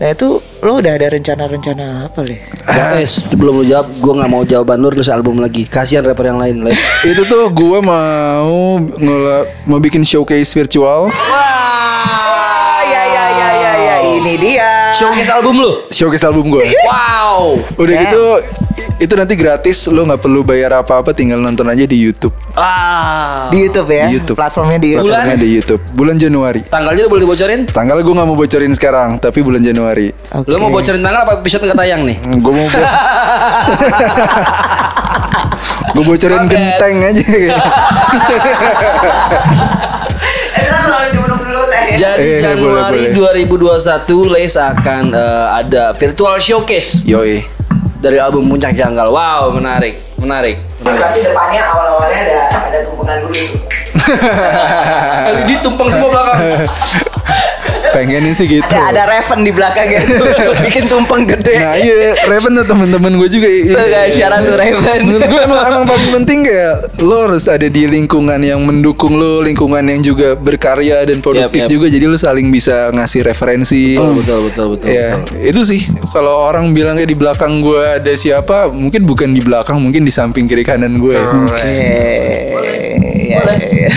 Nah, 0.00 0.08
itu 0.10 0.28
lo 0.58 0.80
udah 0.80 0.96
ada 0.96 1.12
rencana-rencana 1.12 2.08
apa, 2.08 2.24
Les? 2.24 2.40
Guys, 2.62 3.28
sebelum 3.28 3.60
lu 3.60 3.64
jawab, 3.64 3.92
gue 3.92 4.12
nggak 4.14 4.30
mau 4.30 4.42
jawaban 4.42 4.80
lu 4.80 4.88
terus 4.90 5.08
album 5.08 5.36
lagi. 5.38 5.68
Kasihan 5.68 6.00
rapper 6.00 6.24
yang 6.26 6.40
lain. 6.40 6.64
Les. 6.64 6.80
itu 7.06 7.20
tuh 7.22 7.48
gue 7.50 7.78
mau 7.78 8.48
ngela- 8.96 9.44
mau 9.62 9.76
bikin 9.76 10.00
showcase 10.00 10.48
virtual 10.50 11.12
Wah, 11.12 12.80
ya 12.82 13.02
ya 13.06 13.24
ya 13.30 13.48
ya 13.54 13.72
ya 13.78 13.96
ini 14.10 14.34
dia. 14.36 14.88
Showcase 14.90 15.28
album 15.30 15.60
lu. 15.60 15.72
showcase 15.90 16.24
album 16.24 16.48
gue 16.50 16.64
Wow. 16.82 17.60
udah 17.76 17.94
Ya. 17.94 18.00
gitu 18.02 18.24
itu 19.00 19.12
nanti 19.12 19.32
gratis 19.32 19.88
lo 19.88 20.04
nggak 20.04 20.20
perlu 20.20 20.40
bayar 20.42 20.76
apa-apa 20.76 21.10
tinggal 21.10 21.36
nonton 21.36 21.64
aja 21.64 21.82
di 21.82 21.96
YouTube 21.98 22.36
Ah. 22.52 23.48
Di 23.48 23.56
YouTube 23.58 23.88
ya. 23.88 24.04
Di 24.04 24.14
YouTube. 24.14 24.36
Platformnya 24.36 24.76
di 24.76 24.88
YouTube. 24.90 25.08
platformnya 25.08 25.38
di 25.38 25.48
YouTube 25.50 25.82
bulan 25.90 26.16
Januari 26.16 26.60
Tanggalnya 26.62 27.06
boleh 27.06 27.22
dibocorin? 27.22 27.60
tanggal 27.66 27.96
gue 27.96 28.12
nggak 28.12 28.26
mau 28.26 28.36
bocorin 28.36 28.70
sekarang 28.70 29.16
tapi 29.16 29.40
bulan 29.40 29.60
Januari 29.60 30.12
Oke. 30.30 30.46
Lu 30.46 30.56
mau 30.58 30.68
bocorin 30.68 31.00
tanggal 31.00 31.22
apa 31.22 31.40
episode 31.40 31.64
nggak 31.64 31.78
tayang 31.78 32.02
nih? 32.04 32.16
gue 32.20 32.52
mau 32.52 32.66
gue 35.90 36.04
bocorin 36.04 36.44
Mampet. 36.44 36.54
genteng 36.54 36.96
aja 37.02 37.22
Eh. 37.22 37.50
Jadi 41.90 42.22
Eh, 42.22 42.40
Januari 42.40 43.10
boleh, 43.10 43.44
2021 43.44 44.30
Les 44.30 44.54
akan 44.54 45.02
eh, 45.10 45.46
ada 45.56 45.92
virtual 45.92 46.36
showcase 46.38 47.02
yoi 47.04 47.42
dari 48.00 48.16
album 48.16 48.48
Puncak 48.48 48.72
Janggal. 48.72 49.12
Wow, 49.12 49.52
menarik, 49.52 50.00
menarik. 50.16 50.56
Pasti 50.80 51.20
depannya 51.20 51.60
awal-awalnya 51.68 52.20
ada 52.24 52.38
ada 52.48 52.78
tumpukan 52.88 53.16
dulu. 53.20 53.44
LED 55.36 55.50
tumpeng 55.60 55.88
semua 55.92 56.08
belakang. 56.08 56.38
Pengennya 57.90 58.32
sih 58.34 58.46
gitu. 58.46 58.64
Ada 58.64 58.90
ada 58.94 59.02
Raven 59.06 59.40
di 59.42 59.52
belakang 59.52 59.86
gitu. 59.90 60.24
Bikin 60.66 60.84
tumpeng 60.86 61.26
gede. 61.26 61.54
Nah 61.58 61.74
iya 61.76 62.14
Raven 62.26 62.52
tuh 62.62 62.66
temen-temen 62.66 63.12
gue 63.18 63.28
juga 63.28 63.48
iya. 63.50 63.74
Tuh 63.74 63.86
kan 63.90 64.08
syarat 64.14 64.40
tuh 64.46 64.56
Raven. 64.56 65.00
Menurut 65.06 65.26
gue 65.26 65.40
emang, 65.44 65.60
emang 65.70 65.84
paling 65.88 66.10
penting 66.22 66.38
kayak 66.46 66.74
lo 67.02 67.16
harus 67.28 67.44
ada 67.50 67.66
di 67.66 67.82
lingkungan 67.90 68.40
yang 68.40 68.60
mendukung 68.62 69.18
lo, 69.18 69.42
lingkungan 69.42 69.82
yang 69.82 70.00
juga 70.00 70.38
berkarya 70.38 71.02
dan 71.04 71.18
produktif 71.18 71.66
Yap, 71.66 71.68
yap. 71.68 71.72
juga. 71.72 71.86
Jadi 71.90 72.04
lo 72.06 72.16
saling 72.16 72.46
bisa 72.48 72.94
ngasih 72.94 73.20
referensi. 73.26 73.98
Betul 73.98 74.14
betul 74.22 74.38
betul 74.48 74.66
betul. 74.76 74.86
ya 74.90 75.18
betul. 75.18 75.36
itu 75.42 75.60
sih 75.66 75.80
kalau 76.14 76.46
orang 76.46 76.70
bilang 76.70 76.94
kayak 76.94 77.10
di 77.10 77.18
belakang 77.18 77.58
gue 77.60 78.00
ada 78.00 78.12
siapa, 78.14 78.70
mungkin 78.70 79.02
bukan 79.06 79.28
di 79.34 79.42
belakang, 79.42 79.78
mungkin 79.82 80.06
di 80.06 80.12
samping 80.14 80.46
kiri 80.46 80.62
kanan 80.62 80.98
gue. 80.98 81.16
Oke. 81.18 83.09
Ya, 83.30 83.40
ya, 83.46 83.68
ya. 83.86 83.90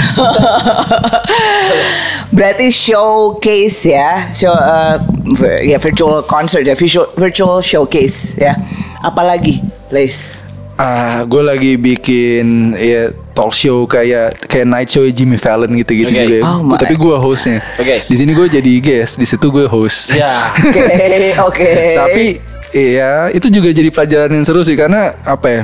Berarti 2.33 2.69
showcase 2.69 3.93
ya, 3.93 4.29
show 4.33 4.53
uh, 4.53 4.97
vir- 5.37 5.69
ya 5.69 5.77
virtual 5.77 6.25
concert 6.25 6.65
ya, 6.65 6.73
virtual, 6.73 7.09
virtual 7.13 7.61
showcase 7.61 8.37
ya. 8.37 8.57
Apalagi, 9.01 9.61
Lace? 9.89 10.33
Ah, 10.73 11.21
gue 11.29 11.43
lagi 11.45 11.77
bikin 11.77 12.73
ya 12.73 13.13
talk 13.37 13.53
show 13.53 13.85
kayak 13.85 14.33
kayak 14.49 14.65
night 14.65 14.89
show 14.89 15.05
Jimmy 15.05 15.37
Fallon 15.37 15.69
gitu-gitu 15.77 16.09
Oke. 16.09 16.17
juga. 16.17 16.35
ya. 16.37 16.43
Oh 16.43 16.59
my. 16.65 16.77
Tapi 16.81 16.97
gue 16.97 17.15
hostnya. 17.15 17.61
Oke. 17.77 18.01
Di 18.09 18.15
sini 18.17 18.33
gue 18.33 18.47
jadi 18.49 18.73
guest, 18.81 19.21
di 19.21 19.25
situ 19.29 19.53
gue 19.53 19.69
host. 19.69 20.17
Ya. 20.17 20.33
Oke, 20.65 21.37
oke. 21.37 21.69
Tapi 21.93 22.25
iya 22.73 23.29
itu 23.29 23.53
juga 23.53 23.69
jadi 23.69 23.93
pelajaran 23.93 24.33
yang 24.33 24.41
seru 24.41 24.65
sih 24.65 24.73
karena 24.73 25.13
apa 25.21 25.47
ya? 25.49 25.63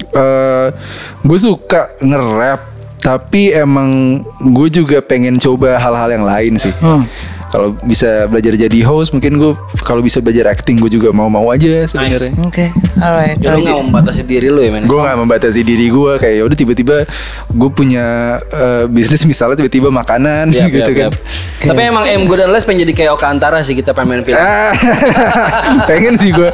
eh 0.00 0.66
gue 1.20 1.38
suka 1.38 1.92
nge-rap 2.00 2.60
tapi 3.00 3.50
emang 3.56 4.20
gue 4.38 4.68
juga 4.68 5.00
pengen 5.00 5.40
coba 5.40 5.80
hal-hal 5.80 6.08
yang 6.12 6.24
lain 6.28 6.52
sih. 6.60 6.72
Kalau 7.50 7.74
bisa 7.82 8.30
belajar 8.30 8.54
jadi 8.54 8.78
host, 8.86 9.10
mungkin 9.10 9.34
gue 9.36 9.52
kalau 9.82 10.00
bisa 10.00 10.22
belajar 10.22 10.54
acting 10.54 10.78
gue 10.78 10.86
juga 10.86 11.10
mau-mau 11.10 11.50
aja 11.50 11.82
sebenarnya. 11.90 12.30
Oke, 12.46 12.70
alright. 13.02 13.36
Ya 13.42 13.58
lu 13.58 13.66
nggak 13.66 13.90
membatasi 13.90 14.22
diri 14.22 14.48
lu 14.48 14.62
ya 14.62 14.70
men. 14.70 14.86
Gue 14.86 15.02
gak 15.02 15.18
membatasi 15.18 15.60
diri 15.66 15.90
gue 15.90 16.12
kayak 16.22 16.34
ya 16.38 16.42
udah 16.46 16.56
tiba-tiba 16.56 16.96
gue 17.50 17.70
punya 17.74 18.38
eh, 18.54 18.84
bisnis 18.86 19.26
misalnya 19.26 19.66
tiba-tiba 19.66 19.90
makanan 19.90 20.54
Yap, 20.54 20.70
gitu 20.78 20.90
yap, 20.94 20.98
kan. 20.98 21.10
yap. 21.10 21.14
Tapi 21.60 21.82
emang 21.90 22.04
em 22.06 22.22
gue 22.24 22.36
dan 22.38 22.48
Les 22.54 22.64
pengen 22.64 22.86
jadi 22.88 22.92
kayak 22.94 23.10
Oka 23.18 23.26
Antara 23.28 23.60
sih 23.66 23.74
kita 23.74 23.92
pengen 23.92 24.20
main 24.20 24.22
film. 24.22 24.38
Ah, 24.38 24.72
pengen 25.90 26.14
sih 26.16 26.30
gue. 26.32 26.48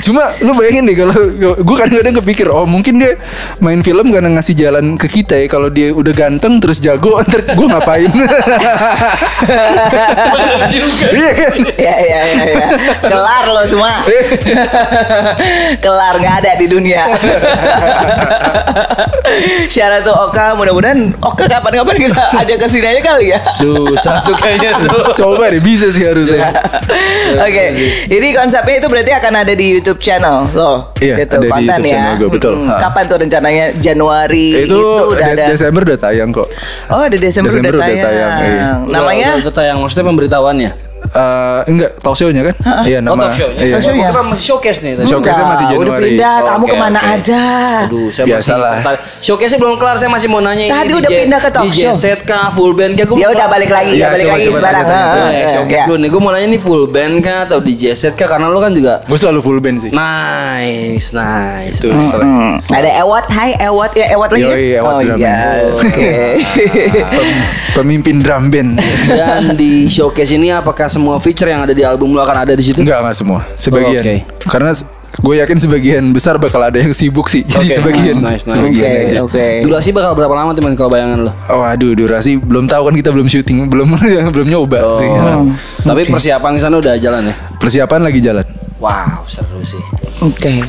Cuma 0.00 0.24
lu 0.42 0.56
bayangin 0.56 0.88
deh 0.88 0.96
kalau 0.96 1.16
gue 1.60 1.76
kadang-kadang 1.76 2.14
kepikir 2.24 2.48
oh 2.48 2.64
mungkin 2.64 2.98
dia 2.98 3.20
main 3.60 3.84
film 3.84 4.08
karena 4.08 4.32
ngasih 4.32 4.56
jalan 4.56 4.96
ke 4.96 5.06
kita 5.06 5.36
ya 5.36 5.46
kalau 5.46 5.68
dia 5.68 5.92
udah 5.92 6.12
ganteng 6.16 6.56
terus 6.56 6.80
jago 6.80 7.20
ntar 7.28 7.44
gue 7.44 7.66
ngapain? 7.68 8.10
Iya 11.10 11.30
kan? 11.32 11.52
Ya 11.76 11.94
ya 11.96 12.20
ya 12.22 12.44
ya. 12.46 12.66
Kelar 13.02 13.44
lo 13.46 13.62
semua. 13.64 13.92
Kelar 15.84 16.14
nggak 16.16 16.34
ada 16.40 16.50
di 16.56 16.66
dunia. 16.66 17.04
Syarat 19.66 20.02
tuh 20.02 20.12
Oka, 20.12 20.54
mudah-mudahan 20.54 21.14
Oka 21.20 21.46
kapan-kapan 21.46 21.96
kita 22.02 22.22
ajak 22.36 22.56
ke 22.58 22.66
sini 22.68 22.86
aja 22.88 23.00
kali 23.04 23.26
ya. 23.30 23.40
Susah 23.46 24.20
tuh 24.20 24.34
kayaknya 24.34 24.74
tuh. 24.82 25.14
Coba 25.16 25.48
deh 25.48 25.60
bisa 25.60 25.88
sih 25.88 26.02
harusnya. 26.02 26.50
Oke, 27.38 27.64
ini 28.08 28.28
konsepnya 28.32 28.80
itu 28.80 28.88
berarti 28.88 29.12
akan 29.12 29.32
ada 29.38 29.52
di 29.52 29.66
YouTube 29.72 29.98
channel 29.98 30.50
lo, 30.52 30.90
Iya, 30.98 31.22
gitu 31.22 31.36
ada 31.36 31.46
di 31.46 31.50
konten 31.50 31.62
YouTube 31.62 31.86
ya. 31.86 31.92
channel 31.92 32.14
gue, 32.16 32.28
betul. 32.28 32.54
Ha. 32.66 32.74
Kapan 32.80 33.02
tuh 33.06 33.16
rencananya? 33.18 33.66
Januari 33.76 34.66
itu, 34.66 34.78
udah 35.06 35.26
de- 35.28 35.34
ada. 35.36 35.44
Desember 35.48 35.82
udah 35.84 35.98
tayang 36.00 36.30
kok. 36.30 36.48
Oh, 36.88 37.00
ada 37.00 37.14
Desember, 37.14 37.50
Desember 37.50 37.72
udah 37.72 37.78
udah 37.78 37.86
tayang. 37.86 38.06
tayang, 38.06 38.32
iya. 38.42 38.68
Namanya? 38.84 39.28
Udah, 39.30 39.40
udah 39.40 39.52
tayang 39.54 39.78
maksudnya 39.90 40.06
pemberitahuannya. 40.06 40.89
Eh, 41.10 41.60
enggak 41.66 41.90
talk 41.98 42.14
show-nya 42.14 42.42
kan? 42.44 42.54
Iya 42.84 42.98
Oh, 43.00 43.10
nama. 43.10 43.26
talk 43.26 43.34
show-nya. 43.34 43.58
Iya. 43.60 43.74
Talk 43.74 43.82
show-nya. 43.82 44.06
Kita 44.06 44.22
masih 44.22 44.44
showcase 44.44 44.78
nih. 44.80 44.92
Showcase-nya 45.02 45.42
masih 45.44 45.64
Enggak, 45.64 45.74
Udah 45.76 45.88
Januari. 45.90 46.06
pindah, 46.08 46.30
Oh, 46.32 46.46
kamu 46.46 46.62
oke, 46.62 46.70
ke 46.70 46.76
mana 46.78 46.98
oke. 47.00 47.12
aja? 47.12 47.42
Aduh, 47.82 48.08
saya 48.08 48.24
Biasalah. 48.24 48.38
masih 48.62 48.78
tertarik. 48.78 49.00
Showcase 49.20 49.54
belum 49.56 49.74
kelar, 49.76 49.96
saya 49.96 50.06
masih 50.08 50.28
mau 50.28 50.38
nanya 50.38 50.64
Tadi 50.68 50.86
ini 50.86 50.94
udah 50.94 51.10
DJ 51.10 51.18
pindah 51.20 51.40
ke 51.40 51.48
talk 51.50 51.62
DJ 51.64 51.78
show. 51.82 51.94
set 51.96 52.20
kah, 52.22 52.46
full 52.48 52.72
band 52.72 52.94
kah? 52.94 53.06
Ya 53.12 53.26
udah 53.28 53.46
balik 53.48 53.70
lagi, 53.70 53.90
Iya, 53.92 53.98
ya 53.98 54.08
balik 54.08 54.22
coba, 54.22 54.32
lagi 54.32 54.48
sebarang. 54.52 54.86
ah, 54.86 55.30
showcase 55.48 55.74
ya. 55.76 55.84
dulu 55.84 55.98
nih. 55.98 56.08
Gue 56.08 56.20
mau 56.20 56.30
nanya 56.30 56.48
nih 56.48 56.60
full 56.60 56.82
band 56.86 57.14
kah 57.18 57.38
atau 57.44 57.58
DJ 57.58 57.82
set 57.92 58.14
kah? 58.14 58.28
Karena 58.28 58.46
lu 58.46 58.58
kan 58.58 58.70
juga 58.70 59.02
Gue 59.02 59.18
selalu 59.18 59.40
full 59.40 59.58
band 59.58 59.76
sih. 59.80 59.90
nice, 59.90 61.10
nice. 61.10 61.74
Itu 61.76 61.90
Hmm, 61.90 62.54
Ada 62.62 62.90
Ewat, 62.98 63.26
hai 63.30 63.50
Ewat 63.56 63.90
ya 63.92 64.06
Ewat 64.10 64.28
lagi. 64.30 64.42
ya? 64.42 64.48
Yoi, 64.48 64.66
Ewat 64.76 64.92
oh 64.92 65.00
drum 65.00 65.18
iya, 65.18 65.26
band. 65.26 65.74
oke. 65.74 66.10
Pem- 67.18 67.42
pemimpin 67.72 68.16
drum 68.18 68.44
band. 68.46 68.70
Dan 69.06 69.54
di 69.54 69.86
showcase 69.86 70.32
ini 70.32 70.50
apakah 70.50 70.86
semua 71.00 71.16
feature 71.16 71.48
yang 71.48 71.64
ada 71.64 71.72
di 71.72 71.80
album 71.80 72.12
lu 72.12 72.20
akan 72.20 72.44
ada 72.44 72.52
di 72.52 72.60
situ? 72.60 72.84
Enggak, 72.84 73.00
enggak 73.00 73.16
semua. 73.16 73.40
Sebagian. 73.56 74.04
Oh, 74.04 74.04
oke. 74.04 74.14
Karena 74.44 74.70
gue 75.10 75.34
yakin 75.42 75.56
sebagian 75.58 76.04
besar 76.12 76.36
bakal 76.36 76.60
ada 76.60 76.76
yang 76.76 76.92
sibuk 76.92 77.26
sih. 77.26 77.42
Jadi 77.42 77.72
Oke, 77.72 77.76
sebagian. 77.82 78.20
nice, 78.20 78.44
nice, 78.44 78.52
sebagian 78.52 78.84
Oke, 78.86 79.00
aja. 79.10 79.20
oke. 79.24 79.46
Durasi 79.64 79.90
bakal 79.90 80.12
berapa 80.14 80.34
lama 80.36 80.52
teman 80.52 80.72
kalau 80.76 80.92
bayangan 80.92 81.18
lu? 81.24 81.32
Oh 81.48 81.64
aduh 81.64 81.96
durasi 81.96 82.36
belum 82.36 82.68
tahu 82.68 82.92
kan 82.92 82.94
kita 82.94 83.10
belum 83.10 83.26
syuting 83.26 83.66
belum 83.66 83.96
belum 84.36 84.46
nyoba 84.46 84.78
sih. 85.00 85.08
Oh. 85.10 85.48
Tapi 85.82 86.06
persiapan 86.06 86.50
di 86.54 86.60
sana 86.62 86.76
udah 86.78 86.94
jalan 87.00 87.26
ya? 87.26 87.34
Persiapan 87.58 88.00
lagi 88.06 88.20
jalan. 88.20 88.44
Wow, 88.78 89.24
seru 89.26 89.60
sih. 89.64 89.82
Oke. 90.20 90.62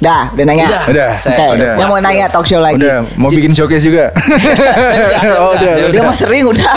Dah, 0.00 0.32
udah 0.32 0.44
nanya. 0.44 0.64
Udah. 0.66 0.82
Udah. 0.88 1.08
Saya 1.14 1.36
Oke, 1.38 1.44
sudah. 1.54 1.70
saya 1.72 1.86
mau 1.86 2.00
nanya 2.00 2.26
talk 2.26 2.44
show 2.44 2.56
lagi. 2.56 2.80
Udah 2.80 3.04
mau 3.14 3.28
bikin 3.28 3.52
showcase 3.52 3.84
juga. 3.84 4.08
oh 5.44 5.52
udah. 5.52 5.70
Saya 5.70 5.86
Dia 5.86 5.92
udah. 5.92 6.02
mah 6.02 6.16
sering 6.16 6.44
udah. 6.46 6.72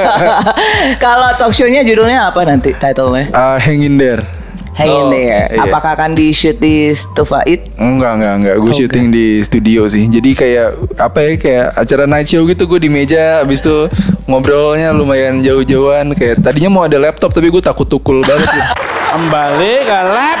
Kalau 1.04 1.28
talk 1.36 1.52
show-nya 1.52 1.82
judulnya 1.82 2.26
apa 2.26 2.40
nanti 2.42 2.72
title-nya? 2.72 3.28
Ah, 3.30 3.56
hang 3.56 3.82
in 3.82 3.96
there. 3.96 4.24
Hang 4.72 4.88
in 4.88 5.04
Oh, 5.04 5.12
there. 5.12 5.52
iya. 5.52 5.60
Apakah 5.62 5.92
akan 5.92 6.16
di 6.16 6.32
shoot 6.32 6.56
di 6.56 6.88
Stufa 6.90 7.44
It? 7.44 7.76
Enggak, 7.76 8.16
enggak, 8.16 8.32
enggak. 8.40 8.54
Gue 8.56 8.72
Oke. 8.72 8.78
syuting 8.80 9.06
di 9.12 9.26
studio 9.42 9.84
sih. 9.84 10.08
Jadi 10.08 10.32
kayak 10.32 10.68
apa 10.96 11.18
ya 11.20 11.30
kayak 11.36 11.66
acara 11.76 12.04
night 12.08 12.24
show 12.26 12.40
gitu 12.42 12.64
gue 12.64 12.80
di 12.80 12.88
meja 12.88 13.44
habis 13.44 13.60
itu 13.60 13.92
ngobrolnya 14.24 14.88
lumayan 14.90 15.44
jauh-jauhan 15.44 16.16
kayak 16.16 16.40
tadinya 16.40 16.72
mau 16.72 16.82
ada 16.82 16.96
laptop 16.96 17.28
tapi 17.30 17.52
gue 17.52 17.60
takut 17.60 17.84
tukul 17.84 18.24
banget. 18.24 18.48
Kembali 19.12 19.74
ke 19.84 19.98
lab 20.08 20.40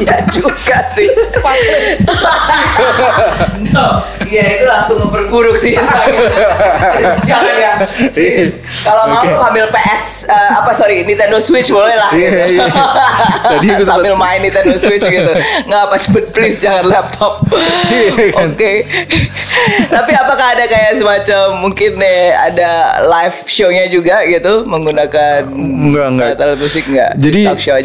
Iya 0.00 0.16
juga 0.32 0.78
sih. 0.96 1.12
no, 3.76 3.88
iya 4.24 4.44
itu 4.56 4.64
langsung 4.64 4.96
memperburuk 5.04 5.60
sih. 5.60 5.76
Jangan 7.28 7.54
ya. 7.60 7.72
Kalau 8.80 9.02
mau 9.12 9.20
Oke. 9.20 9.28
ambil 9.52 9.64
PS 9.68 10.24
eh, 10.24 10.50
apa 10.56 10.72
sorry 10.72 11.04
Nintendo 11.04 11.36
Switch 11.36 11.68
boleh 11.68 11.92
lah. 12.00 12.08
Iya, 12.16 12.30
iya. 12.48 12.64
Tadi 13.44 13.66
aku 13.76 13.84
Sambil 13.84 14.16
main 14.16 14.40
Nintendo 14.40 14.72
Switch 14.80 15.04
gitu. 15.04 15.32
Nggak 15.68 15.82
apa 15.84 15.96
cepet 16.00 16.24
please 16.32 16.56
jangan 16.56 16.88
laptop. 16.88 17.44
Iya, 17.90 18.32
kan? 18.32 18.54
Oke. 18.54 18.72
Tapi 19.90 20.12
apakah 20.16 20.56
ada 20.56 20.64
kayak 20.64 20.96
semacam 20.96 21.44
mungkin 21.60 22.00
nih 22.00 22.32
ada 22.32 22.70
live 23.04 23.36
show-nya 23.44 23.84
juga 23.92 24.24
gitu 24.24 24.64
menggunakan 24.64 25.44
Enggak, 25.50 26.06
enggak. 26.16 26.28
alat 26.40 26.58
musik 26.58 26.84
enggak? 26.88 27.10
Jadi 27.18 27.40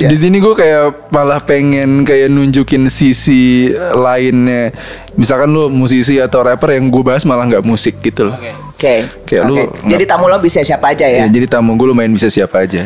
di 0.07 0.17
sini 0.17 0.37
gue 0.39 0.53
kayak 0.55 1.11
malah 1.11 1.41
pengen 1.43 2.04
kayak 2.05 2.29
nunjukin 2.29 2.87
sisi 2.87 3.73
lainnya. 3.97 4.71
Misalkan 5.17 5.49
lu 5.49 5.67
musisi 5.71 6.21
atau 6.21 6.45
rapper 6.45 6.77
yang 6.77 6.87
gue 6.91 7.03
bahas 7.03 7.25
malah 7.25 7.47
nggak 7.49 7.65
musik 7.65 7.99
gitu 8.05 8.29
loh. 8.29 8.37
Oke. 8.75 9.07
Kayak 9.25 9.43
lu 9.49 9.55
Oke. 9.65 9.89
Jadi 9.89 10.03
tamu 10.05 10.29
lo 10.29 10.37
bisa 10.37 10.61
siapa 10.61 10.93
aja 10.93 11.07
Ya, 11.07 11.25
ya? 11.25 11.31
jadi 11.31 11.47
tamu 11.49 11.73
gue 11.79 11.87
lumayan 11.89 12.11
bisa 12.13 12.29
siapa 12.29 12.67
aja. 12.67 12.85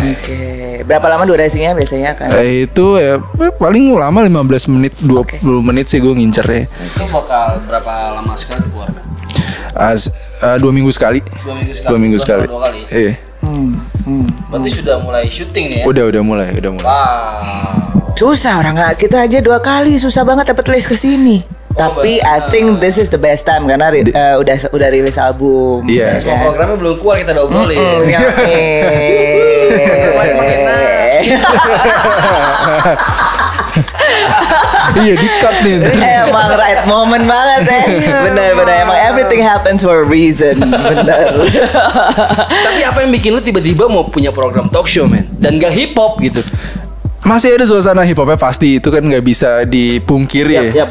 Oke. 0.00 0.80
Berapa 0.86 1.06
lama 1.12 1.28
durasinya 1.28 1.76
biasanya 1.76 2.16
kan? 2.16 2.32
Eh, 2.34 2.64
itu 2.70 2.96
ya 2.96 3.20
eh, 3.20 3.52
paling 3.60 3.92
lama 3.94 4.24
15 4.26 4.72
menit 4.72 4.94
20 5.04 5.44
menit 5.60 5.86
sih 5.92 6.00
gue 6.00 6.14
ngincer 6.14 6.46
ya. 6.46 6.62
Itu 6.66 7.04
bakal 7.12 7.62
berapa 7.68 8.18
lama 8.18 8.32
sekali 8.38 8.64
tuh 8.64 8.70
keluar? 8.74 8.90
As, 9.70 10.10
eh, 10.42 10.56
dua 10.58 10.72
minggu 10.74 10.90
sekali. 10.90 11.22
Dua 11.46 11.54
minggu 11.54 11.74
sekali. 11.74 11.90
Dua 11.90 11.98
minggu 11.98 12.18
sekali. 12.18 12.44
Dua 12.46 12.60
kali. 12.66 12.80
Iya. 12.90 13.12
Berarti 14.50 14.70
sudah 14.82 14.96
mulai 15.02 15.26
syuting 15.30 15.64
nih 15.70 15.78
ya? 15.82 15.84
Udah 15.86 16.04
udah 16.10 16.22
mulai, 16.22 16.48
udah 16.54 16.70
mulai. 16.74 16.86
Wow. 16.86 17.89
Susah 18.12 18.60
orang 18.60 18.76
nggak 18.76 19.00
kita 19.00 19.24
aja 19.24 19.40
dua 19.40 19.58
kali 19.58 19.96
susah 19.96 20.22
banget 20.22 20.52
dapet 20.52 20.68
list 20.68 20.86
ke 20.86 20.94
sini. 20.94 21.40
Tapi 21.70 22.20
I 22.20 22.50
think 22.50 22.76
this 22.76 22.98
is 22.98 23.08
the 23.08 23.16
best 23.16 23.46
time 23.46 23.64
karena 23.64 23.88
ri- 23.88 24.04
eh, 24.04 24.34
udah 24.36 24.56
udah 24.70 24.88
rilis 24.90 25.16
album. 25.16 25.86
Iya. 25.86 26.12
ya 26.12 26.20
Semua 26.20 26.36
kan? 26.36 26.44
programnya 26.44 26.76
belum 26.76 26.94
keluar 27.00 27.16
kita 27.16 27.30
udah 27.32 27.44
obrolin. 27.46 27.78
Hmm, 27.78 28.04
ya, 28.04 28.20
iya 34.98 35.14
di 35.14 35.28
cut 35.40 35.56
nih. 35.62 35.76
Emang 36.26 36.50
right 36.52 36.82
moment 36.84 37.24
banget 37.24 37.62
ya 37.64 37.80
Bener 38.26 38.50
bener 38.52 38.76
Emang 38.82 38.98
everything 38.98 39.40
happens 39.40 39.80
for 39.80 40.02
a 40.02 40.06
reason 40.06 40.58
Bener 40.60 41.46
Tapi 42.42 42.80
apa 42.82 42.98
yang 43.00 43.12
bikin 43.12 43.30
lu 43.30 43.40
tiba-tiba 43.40 43.86
mau 43.86 44.04
punya 44.04 44.34
program 44.34 44.66
talk 44.66 44.90
show 44.90 45.06
men? 45.06 45.24
Dan 45.38 45.56
gak 45.56 45.70
hip 45.70 45.94
hop 45.94 46.18
gitu? 46.18 46.42
Masih 47.20 47.52
ada 47.52 47.68
suasana 47.68 48.00
hip 48.08 48.16
hopnya 48.16 48.40
pasti 48.40 48.80
itu 48.80 48.88
kan 48.88 49.04
nggak 49.04 49.20
bisa 49.20 49.68
dipungkiri 49.68 50.54
Yap, 50.56 50.64
ya. 50.64 50.72
yap. 50.84 50.90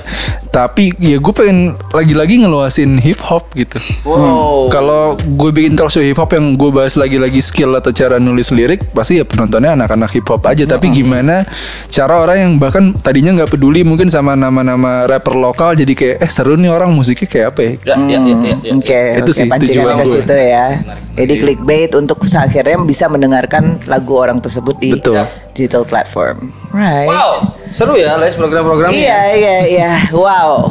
Tapi 0.49 0.93
ya 0.97 1.21
gue 1.21 1.33
pengen 1.33 1.77
lagi-lagi 1.93 2.41
ngeluasin 2.41 2.97
hip 2.97 3.21
hop 3.21 3.53
gitu. 3.53 3.77
Wow. 4.01 4.69
Kalau 4.73 5.13
gue 5.17 5.49
bikin 5.53 5.77
talk 5.77 5.93
show 5.93 6.01
hip 6.01 6.17
hop 6.17 6.33
yang 6.33 6.57
gue 6.57 6.69
bahas 6.73 6.97
lagi-lagi 6.97 7.37
skill 7.37 7.77
atau 7.77 7.93
cara 7.93 8.17
nulis 8.17 8.49
lirik, 8.49 8.89
pasti 8.89 9.21
ya 9.21 9.25
penontonnya 9.29 9.77
anak-anak 9.77 10.09
hip 10.09 10.25
hop 10.25 10.41
aja. 10.49 10.65
Tapi 10.65 10.89
gimana 10.89 11.45
cara 11.89 12.17
orang 12.17 12.37
yang 12.41 12.51
bahkan 12.57 12.93
tadinya 12.97 13.37
nggak 13.41 13.53
peduli 13.53 13.85
mungkin 13.85 14.09
sama 14.09 14.33
nama-nama 14.33 15.05
rapper 15.05 15.37
lokal 15.37 15.77
jadi 15.77 15.93
kayak 15.93 16.15
eh 16.25 16.31
seru 16.31 16.57
nih 16.57 16.73
orang 16.73 16.93
musiknya 16.97 17.29
kayak 17.29 17.47
apa 17.53 17.61
ya? 17.61 17.69
Ya, 17.69 17.95
ya, 17.97 18.19
ya, 18.25 18.35
ya, 18.41 18.55
ya. 18.57 18.71
Oke, 18.73 19.01
Itu 19.21 19.31
oke, 19.33 19.37
sih 19.37 19.45
tujuan 19.49 19.93
ke 20.01 20.05
gue. 20.05 20.13
situ 20.17 20.33
ya. 20.33 20.65
Jadi 21.13 21.33
clickbait 21.45 21.91
untuk 21.93 22.17
akhirnya 22.25 22.77
bisa 22.85 23.05
mendengarkan 23.05 23.77
lagu 23.85 24.17
orang 24.17 24.41
tersebut 24.41 24.77
di 24.81 24.97
Betul. 24.97 25.29
Digital 25.53 25.83
platform. 25.85 26.53
Right. 26.69 27.09
Wow, 27.09 27.55
seru 27.73 27.97
ya 27.97 28.15
les 28.17 28.37
program-programnya. 28.37 28.93
Iya 28.93 29.21
iya 29.35 29.57
iya, 29.65 29.91
wow. 30.13 30.69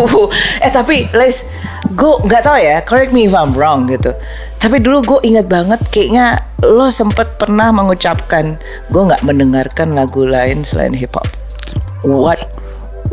eh 0.64 0.70
tapi 0.70 1.10
Les, 1.10 1.46
gue 1.90 2.12
nggak 2.26 2.42
tahu 2.46 2.58
ya, 2.58 2.80
correct 2.86 3.10
me 3.10 3.26
if 3.26 3.34
I'm 3.34 3.52
wrong 3.52 3.90
gitu. 3.90 4.14
Tapi 4.60 4.78
dulu 4.78 5.02
gue 5.02 5.20
ingat 5.26 5.50
banget, 5.50 5.80
kayaknya 5.90 6.38
lo 6.62 6.86
sempet 6.92 7.34
pernah 7.40 7.72
mengucapkan 7.74 8.60
gue 8.92 9.02
nggak 9.02 9.24
mendengarkan 9.26 9.96
lagu 9.96 10.22
lain 10.22 10.62
selain 10.62 10.94
hip 10.94 11.16
hop. 11.16 11.26
What 12.06 12.40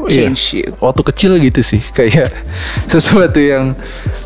Iya. 0.06 0.30
changed 0.30 0.54
you? 0.54 0.70
Waktu 0.78 1.02
kecil 1.10 1.32
gitu 1.42 1.62
sih 1.66 1.82
kayak 1.82 2.30
sesuatu 2.94 3.42
yang 3.42 3.74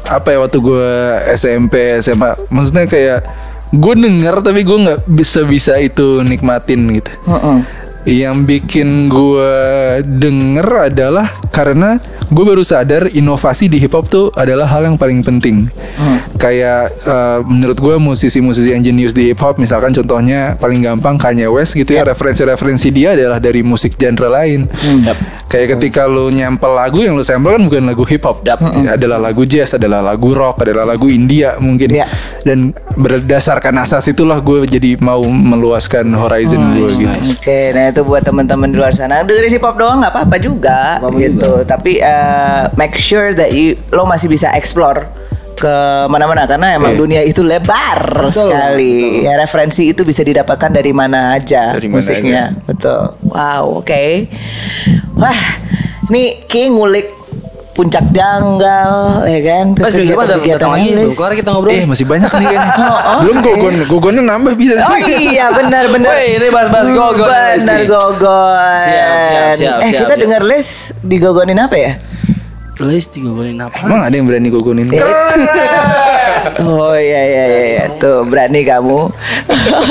apa 0.04 0.36
ya 0.36 0.38
waktu 0.44 0.60
gue 0.60 0.90
SMP 1.32 1.96
SMA 2.04 2.36
maksudnya 2.52 2.86
kayak 2.92 3.24
gue 3.72 3.94
denger 3.96 4.36
tapi 4.44 4.68
gue 4.68 4.78
nggak 4.78 5.00
bisa 5.08 5.48
bisa 5.48 5.80
itu 5.80 6.20
nikmatin 6.22 6.92
gitu. 7.00 7.12
Mm-mm. 7.28 7.64
Yang 8.02 8.38
bikin 8.50 9.14
gue 9.14 9.54
denger 10.04 10.90
adalah 10.90 11.30
karena 11.52 12.00
gue 12.32 12.44
baru 12.48 12.64
sadar 12.64 13.12
inovasi 13.12 13.68
di 13.68 13.76
hip 13.76 13.92
hop 13.92 14.08
tuh 14.08 14.32
adalah 14.40 14.66
hal 14.72 14.88
yang 14.88 14.96
paling 14.96 15.20
penting. 15.22 15.68
Kayak 16.40 16.96
eh, 17.06 17.40
menurut 17.46 17.78
gue 17.78 17.96
musisi-musisi 18.02 18.74
yang 18.74 18.82
jenius 18.82 19.14
di 19.14 19.30
hip 19.30 19.40
hop, 19.44 19.60
misalkan 19.60 19.92
contohnya 19.94 20.56
paling 20.58 20.82
gampang 20.82 21.20
Kanye 21.20 21.46
West 21.52 21.78
gitu 21.78 21.94
ya, 21.94 22.08
referensi-referensi 22.08 22.90
dia 22.90 23.14
adalah 23.14 23.38
dari 23.38 23.62
musik 23.62 24.00
genre 24.00 24.32
lain. 24.32 24.66
Kayak 25.52 25.78
ketika 25.78 26.08
lu 26.08 26.32
nyampel 26.32 26.72
lagu 26.72 27.04
yang 27.04 27.20
lu 27.20 27.22
sampel 27.28 27.60
kan 27.60 27.64
bukan 27.68 27.84
lagu 27.84 28.08
hip 28.08 28.24
hop, 28.24 28.42
adalah 28.88 29.20
lagu 29.20 29.44
jazz, 29.44 29.76
adalah 29.76 30.00
lagu 30.00 30.32
rock, 30.32 30.64
adalah 30.64 30.88
lagu 30.88 31.12
India 31.12 31.60
mungkin. 31.60 31.92
Iya. 31.92 32.08
Dan 32.42 32.72
berdasarkan 32.96 33.84
asas 33.84 34.08
itulah 34.08 34.40
gue 34.40 34.64
jadi 34.66 34.98
mau 35.04 35.22
meluaskan 35.28 36.08
horizon 36.16 36.80
gue 36.80 36.90
gitu. 36.96 37.18
Oke, 37.38 37.76
nah 37.76 37.92
itu 37.92 38.02
buat 38.08 38.24
teman-teman 38.24 38.72
di 38.72 38.80
luar 38.80 38.96
sana 38.96 39.22
dengerin 39.28 39.52
hip 39.52 39.64
hop 39.68 39.76
doang 39.76 40.00
nggak 40.02 40.14
apa-apa 40.16 40.36
juga 40.40 40.98
gitu. 41.20 41.41
Tapi 41.64 41.98
eh, 41.98 42.64
make 42.76 42.96
sure 42.96 43.34
that 43.34 43.52
you 43.52 43.74
lo 43.90 44.06
masih 44.06 44.28
bisa 44.28 44.50
explore 44.54 45.06
ke 45.54 45.76
mana-mana 46.10 46.50
karena 46.50 46.74
emang 46.74 46.98
Iya. 46.98 47.00
dunia 47.06 47.22
itu 47.22 47.46
lebar 47.46 48.26
sekali. 48.34 49.22
Ya 49.22 49.38
referensi 49.38 49.94
itu 49.94 50.02
bisa 50.02 50.26
didapatkan 50.26 50.74
dari 50.74 50.90
mana 50.90 51.38
aja 51.38 51.78
Dari 51.78 51.86
mana 51.86 52.02
musiknya. 52.02 52.44
Betul. 52.66 53.14
Wow, 53.30 53.86
oke. 53.86 54.26
Wah, 55.14 55.42
ini 56.10 56.42
Ki 56.50 56.66
ngulik 56.66 57.21
puncak 57.72 58.04
janggal 58.12 58.92
ya 59.24 59.40
kan 59.42 59.66
Mas, 59.74 59.92
minggu 59.92 60.12
depan 60.12 60.26
datang- 60.28 60.44
datang 60.46 60.72
lagi, 60.72 60.90
belum 60.92 61.14
kelar 61.14 61.34
kita 61.34 61.50
ngobrol. 61.50 61.72
Eh 61.72 61.86
masih 61.86 62.04
banyak 62.04 62.28
nih 62.30 62.46
kayaknya. 62.46 62.72
Belum 63.24 63.38
gogon, 63.40 63.76
gogonnya 63.88 64.24
nambah 64.28 64.54
bisa 64.54 64.74
sih. 64.76 64.84
Oh 64.84 64.98
iya 65.00 65.46
benar 65.50 65.88
benar. 65.88 66.12
Woi, 66.12 66.36
ini 66.36 66.48
bahas-bahas 66.50 66.90
gogon 66.90 67.32
Benar 67.32 67.82
gogon. 67.86 68.76
Siap, 68.78 69.16
siap, 69.24 69.52
siap, 69.56 69.78
Eh 69.78 69.88
siap, 69.88 70.00
kita 70.00 70.10
siap. 70.10 70.20
dengar 70.20 70.42
les 70.44 70.68
digogonin 71.00 71.58
apa 71.58 71.76
ya? 71.76 71.92
Les 72.82 73.06
digogolin 73.06 73.62
apa? 73.62 73.86
Emang 73.86 74.02
ada 74.02 74.16
yang 74.18 74.26
berani 74.26 74.50
gogonin? 74.50 74.90
Oh 76.66 76.98
iya 76.98 77.22
iya 77.22 77.46
iya, 77.46 77.64
iya. 77.70 77.86
tuh 78.02 78.26
berani 78.26 78.66
kamu. 78.66 79.14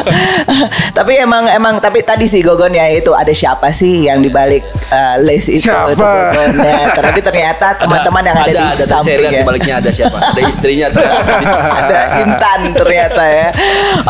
tapi 0.99 1.23
emang 1.23 1.47
emang 1.47 1.79
tapi 1.79 2.03
tadi 2.03 2.27
sih 2.27 2.43
gogonnya 2.43 2.91
itu 2.91 3.15
ada 3.15 3.31
siapa 3.31 3.71
sih 3.71 4.11
yang 4.11 4.19
dibalik 4.19 4.67
uh, 4.91 5.15
les 5.23 5.47
itu 5.47 5.71
Siapa? 5.71 5.95
itu 5.95 6.03
gogonnya. 6.03 6.91
Tapi 6.91 7.21
ternyata 7.23 7.79
teman-teman 7.79 8.23
yang 8.27 8.39
ada, 8.43 8.51
di 8.51 8.59
ada, 8.59 8.83
saya 8.83 8.99
lihat 8.99 9.03
sampingnya. 9.07 9.31
di 9.31 9.47
baliknya 9.47 9.75
ada 9.79 9.91
siapa? 9.95 10.19
Ada 10.19 10.41
istrinya 10.51 10.87
ternyata. 10.91 11.23
ada 11.87 12.01
Intan 12.27 12.61
ternyata 12.75 13.23
ya. 13.31 13.49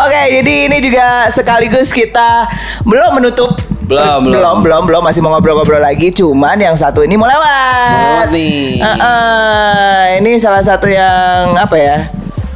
Oke, 0.01 0.21
jadi 0.41 0.55
ini 0.73 0.79
juga 0.81 1.29
sekaligus 1.29 1.93
kita 1.93 2.49
belum 2.89 3.21
menutup 3.21 3.70
Belum, 3.91 4.23
belum. 4.23 4.39
belum, 4.39 4.57
belum, 4.63 4.83
belum, 4.87 5.03
masih 5.03 5.19
mau 5.19 5.35
ngobrol-ngobrol 5.35 5.83
lagi. 5.83 6.15
Cuman 6.15 6.55
yang 6.63 6.79
satu 6.79 7.03
ini 7.03 7.19
mau 7.19 7.27
lewat. 7.27 7.91
Mau 7.91 8.03
lewat 8.07 8.29
nih. 8.31 8.79
Heeh, 8.79 10.03
ini 10.23 10.39
salah 10.39 10.63
satu 10.63 10.87
yang 10.87 11.59
apa 11.59 11.75
ya? 11.75 12.07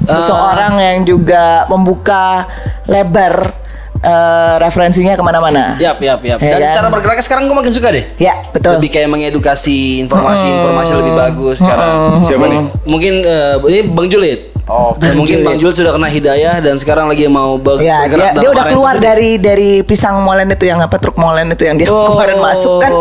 Seseorang 0.06 0.78
yang 0.78 0.98
juga 1.02 1.66
membuka 1.66 2.46
lebar 2.86 3.50
eh, 3.98 4.54
referensinya 4.62 5.18
ke 5.18 5.22
mana-mana. 5.26 5.74
Yap, 5.82 5.98
yap, 5.98 6.22
yap. 6.22 6.38
Ya 6.38 6.54
Dan 6.54 6.70
kan? 6.70 6.74
cara 6.78 6.88
bergeraknya 6.94 7.24
sekarang 7.26 7.50
gue 7.50 7.56
makin 7.58 7.72
suka 7.74 7.88
deh. 7.90 8.04
Ya, 8.22 8.38
betul. 8.54 8.78
Lebih 8.78 8.94
kayak 8.94 9.10
mengedukasi 9.10 10.06
informasi-informasi 10.06 10.92
lebih 11.02 11.14
bagus 11.18 11.58
sekarang. 11.58 12.22
Siapa 12.22 12.46
nih? 12.46 12.62
Mungkin 12.86 13.14
eh, 13.26 13.54
ini 13.74 13.80
Bang 13.90 14.06
Julit. 14.06 14.53
Oh, 14.64 14.96
Dan 14.96 15.12
mungkin 15.14 15.44
Bang 15.44 15.60
Julit 15.60 15.76
sudah 15.76 15.92
kena 15.92 16.08
hidayah 16.08 16.56
dan 16.56 16.80
sekarang 16.80 17.04
lagi 17.04 17.28
mau 17.28 17.60
Ya, 17.76 18.00
bergerak 18.00 18.08
dia, 18.08 18.16
dalam 18.30 18.40
dia 18.40 18.48
udah 18.48 18.64
keluar 18.66 18.94
positif. 18.94 19.04
dari 19.06 19.30
dari 19.36 19.70
pisang 19.80 20.16
molen 20.18 20.48
itu 20.48 20.64
yang 20.64 20.80
apa 20.80 20.96
truk 20.96 21.16
molen 21.16 21.52
itu 21.52 21.62
yang 21.62 21.76
dia 21.76 21.84
Oh, 21.86 22.08
kemarin 22.10 22.40
masuk 22.40 22.80
kan, 22.80 22.92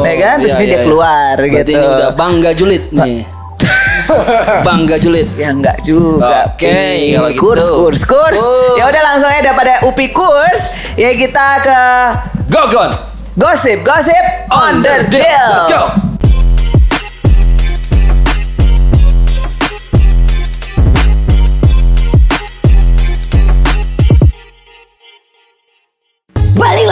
ya 0.00 0.14
kan? 0.16 0.36
Terus 0.38 0.54
iya, 0.54 0.56
ini 0.56 0.62
iya, 0.62 0.68
dia 0.68 0.78
iya. 0.78 0.86
keluar 0.86 1.34
Berarti 1.36 1.54
gitu. 1.58 1.70
ini 1.72 1.86
udah 1.88 2.10
bangga 2.12 2.50
Julit 2.52 2.84
nih. 2.92 3.18
bangga 4.66 4.96
Julit. 4.96 5.26
Ya 5.34 5.50
enggak 5.50 5.82
juga. 5.82 6.46
Oke, 6.48 6.70
kalau 7.10 7.30
gitu. 7.30 7.40
kurs, 7.40 7.66
kurs, 7.66 8.02
kurs. 8.04 8.38
Kurs. 8.38 8.76
Ya 8.76 8.84
udah 8.84 9.02
langsung 9.04 9.26
aja 9.26 9.42
daripada 9.42 9.82
UPI 9.82 10.06
kurs, 10.08 10.62
ya 10.94 11.10
kita 11.12 11.46
ke 11.60 11.80
Gogon. 12.46 12.90
gosip, 13.34 13.82
gosip 13.82 14.24
on 14.50 14.78
the 14.80 15.02
deal. 15.08 15.50
Let's 15.50 15.66
go. 15.66 16.11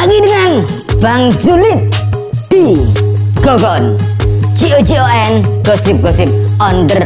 Lagi 0.01 0.17
dengan 0.25 0.51
Bang 0.97 1.29
Julid 1.37 1.93
di 2.49 2.73
Gogon. 3.45 4.01
C-O-C-O-N 4.41 5.45
Gosip-gosip 5.61 6.25
on 6.57 6.89
the 6.89 7.05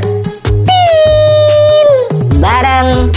Deal 0.63 1.91
Bareng 2.39 3.11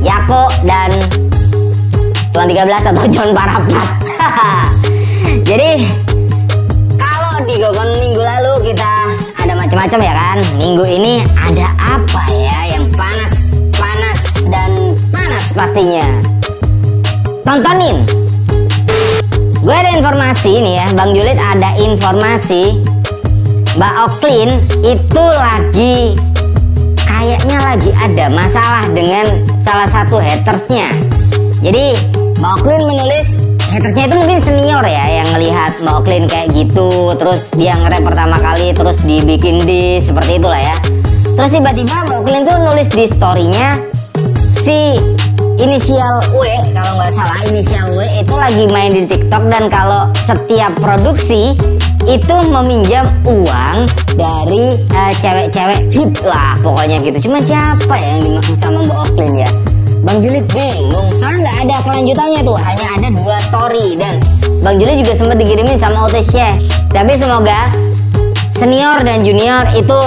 Yako 0.00 0.48
dan 0.64 0.88
Tuan 2.32 2.48
13 2.48 2.88
atau 2.88 3.04
John 3.12 3.36
Parapat. 3.36 3.68
Jadi 5.48 5.84
kalau 6.96 7.44
di 7.44 7.60
Gogon 7.60 7.92
minggu 8.00 8.22
lalu 8.24 8.72
kita 8.72 9.12
ada 9.44 9.52
macam-macam 9.60 10.00
ya 10.00 10.12
kan? 10.16 10.38
Minggu 10.56 10.88
ini 10.88 11.20
ada 11.36 11.68
apa 11.76 12.32
ya 12.32 12.80
yang 12.80 12.88
panas 12.96 13.60
Panas 13.76 14.20
dan 14.48 14.72
panas 15.12 15.52
pastinya? 15.52 16.08
Tontonin 17.44 18.23
Gue 19.64 19.72
ada 19.72 19.96
informasi 19.96 20.60
nih 20.60 20.76
ya, 20.76 20.86
Bang 20.92 21.16
Julid 21.16 21.40
ada 21.40 21.72
informasi 21.80 22.84
Mbak 23.80 23.94
Oklin 24.04 24.60
itu 24.84 25.24
lagi 25.40 26.12
kayaknya 27.00 27.56
lagi 27.64 27.88
ada 27.96 28.28
masalah 28.28 28.84
dengan 28.92 29.24
salah 29.56 29.88
satu 29.88 30.20
hatersnya. 30.20 30.84
Jadi 31.64 31.96
Mbak 32.44 32.52
Oklin 32.60 32.92
menulis 32.92 33.40
hatersnya 33.72 34.12
itu 34.12 34.16
mungkin 34.20 34.44
senior 34.44 34.84
ya 34.84 35.24
yang 35.24 35.32
ngelihat 35.32 35.80
Mbak 35.80 35.96
Oklin 35.96 36.28
kayak 36.28 36.52
gitu, 36.52 37.16
terus 37.16 37.48
dia 37.56 37.72
nge-rap 37.80 38.04
pertama 38.04 38.36
kali, 38.44 38.76
terus 38.76 39.00
dibikin 39.00 39.64
di 39.64 39.96
seperti 39.96 40.44
itulah 40.44 40.60
ya. 40.60 40.76
Terus 41.40 41.48
tiba-tiba 41.56 42.04
Mbak 42.04 42.20
Oklin 42.20 42.44
tuh 42.44 42.60
nulis 42.60 42.88
di 42.92 43.08
storynya 43.08 43.80
si 44.60 45.00
inisial 45.58 46.14
W 46.34 46.42
kalau 46.74 46.92
nggak 46.98 47.12
salah 47.14 47.38
inisial 47.46 47.86
W 47.94 48.00
itu 48.10 48.34
lagi 48.34 48.64
main 48.70 48.90
di 48.90 49.02
TikTok 49.06 49.42
dan 49.50 49.70
kalau 49.70 50.10
setiap 50.26 50.72
produksi 50.82 51.54
itu 52.04 52.36
meminjam 52.52 53.06
uang 53.24 53.88
dari 54.18 54.76
eh, 54.76 55.12
cewek-cewek 55.22 55.80
hit 55.88 56.12
lah 56.26 56.52
pokoknya 56.60 57.00
gitu. 57.00 57.30
Cuma 57.30 57.38
siapa 57.40 57.94
ya 57.96 58.18
yang 58.18 58.22
dimaksud 58.28 58.56
sama 58.60 58.84
Mbak 58.84 58.98
Oklin 59.08 59.32
ya? 59.40 59.50
Bang 60.04 60.20
Juli 60.20 60.44
bingung 60.52 61.08
soalnya 61.16 61.48
nggak 61.48 61.58
ada 61.64 61.76
kelanjutannya 61.80 62.40
tuh 62.44 62.56
hanya 62.60 62.86
ada 63.00 63.08
dua 63.08 63.36
story 63.48 63.86
dan 63.96 64.14
Bang 64.60 64.76
Juli 64.76 65.00
juga 65.00 65.12
sempat 65.16 65.36
dikirimin 65.40 65.80
sama 65.80 66.04
Otis 66.04 66.28
Syekh. 66.28 66.60
Tapi 66.92 67.12
semoga 67.16 67.72
senior 68.52 69.00
dan 69.00 69.24
junior 69.24 69.64
itu 69.72 70.00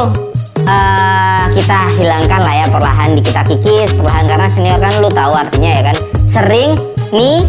eh, 0.68 1.44
kita 1.56 1.80
hilangkan 1.98 2.44
lah 2.44 2.54
ya 2.54 2.68
perlahan 2.68 3.16
di 3.16 3.22
kita 3.24 3.42
kikis 3.48 3.96
perlahan 3.96 4.28
karena 4.28 4.48
senior 4.52 4.80
kan 4.84 4.94
lu 5.00 5.10
tahu 5.10 5.34
artinya 5.34 5.72
ya 5.72 5.82
kan. 5.92 5.96
Sering 6.28 6.76
nih 7.16 7.42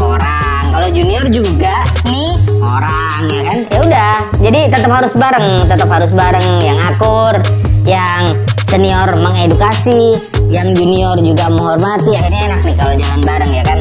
orang. 0.00 0.44
Junior 0.94 1.26
juga 1.26 1.82
nih 2.06 2.38
orang 2.62 3.26
ya 3.26 3.42
kan? 3.50 3.58
Ya 3.66 3.78
udah 3.82 4.14
jadi 4.38 4.60
tetap 4.70 4.90
harus 4.94 5.10
bareng 5.18 5.66
tetap 5.66 5.88
harus 5.90 6.10
bareng 6.14 6.62
yang 6.62 6.78
akur 6.86 7.34
yang 7.82 8.30
senior 8.70 9.10
mengedukasi 9.18 10.14
yang 10.54 10.70
junior 10.70 11.18
juga 11.18 11.50
menghormati 11.50 12.14
akhirnya 12.14 12.42
enak 12.46 12.60
nih 12.62 12.74
kalau 12.78 12.94
jalan 12.94 13.20
bareng 13.26 13.50
ya 13.50 13.64
kan? 13.66 13.78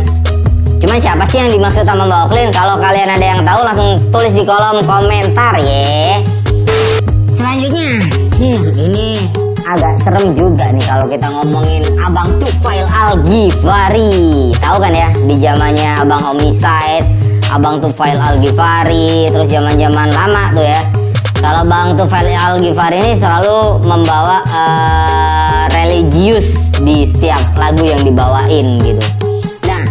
Cuman 0.82 0.98
siapa 0.98 1.24
sih 1.30 1.38
yang 1.38 1.54
dimaksud 1.54 1.86
sama 1.86 2.04
Mbak 2.10 2.22
Oklin? 2.26 2.50
Kalau 2.50 2.76
kalian 2.82 3.10
ada 3.14 3.26
yang 3.38 3.42
tahu 3.46 3.62
langsung 3.62 3.90
tulis 4.10 4.34
di 4.34 4.44
kolom 4.44 4.82
komentar 4.82 5.54
ya. 5.62 6.18
Selanjutnya, 7.30 8.04
hmm, 8.38 8.62
ini 8.78 9.08
agak 9.64 9.96
serem 10.02 10.36
juga 10.36 10.70
nih 10.70 10.84
kalau 10.86 11.06
kita 11.08 11.28
ngomongin 11.32 11.84
Abang 12.04 12.30
Tufail 12.42 12.86
Al 12.92 13.16
Ghifari. 13.24 14.52
Tahu 14.60 14.78
kan 14.82 14.94
ya 14.94 15.10
di 15.26 15.36
zamannya 15.40 16.04
Abang 16.04 16.22
Homicide, 16.22 17.08
Abang 17.50 17.80
Tufail 17.80 18.20
Al 18.20 18.38
Ghifari, 18.44 19.32
terus 19.32 19.48
zaman-zaman 19.48 20.10
lama 20.12 20.44
tuh 20.52 20.66
ya. 20.66 20.82
Kalau 21.44 21.68
Bang 21.68 22.00
Tufail 22.00 22.32
Al 22.40 22.56
Ghifari 22.64 23.04
ini 23.04 23.14
selalu 23.20 23.84
membawa 23.84 24.40
eh, 24.48 25.64
religius 25.76 26.72
di 26.80 27.04
setiap 27.04 27.60
lagu 27.60 27.84
yang 27.84 28.00
dibawain 28.00 28.80
gitu. 28.80 29.04
Nah, 29.68 29.84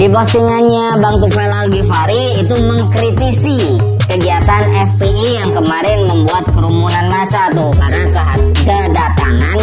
di 0.00 0.06
postingannya 0.08 0.96
Bang 1.04 1.20
Tufail 1.20 1.52
Al 1.52 1.68
Ghifari 1.68 2.40
itu 2.40 2.56
mengkritisi 2.56 3.93
kegiatan 4.14 4.62
FPI 4.94 5.42
yang 5.42 5.50
kemarin 5.50 6.06
membuat 6.06 6.46
kerumunan 6.54 7.10
massa 7.10 7.50
tuh 7.50 7.66
karena 7.74 8.06
ke- 8.14 8.62
kedatangan 8.62 9.58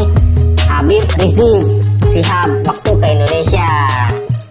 Habib 0.68 1.08
Rizik 1.24 1.64
Sihab 2.12 2.60
waktu 2.68 2.92
ke 3.00 3.08
Indonesia. 3.16 3.72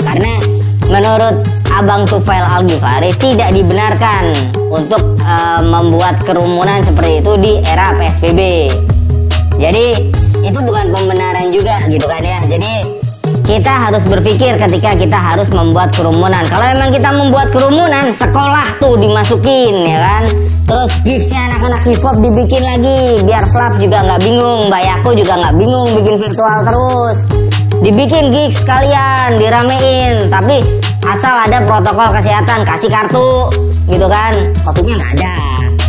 Karena 0.00 0.40
menurut 0.88 1.44
Abang 1.68 2.08
Tufail 2.08 2.48
Al 2.48 2.64
Ghifari 2.64 3.12
tidak 3.20 3.52
dibenarkan 3.52 4.32
untuk 4.72 5.20
eh, 5.20 5.60
membuat 5.68 6.16
kerumunan 6.24 6.80
seperti 6.80 7.20
itu 7.20 7.32
di 7.36 7.52
era 7.68 7.92
PSBB. 8.00 8.40
Jadi 9.60 9.86
itu 10.40 10.58
bukan 10.64 10.96
pembenaran 10.96 11.52
juga 11.52 11.76
gitu 11.92 12.08
kan 12.08 12.24
ya. 12.24 12.40
Jadi 12.48 12.99
kita 13.50 13.90
harus 13.90 14.06
berpikir 14.06 14.54
ketika 14.54 14.94
kita 14.94 15.18
harus 15.18 15.50
membuat 15.50 15.90
kerumunan. 15.90 16.46
Kalau 16.46 16.62
emang 16.70 16.94
kita 16.94 17.10
membuat 17.10 17.50
kerumunan, 17.50 18.06
sekolah 18.06 18.78
tuh 18.78 18.94
dimasukin 18.94 19.90
ya 19.90 19.98
kan. 19.98 20.24
Terus 20.70 20.90
gigsnya 21.02 21.50
anak-anak 21.50 21.82
hip 21.82 21.98
hop 21.98 22.16
dibikin 22.22 22.62
lagi, 22.62 23.26
biar 23.26 23.42
Flap 23.50 23.74
juga 23.82 24.06
nggak 24.06 24.22
bingung, 24.22 24.70
Mbak 24.70 24.82
Yako 24.86 25.10
juga 25.18 25.34
nggak 25.42 25.54
bingung 25.58 25.88
bikin 25.98 26.14
virtual 26.22 26.58
terus. 26.62 27.16
Dibikin 27.82 28.24
gigs 28.30 28.62
sekalian, 28.62 29.34
diramein, 29.34 30.30
tapi 30.30 30.62
asal 31.10 31.34
ada 31.34 31.58
protokol 31.66 32.14
kesehatan, 32.14 32.62
kasih 32.62 32.86
kartu 32.86 33.50
gitu 33.90 34.06
kan. 34.06 34.30
Covidnya 34.62 34.94
nggak 34.94 35.12
ada. 35.18 35.34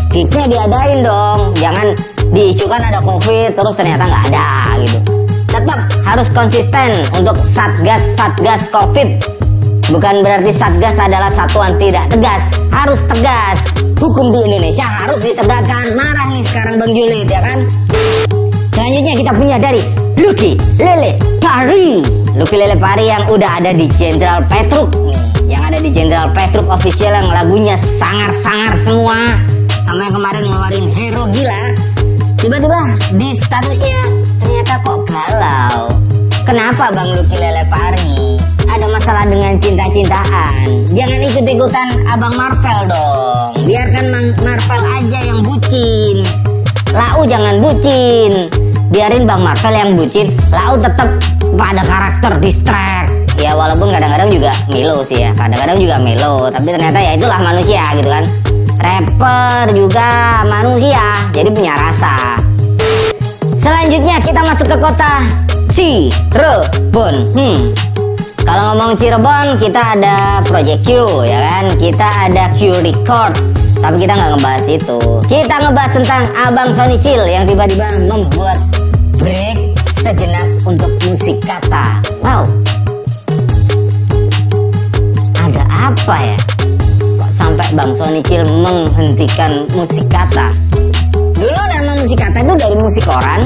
Gigsnya 0.10 0.50
diadain 0.50 1.00
dong, 1.06 1.54
jangan 1.62 1.94
diisukan 2.34 2.82
ada 2.82 2.98
covid 3.06 3.54
terus 3.54 3.76
ternyata 3.78 4.10
nggak 4.10 4.24
ada 4.34 4.50
gitu 4.82 5.21
tetap 5.52 5.80
harus 6.08 6.32
konsisten 6.32 6.96
untuk 7.20 7.36
satgas 7.36 8.16
satgas 8.16 8.72
covid. 8.72 9.20
Bukan 9.92 10.24
berarti 10.24 10.56
satgas 10.56 10.96
adalah 10.96 11.28
satuan 11.28 11.76
tidak 11.76 12.08
tegas. 12.08 12.56
Harus 12.72 13.04
tegas. 13.04 13.76
Hukum 14.00 14.32
di 14.32 14.40
Indonesia 14.48 14.88
harus 14.88 15.20
ditegakkan. 15.20 15.92
Marah 15.94 16.32
nih 16.32 16.44
sekarang 16.48 16.80
Bang 16.80 16.92
Julid 16.96 17.28
ya 17.28 17.44
kan? 17.44 17.60
Selanjutnya 18.72 19.14
kita 19.20 19.32
punya 19.36 19.58
dari 19.60 19.82
Lucky 20.16 20.56
Lele 20.80 21.20
Pari 21.44 22.00
Lucky 22.40 22.56
Lele 22.56 22.80
Pari 22.80 23.12
yang 23.12 23.28
udah 23.28 23.60
ada 23.60 23.76
di 23.76 23.86
Jenderal 23.92 24.48
Petruk 24.48 24.96
nih. 25.04 25.20
Yang 25.52 25.64
ada 25.68 25.78
di 25.84 25.90
Jenderal 25.92 26.30
Petruk 26.32 26.72
official 26.72 27.12
yang 27.12 27.28
lagunya 27.28 27.76
sangar-sangar 27.76 28.80
semua. 28.80 29.36
Sama 29.84 30.08
yang 30.08 30.16
kemarin 30.16 30.44
ngeluarin 30.48 30.86
hero 30.96 31.24
gila 31.36 31.62
tiba-tiba 32.42 32.82
di 33.16 33.30
statusnya. 33.38 34.02
Ternyata 34.42 34.74
kok 34.82 35.00
galau. 35.06 35.80
Kenapa 36.42 36.90
Bang 36.92 37.14
Lucky 37.14 37.38
Lele 37.38 37.64
Pari 37.70 38.36
ada 38.66 38.86
masalah 38.90 39.30
dengan 39.30 39.54
cinta-cintaan. 39.62 40.66
Jangan 40.90 41.20
ikut-ikutan 41.22 41.88
Abang 42.10 42.34
Marvel 42.34 42.90
dong. 42.90 43.50
Biarkan 43.70 44.06
Mang- 44.10 44.36
Marvel 44.42 44.82
aja 44.90 45.20
yang 45.22 45.40
bucin. 45.46 46.26
Lau 46.92 47.22
jangan 47.24 47.62
bucin. 47.62 48.32
Biarin 48.92 49.24
Bang 49.30 49.46
Marvel 49.46 49.72
yang 49.78 49.92
bucin. 49.94 50.28
Lau 50.50 50.76
tetap 50.76 51.08
pada 51.56 51.84
karakter 51.86 52.42
distract 52.42 53.11
ya 53.42 53.58
walaupun 53.58 53.90
kadang-kadang 53.90 54.30
juga 54.30 54.54
melo 54.70 55.02
sih 55.02 55.26
ya. 55.26 55.34
Kadang-kadang 55.34 55.78
juga 55.82 55.98
melo 55.98 56.48
tapi 56.54 56.70
ternyata 56.70 57.00
ya 57.02 57.12
itulah 57.18 57.40
manusia 57.42 57.84
gitu 57.98 58.10
kan. 58.14 58.24
Rapper 58.82 59.66
juga 59.74 60.10
manusia 60.46 61.06
jadi 61.34 61.50
punya 61.50 61.74
rasa. 61.74 62.38
Selanjutnya 63.42 64.22
kita 64.22 64.42
masuk 64.46 64.70
ke 64.70 64.78
kota 64.78 65.26
Cirebon. 65.74 67.16
Hmm. 67.34 67.62
kalau 68.42 68.74
ngomong 68.74 68.98
Cirebon 68.98 69.62
kita 69.62 69.82
ada 69.98 70.42
Project 70.46 70.82
Q 70.86 70.90
ya 71.26 71.40
kan? 71.42 71.66
Kita 71.78 72.08
ada 72.30 72.44
Q 72.54 72.78
Record. 72.86 73.34
Tapi 73.82 73.98
kita 73.98 74.14
nggak 74.14 74.30
ngebahas 74.38 74.66
itu. 74.70 75.00
Kita 75.26 75.56
ngebahas 75.58 75.92
tentang 75.98 76.24
Abang 76.38 76.70
Sony 76.70 77.02
Chill 77.02 77.26
yang 77.26 77.50
tiba-tiba 77.50 77.98
membuat 77.98 78.62
break 79.18 79.58
sejenak 79.90 80.46
untuk 80.70 80.90
musik 81.06 81.42
kata. 81.42 82.02
Wow 82.22 82.46
apa 85.92 86.16
ya? 86.24 86.38
Kok 87.20 87.32
sampai 87.32 87.68
Bang 87.76 87.92
Sony 87.92 88.24
Chill 88.24 88.48
menghentikan 88.48 89.68
musik 89.76 90.08
kata? 90.08 90.48
Dulu 91.36 91.62
nama 91.68 91.92
musik 92.00 92.16
kata 92.16 92.48
itu 92.48 92.54
dari 92.56 92.76
musik 92.80 93.04
koran 93.04 93.42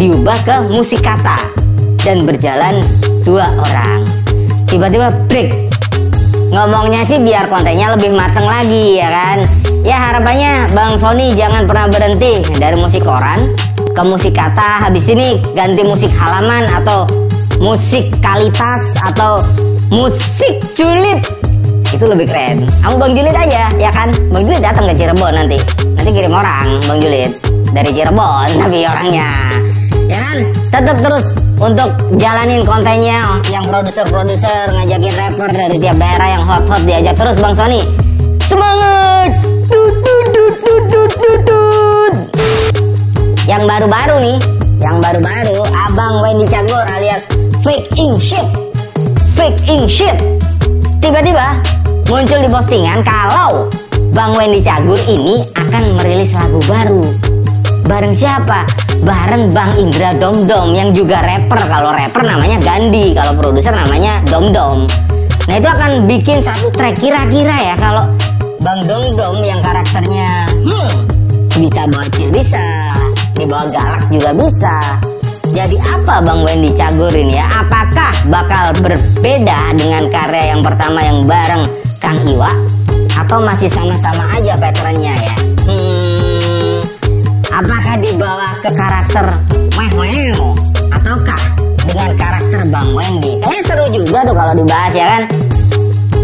diubah 0.00 0.38
ke 0.48 0.56
musik 0.72 1.04
kata 1.04 1.36
dan 2.00 2.24
berjalan 2.24 2.80
dua 3.20 3.52
orang. 3.52 4.00
Tiba-tiba 4.64 5.12
break. 5.28 5.68
Ngomongnya 6.50 7.04
sih 7.06 7.20
biar 7.22 7.46
kontennya 7.46 7.94
lebih 7.94 8.16
mateng 8.16 8.48
lagi 8.48 8.98
ya 8.98 9.06
kan? 9.06 9.38
Ya 9.84 9.96
harapannya 10.10 10.72
Bang 10.72 10.96
Sony 10.96 11.36
jangan 11.36 11.68
pernah 11.68 11.86
berhenti 11.92 12.40
dari 12.56 12.80
musik 12.80 13.04
koran 13.04 13.52
ke 13.76 14.02
musik 14.08 14.32
kata. 14.32 14.88
Habis 14.88 15.12
ini 15.12 15.36
ganti 15.52 15.84
musik 15.84 16.10
halaman 16.16 16.64
atau 16.80 17.04
musik 17.60 18.08
kalitas 18.24 18.96
atau 19.04 19.44
musik 19.92 20.64
julid 20.72 21.20
itu 21.90 22.04
lebih 22.06 22.26
keren. 22.26 22.62
Kamu 22.82 22.96
Bang 22.98 23.12
Julid 23.14 23.34
aja 23.34 23.66
ya 23.74 23.90
kan? 23.90 24.08
Bang 24.30 24.42
Julid 24.46 24.62
datang 24.62 24.86
ke 24.86 24.94
Cirebon 24.94 25.34
nanti. 25.34 25.58
Nanti 25.98 26.10
kirim 26.14 26.32
orang 26.32 26.78
Bang 26.86 26.98
Julid 27.02 27.30
dari 27.74 27.90
Cirebon 27.90 28.48
tapi 28.62 28.78
orangnya. 28.86 29.30
Ya 30.10 30.18
kan? 30.18 30.38
Tetap 30.70 30.96
terus 31.02 31.26
untuk 31.60 31.90
jalanin 32.16 32.62
kontennya 32.64 33.38
yang 33.52 33.64
produser-produser 33.66 34.70
ngajakin 34.74 35.14
rapper 35.18 35.50
dari 35.50 35.76
tiap 35.78 35.96
daerah 35.98 36.28
yang 36.38 36.44
hot-hot 36.46 36.82
diajak 36.86 37.14
terus 37.18 37.36
Bang 37.38 37.54
Sony. 37.54 37.82
Semangat! 38.46 39.30
Yang 43.50 43.62
baru-baru 43.66 44.16
nih 44.22 44.38
yang 44.80 44.96
baru-baru 44.98 45.60
Abang 45.74 46.24
Wendy 46.24 46.46
Cagur 46.48 46.82
alias 46.88 47.28
fake 47.60 47.86
ink 47.98 48.16
shit. 48.22 48.46
Fake 49.36 49.58
ink 49.68 49.86
shit. 49.90 50.16
Tiba-tiba 51.02 51.60
muncul 52.10 52.42
di 52.42 52.50
postingan 52.50 53.06
kalau 53.06 53.70
Bang 54.10 54.34
Wendy 54.34 54.58
Cagur 54.58 54.98
ini 55.06 55.38
akan 55.54 55.94
merilis 55.94 56.34
lagu 56.34 56.58
baru. 56.66 57.06
Bareng 57.86 58.10
siapa? 58.10 58.66
bareng 59.00 59.48
Bang 59.56 59.72
Indra 59.80 60.12
Domdom 60.12 60.76
yang 60.76 60.92
juga 60.92 61.24
rapper. 61.24 61.56
Kalau 61.56 61.94
rapper 61.94 62.22
namanya 62.26 62.58
Gandhi 62.60 63.16
kalau 63.16 63.38
produser 63.38 63.72
namanya 63.72 64.18
Domdom. 64.28 64.84
Nah 65.48 65.54
itu 65.56 65.68
akan 65.70 66.04
bikin 66.04 66.44
satu 66.44 66.68
track 66.74 67.00
kira-kira 67.00 67.56
ya 67.72 67.74
kalau 67.80 68.04
Bang 68.60 68.84
Domdom 68.84 69.40
yang 69.40 69.62
karakternya 69.64 70.50
hmm, 70.66 70.90
bisa 71.56 71.88
bocil 71.88 72.28
bisa 72.28 72.92
dibawa 73.38 73.64
galak 73.70 74.04
juga 74.12 74.30
bisa. 74.36 74.76
Jadi 75.50 75.80
apa 75.80 76.22
Bang 76.22 76.44
Wendy 76.44 76.70
Cagur 76.76 77.10
ini 77.14 77.40
ya? 77.40 77.46
Apakah 77.64 78.12
bakal 78.28 78.76
berbeda 78.84 79.74
dengan 79.74 80.06
karya 80.12 80.54
yang 80.54 80.62
pertama 80.62 81.00
yang 81.00 81.24
bareng 81.24 81.79
Kang 82.00 82.16
Iwa? 82.24 82.48
Atau 83.12 83.44
masih 83.44 83.68
sama-sama 83.68 84.24
aja 84.32 84.56
patternnya 84.56 85.12
ya? 85.12 85.34
Hmm, 85.68 86.80
apakah 87.52 87.94
dibawa 88.00 88.48
ke 88.56 88.72
karakter 88.72 89.28
meh 89.76 89.90
meh 90.00 90.32
ataukah 90.96 91.42
dengan 91.84 92.10
karakter 92.16 92.60
Bang 92.72 92.90
Wendy? 92.96 93.36
Kayaknya 93.44 93.62
seru 93.68 93.86
juga 93.92 94.24
tuh 94.24 94.32
kalau 94.32 94.52
dibahas 94.56 94.92
ya 94.96 95.06
kan? 95.12 95.22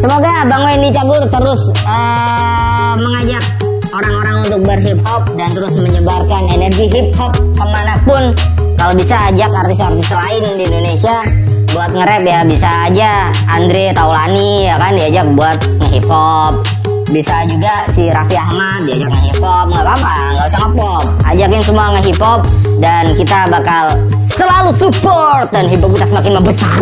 Semoga 0.00 0.32
Bang 0.48 0.64
Wendy 0.64 0.88
Cagur 0.88 1.20
terus 1.28 1.60
eh, 1.84 2.92
mengajak 2.96 3.44
orang-orang 3.92 4.36
untuk 4.48 4.60
berhip 4.64 4.98
hop 5.04 5.28
dan 5.36 5.52
terus 5.52 5.76
menyebarkan 5.84 6.42
energi 6.56 6.88
hip 6.88 7.12
hop 7.20 7.36
ke 7.36 7.64
mana 7.68 7.94
pun. 8.08 8.32
Kalau 8.80 8.92
bisa 8.96 9.16
ajak 9.28 9.50
artis-artis 9.52 10.08
lain 10.08 10.42
di 10.56 10.62
Indonesia 10.64 11.16
buat 11.76 11.92
nge-rap 11.92 12.24
ya 12.24 12.40
bisa 12.48 12.88
aja 12.88 13.28
Andre 13.52 13.92
Taulani 13.92 14.64
ya 14.64 14.80
kan 14.80 14.96
diajak 14.96 15.28
buat 15.36 15.60
nge-hip 15.84 16.08
hop 16.08 16.64
bisa 17.12 17.44
juga 17.44 17.84
si 17.92 18.08
Raffi 18.08 18.32
Ahmad 18.32 18.80
diajak 18.88 19.12
nge-hip 19.12 19.44
hop 19.44 19.68
nggak 19.68 19.84
apa-apa 19.84 20.14
nggak 20.32 20.46
usah 20.48 20.60
nge-pop. 20.64 21.04
Ajakin 21.28 21.60
semua 21.60 21.92
nge-hip 21.92 22.16
hop 22.16 22.40
dan 22.80 23.12
kita 23.12 23.38
bakal 23.52 23.84
selalu 24.24 24.72
support 24.72 25.52
dan 25.52 25.68
hip 25.68 25.84
hop 25.84 25.92
kita 25.92 26.06
semakin 26.08 26.32
membesar. 26.40 26.80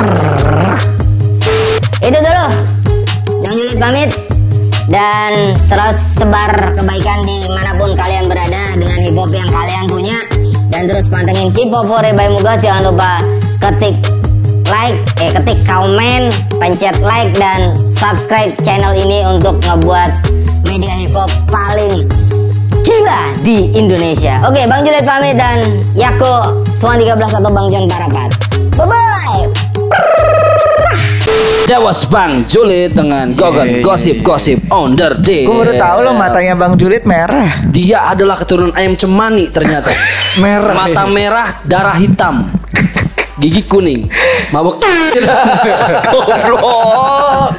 Itu 1.99 2.19
dulu. 2.23 2.47
Bang 3.43 3.55
Julid 3.59 3.79
pamit. 3.83 4.11
Dan 4.85 5.59
terus 5.67 6.23
sebar 6.23 6.55
kebaikan 6.77 7.19
di 7.25 7.51
mana 7.51 7.75
pun 7.75 7.99
kalian 7.99 8.31
berada 8.31 8.79
dengan 8.79 8.99
hip 9.03 9.17
hop 9.19 9.31
yang 9.35 9.51
kalian 9.51 9.85
punya. 9.91 10.19
Dan 10.71 10.87
terus 10.87 11.11
pantengin 11.11 11.51
hip 11.51 11.71
hop 11.75 11.91
by 12.15 12.29
Mugas 12.31 12.63
jangan 12.63 12.95
lupa 12.95 13.19
ketik 13.59 13.99
like 14.75 14.99
eh 15.23 15.31
ketik 15.31 15.59
komen 15.71 16.35
pencet 16.59 16.99
like 16.99 17.31
dan 17.39 17.71
subscribe 17.95 18.51
channel 18.67 18.91
ini 18.91 19.23
untuk 19.23 19.63
ngebuat 19.63 20.11
media 20.67 20.91
hip 20.99 21.15
hop 21.15 21.31
paling 21.47 22.11
gila 22.83 23.23
di 23.47 23.71
Indonesia 23.79 24.35
oke 24.43 24.59
Bang 24.67 24.83
Julid 24.83 25.07
pamit 25.07 25.39
dan 25.39 25.63
Yako 25.95 26.67
Tuan 26.83 26.99
13 26.99 27.15
atau 27.23 27.51
Bang 27.55 27.71
John 27.71 27.87
Barapat 27.87 28.31
bye 28.75 28.87
bye 28.91 29.47
That 31.65 31.81
was 31.81 32.05
Bang 32.11 32.45
Julid 32.45 32.93
dengan 32.99 33.31
Gogon 33.33 33.81
Gosip 33.81 34.21
Gosip 34.21 34.69
on 34.69 35.01
the 35.01 35.17
day. 35.17 35.49
Gue 35.49 35.65
baru 35.65 35.73
tahu 35.81 35.99
loh 36.05 36.13
matanya 36.13 36.53
Bang 36.53 36.77
Julid 36.77 37.09
merah. 37.09 37.65
Dia 37.73 38.13
adalah 38.13 38.37
keturunan 38.37 38.77
ayam 38.77 38.93
cemani 39.01 39.49
ternyata. 39.49 39.89
Merah, 40.45 40.77
Mata 40.77 41.09
merah, 41.09 41.65
darah 41.65 41.97
hitam. 41.97 42.45
Gigi 43.37 43.63
kuning. 43.63 44.07
Mabuk. 44.51 44.79
Goblok. 46.05 47.51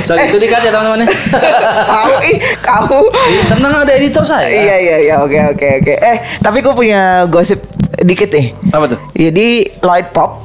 Soal 0.00 0.24
itu 0.24 0.36
dikat 0.36 0.62
ya 0.62 0.70
teman-teman. 0.70 1.04
Tahu 1.04 2.14
ih, 2.24 2.36
kamu. 2.58 3.00
Ih, 3.28 3.42
Tenang 3.44 3.74
ada 3.76 3.92
editor 3.92 4.24
saya. 4.24 4.48
Iya 4.48 4.76
iya 4.78 4.96
iya 5.02 5.14
oke 5.18 5.36
oke 5.54 5.68
oke. 5.82 5.94
Eh 5.94 6.16
tapi 6.38 6.60
gue 6.60 6.72
punya 6.72 7.00
gosip 7.26 7.60
dikit 7.98 8.30
nih. 8.30 8.56
Apa 8.70 8.84
tuh? 8.86 8.98
Jadi 9.12 9.48
Lloyd 9.80 10.08
Pop, 10.10 10.40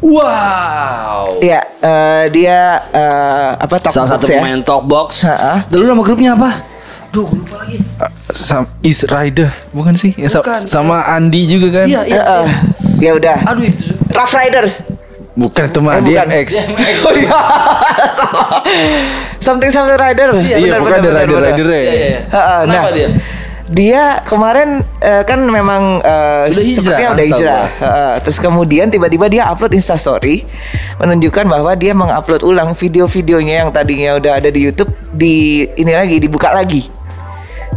Wow. 0.00 1.40
ya 1.40 1.60
eh, 1.78 2.24
dia 2.30 2.60
eh, 2.88 3.48
apa 3.54 3.74
talk 3.78 3.92
Salah 3.92 4.08
satu 4.10 4.24
box 4.24 4.30
ya. 4.30 4.38
pemain 4.38 4.60
Talkbox. 4.60 5.08
Ha-ha. 5.24 5.54
Dulu 5.66 5.84
nama 5.84 6.00
grupnya 6.00 6.32
apa? 6.32 6.50
Duh, 7.10 7.28
lupa 7.28 7.60
lagi. 7.60 7.78
Sam 8.28 8.66
Is 8.80 9.04
Rider 9.04 9.52
bukan 9.70 9.94
sih? 9.94 10.10
Ya, 10.16 10.26
sa- 10.26 10.40
Bukan. 10.40 10.66
sama 10.66 11.04
Andi 11.06 11.46
juga 11.46 11.82
kan? 11.82 11.86
Iya, 11.86 12.02
iya. 12.02 12.16
Eh, 12.16 12.26
eh, 12.42 12.48
ya 13.04 13.12
udah. 13.12 13.36
Aduh 13.52 13.68
itu. 13.68 13.92
Rough 14.16 14.32
Riders. 14.32 14.80
Bukan 15.34 15.66
itu 15.66 15.80
mah 15.82 15.98
Eh, 15.98 16.00
bukan. 16.00 16.26
DMX. 16.30 16.48
Oh 17.04 17.12
iya. 17.12 17.34
something 19.44 19.68
something 19.68 19.98
rider. 19.98 20.30
Iya, 20.38 20.78
bukan 20.78 21.02
ada 21.02 21.10
rider-rider 21.10 21.66
Iya, 21.66 21.80
iya, 21.80 21.92
iya. 21.92 22.20
Heeh, 22.30 22.60
Kenapa 22.64 22.88
nah, 22.88 22.92
dia? 22.94 23.08
Dia 23.64 24.02
kemarin 24.28 24.68
eh, 25.00 25.24
kan 25.24 25.40
memang 25.42 25.98
eh, 26.04 26.52
Udah 26.52 26.62
hijrah 26.62 26.98
udah 27.16 27.26
hijrah. 27.26 27.64
Heeh, 27.80 28.12
terus 28.22 28.38
kemudian 28.38 28.86
tiba-tiba 28.92 29.26
dia 29.26 29.42
upload 29.50 29.74
Instastory 29.74 30.46
menunjukkan 31.02 31.48
bahwa 31.50 31.72
dia 31.74 31.90
mengupload 31.96 32.44
ulang 32.46 32.70
video-videonya 32.76 33.66
yang 33.66 33.68
tadinya 33.74 34.14
udah 34.14 34.38
ada 34.38 34.48
di 34.54 34.70
YouTube 34.70 34.92
di 35.10 35.66
ini 35.74 35.92
lagi 35.96 36.22
dibuka 36.22 36.54
lagi. 36.54 36.86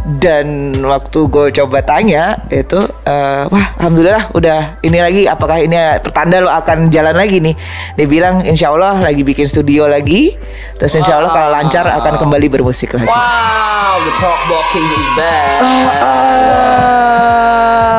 Dan 0.08 0.72
waktu 0.88 1.28
gue 1.28 1.52
coba 1.52 1.84
tanya 1.84 2.40
itu, 2.48 2.80
eh, 3.04 3.44
wah 3.44 3.66
alhamdulillah 3.76 4.32
udah 4.32 4.80
ini 4.80 5.04
lagi. 5.04 5.22
Apakah 5.28 5.60
ini 5.60 5.76
pertanda 6.00 6.40
lo 6.40 6.48
akan 6.48 6.88
jalan 6.88 7.12
lagi 7.12 7.44
nih? 7.44 7.52
Dia 7.92 8.08
bilang 8.08 8.40
insya 8.40 8.72
Allah 8.72 8.96
lagi 9.04 9.20
bikin 9.20 9.44
studio 9.44 9.84
lagi. 9.84 10.32
Terus 10.80 10.96
insya 10.96 11.20
Allah 11.20 11.28
kalau 11.28 11.52
lancar 11.52 11.84
akan 11.84 12.16
kembali 12.24 12.48
bermusik 12.48 12.96
lagi. 12.96 13.04
Wow, 13.04 14.00
the 14.00 14.12
Talkbox 14.16 14.64
King 14.72 14.88
is 14.88 15.06
back. 15.12 15.60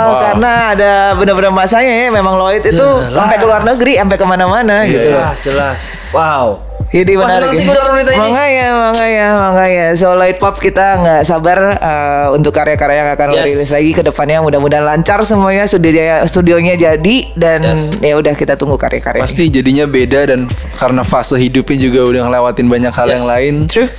Ah, 0.10 0.18
Karena 0.20 0.74
ada 0.74 0.94
benar-benar 1.14 1.54
masanya 1.54 1.94
ya 1.94 2.10
memang 2.10 2.42
Lloyd 2.42 2.66
itu 2.66 2.74
Jelas. 2.74 3.14
sampai 3.14 3.38
ke 3.38 3.46
luar 3.46 3.62
negeri, 3.62 4.02
sampai 4.02 4.18
ke 4.18 4.26
mana-mana 4.26 4.82
gitu. 4.90 5.14
Jelas, 5.14 5.38
jelas. 5.46 5.80
Wow. 6.10 6.69
Jadi 6.90 7.14
Wah, 7.14 7.30
menarik. 7.30 7.54
sih 7.54 7.70
ya. 7.70 7.78
berita 7.86 8.10
ini. 8.10 8.18
Makanya, 8.18 8.68
makanya, 8.82 9.28
makanya. 9.38 9.86
So 9.94 10.18
Lloyd 10.18 10.42
Pop 10.42 10.58
kita 10.58 10.98
nggak 10.98 11.22
sabar 11.22 11.58
uh, 11.78 12.26
untuk 12.34 12.50
karya-karya 12.50 13.06
yang 13.06 13.10
akan 13.14 13.28
Yes. 13.30 13.46
rilis 13.46 13.70
lagi 13.70 13.92
ke 13.94 14.02
depannya. 14.02 14.42
Mudah-mudahan 14.42 14.82
lancar 14.84 15.22
semuanya, 15.22 15.70
studionya 15.70 16.26
studionya 16.26 16.74
jadi 16.74 17.18
dan 17.38 17.62
Yes. 17.62 17.94
ya 18.02 18.18
udah 18.18 18.34
kita 18.34 18.58
tunggu 18.58 18.74
karya-karya. 18.74 19.22
Pasti 19.22 19.48
jadinya 19.48 19.86
beda 19.86 20.34
dan 20.34 20.50
karena 20.76 21.06
fase 21.06 21.38
hidupnya 21.38 21.78
juga 21.80 22.00
udah 22.04 22.22
ngelewatin 22.26 22.66
banyak 22.66 22.90
hal 22.90 23.06
Yes. 23.06 23.14
yang 23.14 23.26
lain. 23.28 23.54
True. 23.70 23.90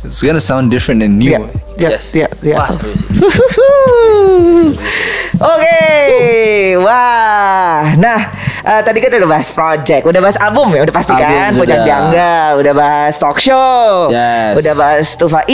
It's 0.00 0.18
gonna 0.18 0.40
sound 0.40 0.72
different 0.72 1.04
and 1.04 1.20
new. 1.20 1.30
Ya, 1.30 1.44
ya, 1.76 1.88
Yes. 1.94 2.16
ya, 2.16 2.26
ya. 2.42 2.56
Wah, 2.58 2.72
seru 2.72 2.96
sih. 2.96 3.04
Oke, 5.40 5.78
Nah, 7.96 8.20
eh, 8.60 8.80
tadi 8.80 8.98
kita 8.98 9.16
udah 9.16 9.30
bahas 9.30 9.48
project, 9.50 10.02
udah 10.02 10.20
bahas 10.20 10.36
album 10.36 10.70
ya, 10.70 10.80
udah 10.82 10.94
pasti 10.94 11.12
kan, 11.12 11.50
Album 11.50 11.60
punya 11.60 11.76
sudah. 11.76 11.86
Jangga, 11.86 12.34
udah 12.56 12.74
bahas 12.74 13.12
talk 13.16 13.38
show, 13.38 14.08
Yes. 14.08 14.54
udah 14.56 14.74
bahas 14.74 15.06
Tufait, 15.14 15.48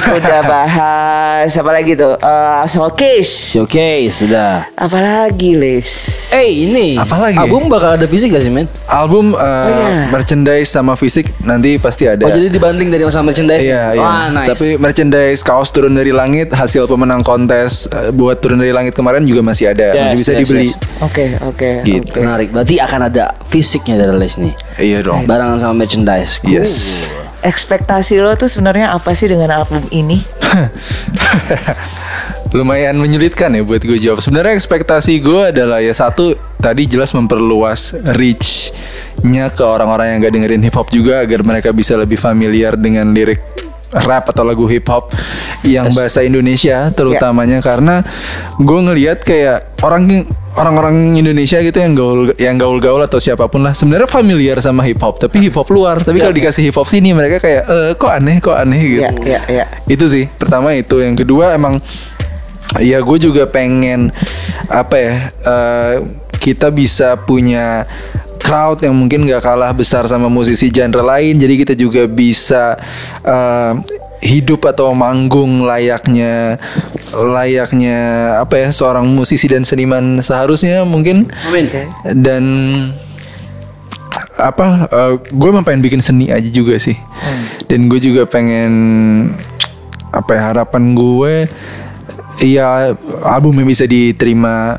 udah 0.00 0.40
bahas 0.54 1.48
apa 1.50 1.70
lagi 1.70 1.92
tuh, 1.94 2.14
uh, 2.16 2.62
showcase, 2.64 3.54
Showcase 3.54 4.14
sudah. 4.20 4.68
apa 4.74 4.98
lagi 4.98 5.54
Lis? 5.54 5.88
Eh 6.30 6.66
ini 6.66 6.96
Apa 6.96 7.16
lagi? 7.20 7.36
Album 7.36 7.68
bakal 7.68 7.94
ada 7.94 8.06
fisik 8.06 8.32
gak 8.32 8.42
sih 8.42 8.50
men? 8.50 8.66
Album 8.86 9.32
uh, 9.32 9.40
iya. 9.40 10.08
merchandise 10.08 10.68
sama 10.68 10.94
fisik 10.94 11.30
nanti 11.40 11.76
pasti 11.76 12.04
ada. 12.04 12.24
Oh 12.24 12.30
jadi 12.30 12.48
dibanding 12.48 12.88
dari 12.88 13.02
masa 13.02 13.20
merchandise? 13.20 13.62
Iya, 13.62 13.94
iya. 13.94 14.00
Wah 14.00 14.26
nice. 14.28 14.50
Tapi 14.50 14.68
merchandise 14.76 15.40
kaos 15.40 15.68
turun 15.68 15.92
dari 15.92 16.10
langit 16.10 16.50
hasil 16.50 16.86
pemenang 16.86 17.20
kontes 17.20 17.86
uh, 17.88 18.10
buat 18.10 18.38
turun 18.38 18.58
dari 18.58 18.70
langit 18.70 18.92
kemarin 18.92 19.22
juga 19.22 19.40
masih 19.40 19.70
ada, 19.70 19.94
Yes, 19.94 20.00
masih 20.04 20.18
bisa 20.18 20.32
yes, 20.32 20.40
dibeli. 20.40 20.68
yes. 20.68 20.76
Oke, 21.00 21.24
oke, 21.44 21.70
Gitu. 21.84 22.08
oke. 22.08 22.18
Menarik. 22.20 22.48
Berarti 22.50 22.74
akan 22.76 23.00
ada 23.06 23.32
fisiknya 23.42 23.96
dari 23.96 24.14
Les 24.16 24.34
nih. 24.36 24.54
Iya 24.76 24.98
dong. 25.00 25.24
Barengan 25.24 25.58
sama 25.58 25.74
merchandise. 25.78 26.40
Cool. 26.40 26.60
Yes. 26.60 26.72
Ekspektasi 27.44 28.18
lo 28.18 28.32
tuh 28.34 28.48
sebenarnya 28.48 28.90
apa 28.90 29.12
sih 29.12 29.28
dengan 29.28 29.52
album 29.52 29.84
ini? 29.90 30.24
Lumayan 32.54 32.96
menyulitkan 32.96 33.50
ya 33.50 33.60
buat 33.60 33.82
gue 33.82 33.98
jawab. 33.98 34.22
Sebenarnya 34.22 34.54
ekspektasi 34.54 35.18
gue 35.18 35.50
adalah 35.50 35.82
ya 35.82 35.90
satu 35.90 36.32
tadi 36.56 36.86
jelas 36.86 37.10
memperluas 37.12 37.98
reach-nya 38.14 39.50
ke 39.50 39.60
orang-orang 39.60 40.14
yang 40.14 40.18
gak 40.22 40.32
dengerin 40.32 40.62
hip 40.62 40.72
hop 40.72 40.88
juga 40.88 41.20
agar 41.20 41.42
mereka 41.42 41.74
bisa 41.74 41.98
lebih 41.98 42.16
familiar 42.16 42.78
dengan 42.78 43.10
lirik 43.10 43.42
rap 44.02 44.26
atau 44.34 44.42
lagu 44.42 44.66
hip 44.66 44.86
hop 44.90 45.14
yang 45.62 45.94
bahasa 45.94 46.26
Indonesia 46.26 46.90
terutamanya. 46.90 47.62
Karena 47.62 48.02
gue 48.58 48.80
ngelihat 48.90 49.22
kayak 49.22 49.78
orang 49.86 50.26
orang-orang 50.54 51.18
Indonesia 51.18 51.58
gitu 51.58 51.78
yang 51.82 51.98
gaul 51.98 52.30
yang 52.38 52.54
gaul-gaul 52.54 53.02
atau 53.02 53.18
siapa 53.18 53.50
pun 53.50 53.66
lah 53.66 53.74
sebenarnya 53.74 54.06
familiar 54.06 54.62
sama 54.62 54.86
hip 54.86 55.02
hop 55.02 55.18
tapi 55.18 55.50
hip 55.50 55.54
hop 55.54 55.66
luar. 55.70 55.98
Tapi 56.02 56.18
kalau 56.22 56.34
dikasih 56.34 56.70
hip 56.70 56.76
hop 56.78 56.86
sini 56.86 57.10
mereka 57.10 57.42
kayak 57.42 57.62
eh 57.66 57.90
kok 57.98 58.10
aneh 58.10 58.36
kok 58.38 58.54
aneh 58.54 58.80
gitu. 58.82 59.02
Ya, 59.26 59.42
ya, 59.46 59.64
ya. 59.64 59.64
itu 59.90 60.04
sih 60.06 60.24
pertama 60.38 60.74
itu. 60.74 61.02
Yang 61.02 61.26
kedua 61.26 61.54
emang 61.54 61.82
ya 62.82 62.98
gue 63.02 63.18
juga 63.22 63.46
pengen 63.46 64.10
apa 64.66 64.96
ya 64.98 65.14
eh, 65.30 65.94
kita 66.38 66.68
bisa 66.74 67.16
punya 67.16 67.88
crowd 68.44 68.84
yang 68.84 68.92
mungkin 68.92 69.24
gak 69.24 69.40
kalah 69.40 69.72
besar 69.72 70.04
sama 70.04 70.28
musisi 70.28 70.68
genre 70.68 71.00
lain. 71.00 71.40
Jadi 71.40 71.54
kita 71.56 71.72
juga 71.72 72.04
bisa 72.04 72.76
eh, 73.24 73.72
hidup 74.20 74.68
atau 74.68 74.92
manggung 74.92 75.64
layaknya 75.64 76.60
layaknya 77.12 77.98
apa 78.40 78.56
ya 78.56 78.68
seorang 78.72 79.04
musisi 79.08 79.48
dan 79.48 79.64
seniman 79.64 80.20
seharusnya 80.20 80.84
mungkin. 80.84 81.32
Amin. 81.48 81.68
dan 82.20 82.44
apa 84.34 84.90
gue 85.30 85.48
emang 85.48 85.62
pengen 85.62 85.80
bikin 85.80 86.04
seni 86.04 86.28
aja 86.28 86.48
juga 86.52 86.76
sih. 86.76 86.96
Dan 87.64 87.88
gue 87.88 87.96
juga 87.96 88.28
pengen 88.28 88.72
apa 90.12 90.30
ya 90.36 90.42
harapan 90.52 90.94
gue 90.94 91.34
ya 92.42 92.94
albumnya 93.26 93.66
bisa 93.66 93.84
diterima 93.86 94.78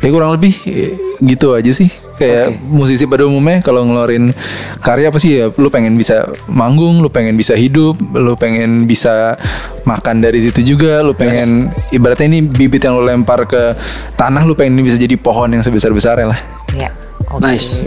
ya 0.00 0.08
kurang 0.12 0.36
lebih 0.36 0.54
eh, 0.68 0.92
gitu 1.24 1.56
aja 1.56 1.72
sih 1.72 1.88
kayak 2.18 2.46
musisi 2.60 3.04
pada 3.04 3.22
umumnya 3.22 3.58
kalau 3.60 3.82
ngeluarin 3.82 4.34
karya 4.78 5.08
apa 5.08 5.16
sih 5.16 5.30
ya 5.32 5.46
lu 5.50 5.68
pengen 5.68 5.94
bisa 5.94 6.26
manggung 6.46 6.98
lu 6.98 7.06
pengen 7.06 7.32
bisa 7.32 7.54
hidup 7.54 7.94
lu 8.10 8.34
pengen 8.34 8.84
bisa 8.84 9.38
makan 9.82 10.18
dari 10.18 10.42
situ 10.42 10.60
juga 10.68 11.00
lu 11.00 11.14
pengen 11.14 11.70
ibaratnya 11.88 12.26
ini 12.28 12.40
bibit 12.42 12.82
yang 12.82 12.92
lu 12.92 13.02
lempar 13.02 13.44
ke 13.44 13.72
tanah 14.14 14.42
lu 14.42 14.52
pengen 14.52 14.76
ini 14.76 14.84
bisa 14.84 14.96
jadi 14.96 15.14
pohon 15.14 15.48
yang 15.48 15.62
sebesar 15.62 15.88
besarnya 15.90 16.28
lah 16.28 16.40
Ya. 16.70 16.92
oke. 17.26 17.40
Nice. 17.40 17.80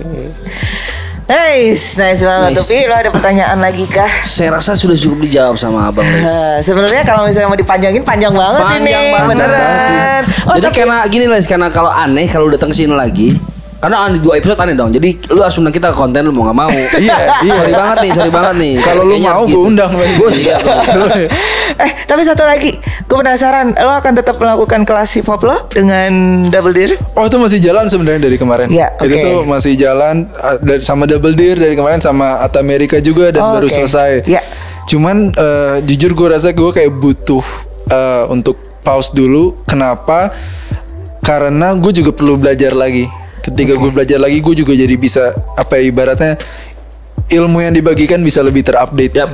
Nice, 1.23 1.95
nice 1.95 2.21
banget. 2.21 2.49
Nice. 2.51 2.59
Tapi 2.59 2.75
lo 2.83 2.95
ada 2.97 3.07
pertanyaan 3.07 3.57
lagi 3.57 3.87
kah? 3.87 4.09
Saya 4.21 4.51
rasa 4.51 4.75
sudah 4.75 4.99
cukup 4.99 5.23
dijawab 5.23 5.55
sama 5.55 5.87
Abang 5.87 6.03
Les. 6.03 6.27
Sebenarnya 6.67 7.05
kalau 7.05 7.23
misalnya 7.23 7.47
mau 7.47 7.55
dipanjangin 7.55 8.03
panjang 8.03 8.33
banget 8.33 8.59
Panjang 8.59 8.83
ini, 8.99 9.13
banget. 9.13 9.27
beneran. 9.31 9.53
banget 9.53 9.79
sih. 9.79 9.99
Oh, 10.43 10.53
Jadi 10.53 10.65
tapi- 10.65 10.75
karena 10.75 10.97
gini 11.07 11.25
Les, 11.29 11.45
karena 11.45 11.67
kalau 11.69 11.87
aneh 11.87 12.27
kalau 12.27 12.51
datang 12.51 12.67
ke 12.67 12.75
sini 12.75 12.91
lagi, 12.91 13.31
Karena 13.81 14.05
aneh 14.05 14.21
dua 14.21 14.37
episode 14.37 14.61
aneh 14.61 14.77
dong. 14.77 14.93
Jadi 14.93 15.09
lu 15.33 15.41
harus 15.41 15.57
undang 15.57 15.73
kita 15.73 15.89
ke 15.89 15.97
konten 15.97 16.21
lu 16.21 16.31
mau 16.31 16.45
nggak 16.45 16.57
mau. 16.57 16.69
Iya, 17.01 17.17
iya. 17.41 17.53
Sorry 17.57 17.73
banget 17.73 17.97
nih, 17.97 18.11
sorry 18.13 18.29
banget 18.29 18.55
nih. 18.55 18.73
Kalau 18.79 19.01
lu 19.03 19.15
mau 19.17 19.41
gitu. 19.41 19.57
gue 19.57 19.61
undang 19.67 19.91
men. 19.91 20.09
Gue 20.15 20.29
siap. 20.31 20.61
Eh, 21.71 21.91
tapi 22.05 22.21
satu 22.21 22.43
lagi, 22.43 22.77
gue 22.77 23.17
penasaran, 23.17 23.73
lo 23.73 23.89
akan 23.91 24.13
tetap 24.13 24.37
melakukan 24.37 24.83
kelas 24.83 25.09
hip 25.15 25.25
hop 25.25 25.41
lo 25.41 25.65
dengan 25.65 26.11
Double 26.47 26.69
Deer? 26.71 26.93
Oh 27.15 27.25
itu 27.25 27.37
masih 27.37 27.57
jalan 27.57 27.89
sebenarnya 27.89 28.21
dari 28.21 28.37
kemarin. 28.37 28.67
Ya, 28.69 28.93
Itu 28.99 29.09
oke. 29.09 29.23
tuh 29.23 29.37
masih 29.47 29.73
jalan 29.73 30.29
uh, 30.35 30.61
dari 30.61 30.83
sama 30.83 31.09
Double 31.09 31.33
Deer 31.33 31.57
dari 31.57 31.73
kemarin 31.73 31.97
sama 31.97 32.37
At 32.37 32.53
America 32.55 32.99
juga 32.99 33.33
dan 33.33 33.41
Oh, 33.41 33.57
baru 33.57 33.65
oke. 33.65 33.73
selesai. 33.73 34.29
Ya. 34.29 34.45
Cuman 34.85 35.33
uh, 35.33 35.81
jujur 35.81 36.13
gue 36.13 36.27
rasa 36.29 36.51
gue 36.51 36.69
kayak 36.69 36.91
butuh 36.93 37.41
uh, 37.87 38.29
untuk 38.29 38.59
pause 38.81 39.09
dulu. 39.09 39.57
Kenapa? 39.65 40.29
Karena 41.21 41.73
gue 41.73 41.91
juga 41.93 42.11
perlu 42.11 42.35
belajar 42.35 42.73
lagi. 42.73 43.07
Ketika 43.41 43.73
gue 43.73 43.89
belajar 43.89 44.17
lagi, 44.17 44.37
gue 44.37 44.55
juga 44.55 44.73
jadi 44.73 44.95
bisa 44.95 45.33
apa 45.57 45.77
ya, 45.77 45.89
ibaratnya 45.89 46.37
ilmu 47.31 47.63
yang 47.63 47.73
dibagikan 47.73 48.21
bisa 48.21 48.43
lebih 48.43 48.61
terupdate. 48.61 49.15
Yap. 49.15 49.31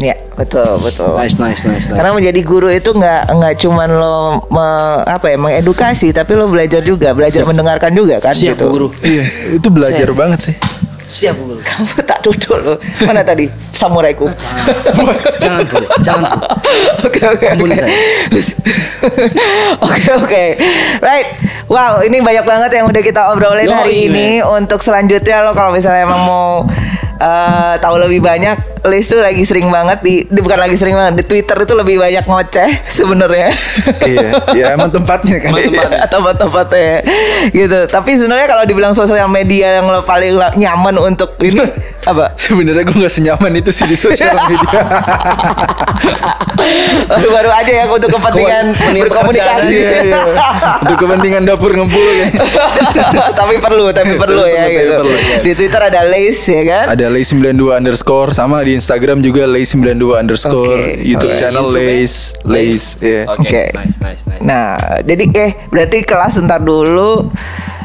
Ya, 0.00 0.16
betul, 0.40 0.80
betul. 0.80 1.12
Nice, 1.20 1.36
nice, 1.36 1.68
nice, 1.68 1.84
nice. 1.84 1.92
Karena 1.92 2.16
menjadi 2.16 2.40
guru 2.40 2.72
itu 2.72 2.96
nggak 2.96 3.28
nggak 3.28 3.54
cuman 3.60 3.88
lo 3.92 4.16
me- 4.48 5.04
apa 5.04 5.28
ya 5.28 5.36
mengedukasi, 5.36 6.16
tapi 6.16 6.32
lo 6.32 6.48
belajar 6.48 6.80
juga, 6.80 7.12
belajar 7.12 7.44
mendengarkan 7.44 7.92
juga 7.92 8.16
kan 8.16 8.32
Siap 8.32 8.56
gitu. 8.56 8.72
guru. 8.72 8.88
Iya, 9.04 9.24
itu 9.60 9.68
belajar 9.68 10.08
banget 10.16 10.40
sih. 10.48 10.54
Siap 11.12 11.36
guru. 11.36 11.60
Kamu 11.68 12.00
tak 12.08 12.24
duduk 12.24 12.56
lo. 12.64 12.74
Mana 13.04 13.20
tadi 13.20 13.44
samuraiku? 13.76 14.32
Jangan 15.36 15.68
bu, 15.68 15.84
jangan 16.00 16.24
bu. 16.24 16.38
Oke 17.06 17.20
oke 17.28 17.46
oke. 17.52 17.74
saya. 17.76 17.92
Oke 19.92 20.08
oke. 20.16 20.44
Right. 21.02 21.28
Wow, 21.68 22.00
ini 22.00 22.22
banyak 22.22 22.46
banget 22.46 22.70
yang 22.80 22.86
udah 22.88 23.02
kita 23.02 23.28
obrolin 23.34 23.68
Yoi, 23.68 23.74
hari 23.76 23.96
ini. 24.08 24.28
Untuk 24.40 24.80
selanjutnya 24.80 25.44
lo 25.44 25.52
kalau 25.52 25.74
misalnya 25.74 26.08
emang 26.08 26.22
mau 26.24 26.64
eh, 27.22 27.74
tahu 27.78 27.96
lebih 28.02 28.18
banyak, 28.18 28.82
Liz 28.82 29.06
tuh 29.06 29.22
lagi 29.22 29.46
sering 29.46 29.70
banget 29.70 30.02
di, 30.02 30.26
di- 30.26 30.42
bukan 30.42 30.58
lagi 30.58 30.74
sering 30.74 30.98
banget 30.98 31.22
di 31.22 31.24
Twitter 31.30 31.54
itu 31.54 31.74
lebih 31.78 32.02
banyak 32.02 32.26
ngoceh 32.26 32.70
sebenarnya. 32.90 33.54
iya, 34.02 34.30
ya 34.50 34.64
emang 34.74 34.90
tempatnya 34.90 35.38
kan. 35.38 35.54
Emang 35.54 35.70
tempatnya. 35.70 36.10
tempat-tempatnya 36.18 36.94
gitu. 37.54 37.78
Tapi 37.86 38.10
sebenarnya 38.18 38.46
kalau 38.50 38.64
dibilang 38.66 38.92
sosial 38.92 39.30
media 39.30 39.78
yang 39.78 39.86
lo 39.86 40.02
paling 40.02 40.34
nyaman 40.58 40.98
untuk 40.98 41.38
ini 41.38 41.62
apa? 42.02 42.34
Sebenarnya 42.34 42.82
gue 42.82 42.96
gak 42.98 43.14
senyaman 43.14 43.52
itu 43.54 43.70
sih 43.70 43.86
di 43.86 43.94
sosial 43.94 44.34
media. 44.50 44.80
Baru-baru 47.06 47.50
aja 47.50 47.72
ya 47.72 47.84
untuk 47.86 48.10
kepentingan 48.10 48.64
Kepentingan 48.74 49.02
berkomunikasi. 49.06 49.74
Iya, 49.74 49.98
iya. 50.02 50.22
Untuk 50.82 50.96
kepentingan 50.98 51.42
dapur 51.46 51.70
ngempul 51.72 52.08
ya. 52.18 52.28
tapi 53.38 53.54
perlu, 53.62 53.90
tapi 53.94 54.18
perlu 54.18 54.42
ya 54.46 54.64
gitu. 54.66 54.94
perlu, 54.98 55.14
ya. 55.14 55.36
Di 55.42 55.50
Twitter 55.54 55.80
ada 55.82 56.00
Lace 56.06 56.42
ya 56.50 56.62
kan? 56.66 56.84
Ada 56.98 57.06
Lay92 57.12 57.62
underscore 57.70 58.30
sama 58.34 58.62
di 58.66 58.74
Instagram 58.74 59.22
juga 59.22 59.46
Lay92 59.46 60.04
underscore 60.18 60.82
Oke. 60.98 61.06
YouTube 61.06 61.32
Oke, 61.32 61.40
channel 61.40 61.66
YouTube 61.70 61.82
ya? 61.82 61.88
Lays 61.88 62.14
Lays 62.44 62.84
iya. 62.98 63.22
Oke, 63.30 63.46
Oke. 63.46 63.62
nice, 63.78 63.98
nice, 64.02 64.22
nice. 64.26 64.42
Nah, 64.42 64.74
jadi 65.06 65.24
eh 65.38 65.50
berarti 65.70 66.02
kelas 66.02 66.42
ntar 66.42 66.60
dulu. 66.62 67.30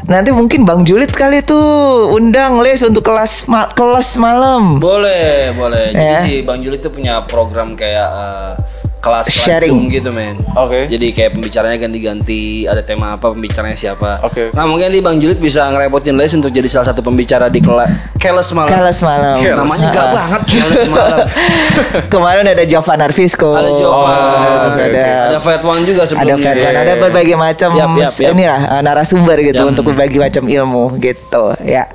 Nanti 0.08 0.32
mungkin 0.32 0.64
Bang 0.64 0.82
Julit 0.82 1.12
kali 1.12 1.44
tuh 1.44 1.60
undang 2.08 2.64
Les 2.64 2.80
untuk 2.80 3.04
kelas 3.04 3.44
ma- 3.44 3.68
kelas 3.68 4.16
malam. 4.16 4.80
Boleh, 4.80 5.52
boleh. 5.52 5.92
Jadi 5.92 6.00
Ya. 6.02 6.18
si 6.18 6.32
Bang 6.40 6.58
Juli 6.58 6.80
tuh 6.80 6.88
punya 6.88 7.20
program 7.22 7.76
kayak 7.76 8.08
eh, 8.08 8.52
kelas 8.98 9.26
Sharing. 9.28 9.70
Zoom 9.70 9.82
gitu, 9.88 10.10
men. 10.10 10.34
Oke. 10.52 10.86
Jadi 10.86 11.06
kayak 11.10 11.30
pembicaranya 11.32 11.78
ganti-ganti, 11.78 12.42
ada 12.64 12.80
tema 12.80 13.14
apa, 13.14 13.30
pembicaranya 13.30 13.74
siapa. 13.74 14.18
Oke. 14.22 14.50
Nah, 14.50 14.64
mungkin 14.64 14.88
di 14.88 14.98
Bang 14.98 15.16
Julit 15.16 15.38
bisa 15.38 15.66
ngerepotin 15.68 16.14
Les 16.14 16.30
untuk 16.30 16.50
jadi 16.50 16.66
salah 16.66 16.86
satu 16.86 17.00
pembicara 17.00 17.46
di 17.46 17.58
kelas 17.58 17.90
kelas 18.16 18.48
malam. 18.52 18.68
Kelas 18.68 18.98
malam. 19.00 19.34
Keles. 19.36 19.56
Namanya 19.56 19.86
gak 19.88 20.00
Ah. 20.00 20.12
banget 20.12 20.42
kelas 20.48 20.82
malam. 20.86 21.18
Kemarin 22.12 22.44
ada 22.46 22.64
Jovan 22.64 22.98
Arvisco. 23.00 23.54
ada 23.54 23.70
Jovan, 23.70 24.18
terus 24.60 24.74
oke, 24.74 24.84
ada 24.84 25.02
ada 25.28 25.38
Fat 25.38 25.62
One 25.62 25.82
juga 25.82 26.02
ada 26.02 26.10
sebelumnya. 26.10 26.50
Fedwan, 26.50 26.66
Iya, 26.68 26.68
ada 26.76 26.82
iya. 26.88 26.96
berbagai 26.98 27.36
macam 27.36 27.70
Yap, 27.72 27.88
yap, 27.96 28.12
yap. 28.12 28.30
inilah 28.32 28.60
uh, 28.68 28.80
narasumber 28.80 29.38
gitu 29.40 29.62
Yap. 29.62 29.70
untuk 29.70 29.84
berbagi 29.86 30.18
macam 30.18 30.42
ilmu 30.42 30.84
gitu 30.98 31.44
ya. 31.60 31.86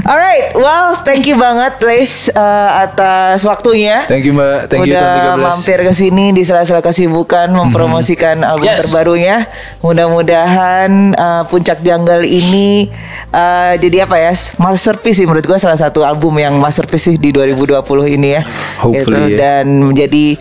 Alright, 0.00 0.52
well 0.54 0.98
thank 1.00 1.24
you 1.24 1.36
banget 1.36 1.78
Les 1.80 2.10
uh, 2.30 2.70
atas 2.82 3.44
waktunya. 3.44 4.04
Thank 4.06 4.24
you 4.24 4.34
Mbak, 4.34 4.68
thank 4.68 4.84
you 4.84 4.92
Udah 4.92 5.06
tahun 5.28 5.38
13. 5.38 5.46
mampir 5.46 5.78
ke 5.80 5.92
sini 5.92 6.24
di 6.30 6.42
sela-sela 6.58 6.82
kesibukan 6.82 7.46
mempromosikan 7.54 8.42
album 8.42 8.66
Yes. 8.66 8.82
terbarunya. 8.90 9.46
Mudah-mudahan 9.78 11.14
uh, 11.14 11.42
Puncak 11.46 11.86
Janggal 11.86 12.26
ini 12.26 12.90
uh, 13.30 13.78
jadi 13.78 14.02
apa 14.10 14.18
ya? 14.18 14.34
Masterpiece 14.58 15.22
sih 15.22 15.26
menurut 15.30 15.46
gua 15.46 15.62
salah 15.62 15.78
satu 15.78 16.02
album 16.02 16.34
yang 16.42 16.58
masterpiece 16.58 17.14
sih 17.14 17.14
di 17.14 17.30
2020 17.30 17.78
ini 18.18 18.34
ya. 18.34 18.42
Hopefully, 18.82 19.38
ya. 19.38 19.62
dan 19.62 19.86
menjadi 19.86 20.34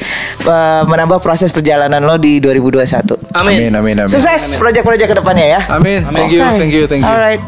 uh, 0.50 0.82
menambah 0.90 1.22
proses 1.22 1.54
perjalanan 1.54 2.02
lo 2.02 2.18
di 2.18 2.42
2021. 2.42 3.38
Amin. 3.38 3.70
Amin 3.70 3.72
amin 3.78 3.96
amin. 4.02 4.10
Sukses 4.10 4.58
proyek-proyek 4.58 5.06
ke 5.06 5.16
depannya 5.22 5.46
ya. 5.46 5.62
Amin. 5.70 6.02
Thank 6.10 6.34
you, 6.34 6.42
thank 6.58 6.74
you, 6.74 6.84
thank 6.90 7.06
you. 7.06 7.14
Alright. 7.14 7.42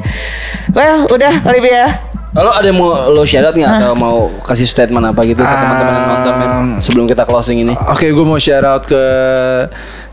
Well, 0.77 1.09
udah 1.09 1.33
kali 1.41 1.65
ya. 1.65 2.08
Kalau 2.29 2.51
ada 2.53 2.65
yang 2.69 2.77
mau 2.77 2.93
lo 3.09 3.25
share 3.25 3.49
out 3.49 3.57
nggak 3.57 3.81
atau 3.81 3.97
mau 3.97 4.29
kasih 4.45 4.69
statement 4.69 5.01
apa 5.01 5.25
gitu 5.25 5.41
ke 5.41 5.49
teman-teman 5.49 5.93
yang 5.97 6.07
nonton 6.13 6.33
sebelum 6.77 7.05
kita 7.09 7.25
closing 7.25 7.65
ini? 7.65 7.73
Oke, 7.89 8.13
gue 8.13 8.25
mau 8.25 8.37
out 8.69 8.85
ke 8.85 9.03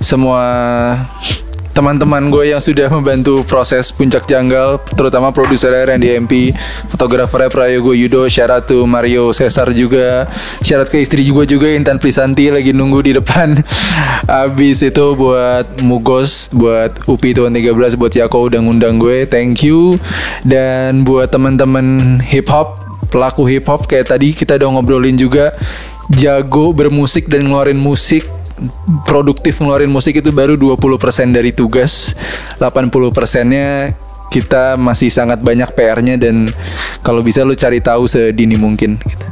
semua 0.01 0.41
teman-teman 1.77 2.33
gue 2.33 2.57
yang 2.57 2.62
sudah 2.62 2.89
membantu 2.89 3.45
proses 3.45 3.93
puncak 3.93 4.24
janggal, 4.24 4.81
terutama 4.97 5.29
produser 5.29 5.77
Randy 5.77 6.16
MP, 6.16 6.57
fotografernya 6.89 7.53
Prayogo 7.53 7.93
Yudo, 7.93 8.24
out 8.24 8.64
to 8.64 8.89
Mario 8.89 9.29
Cesar 9.37 9.68
juga, 9.77 10.24
out 10.24 10.89
ke 10.89 11.05
istri 11.05 11.20
juga 11.20 11.45
juga 11.45 11.68
Intan 11.68 12.01
Prisanti 12.01 12.49
lagi 12.49 12.72
nunggu 12.72 13.05
di 13.05 13.12
depan. 13.20 13.61
Abis 14.49 14.89
itu 14.89 15.12
buat 15.20 15.85
Mugos, 15.85 16.49
buat 16.57 16.97
Upi 17.05 17.37
Tuan 17.37 17.53
13, 17.53 18.01
buat 18.01 18.16
Yako 18.16 18.49
udah 18.49 18.61
ngundang 18.64 18.97
gue, 18.97 19.29
thank 19.29 19.61
you. 19.61 20.01
Dan 20.49 21.05
buat 21.05 21.29
teman-teman 21.29 22.18
hip 22.24 22.49
hop, 22.49 22.81
pelaku 23.12 23.45
hip 23.53 23.68
hop 23.68 23.85
kayak 23.85 24.16
tadi 24.16 24.33
kita 24.33 24.57
udah 24.57 24.81
ngobrolin 24.81 25.20
juga 25.20 25.53
jago 26.09 26.72
bermusik 26.72 27.29
dan 27.29 27.45
ngeluarin 27.51 27.77
musik 27.77 28.24
produktif 29.05 29.61
ngeluarin 29.61 29.93
musik 29.93 30.17
itu 30.19 30.33
baru 30.33 30.57
20% 30.57 31.33
dari 31.33 31.53
tugas 31.53 32.17
80 32.57 32.89
persennya 33.13 33.93
kita 34.33 34.77
masih 34.77 35.09
sangat 35.09 35.41
banyak 35.41 35.71
PR-nya 35.73 36.19
dan 36.19 36.51
kalau 37.01 37.23
bisa 37.23 37.47
lu 37.47 37.55
cari 37.55 37.81
tahu 37.81 38.11
sedini 38.11 38.59
mungkin 38.59 38.99
gitu. 39.01 39.25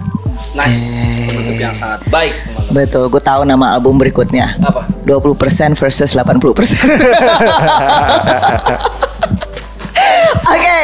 Nice, 0.54 1.18
penutup 1.26 1.58
yang 1.58 1.74
sangat 1.74 2.06
baik. 2.14 2.30
teman-teman. 2.46 2.86
Betul, 2.86 3.10
gue 3.10 3.18
tahu 3.18 3.42
nama 3.42 3.74
album 3.74 3.98
berikutnya. 3.98 4.54
Apa? 4.62 4.86
20% 5.02 5.74
versus 5.74 6.14
80%. 6.14 6.14
Oke, 10.44 10.80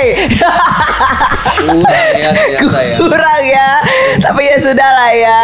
ya, 2.16 2.30
ya. 2.32 2.58
kurang 2.96 3.42
ya. 3.44 3.70
Tapi 4.20 4.42
ya 4.48 4.56
sudah 4.56 4.90
lah 4.90 5.12
ya. 5.12 5.40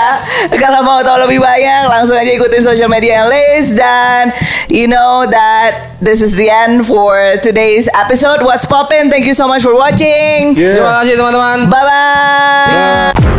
Kalau 0.56 0.80
mau 0.80 1.04
tahu 1.04 1.28
lebih 1.28 1.44
banyak, 1.44 1.88
langsung 1.88 2.16
aja 2.16 2.32
ikutin 2.32 2.62
social 2.64 2.88
media 2.88 3.22
yang 3.22 3.28
list 3.28 3.76
dan 3.76 4.32
you 4.72 4.88
know 4.88 5.28
that 5.28 5.96
this 6.00 6.24
is 6.24 6.32
the 6.36 6.48
end 6.48 6.88
for 6.88 7.36
today's 7.44 7.92
episode. 7.92 8.40
What's 8.40 8.64
poppin'? 8.64 9.12
Thank 9.12 9.28
you 9.28 9.36
so 9.36 9.44
much 9.44 9.60
for 9.60 9.76
watching. 9.76 10.56
Yeah. 10.56 10.80
Terima 10.80 11.04
kasih 11.04 11.14
teman-teman. 11.20 11.68
Bye 11.68 11.84
bye. 11.84 13.35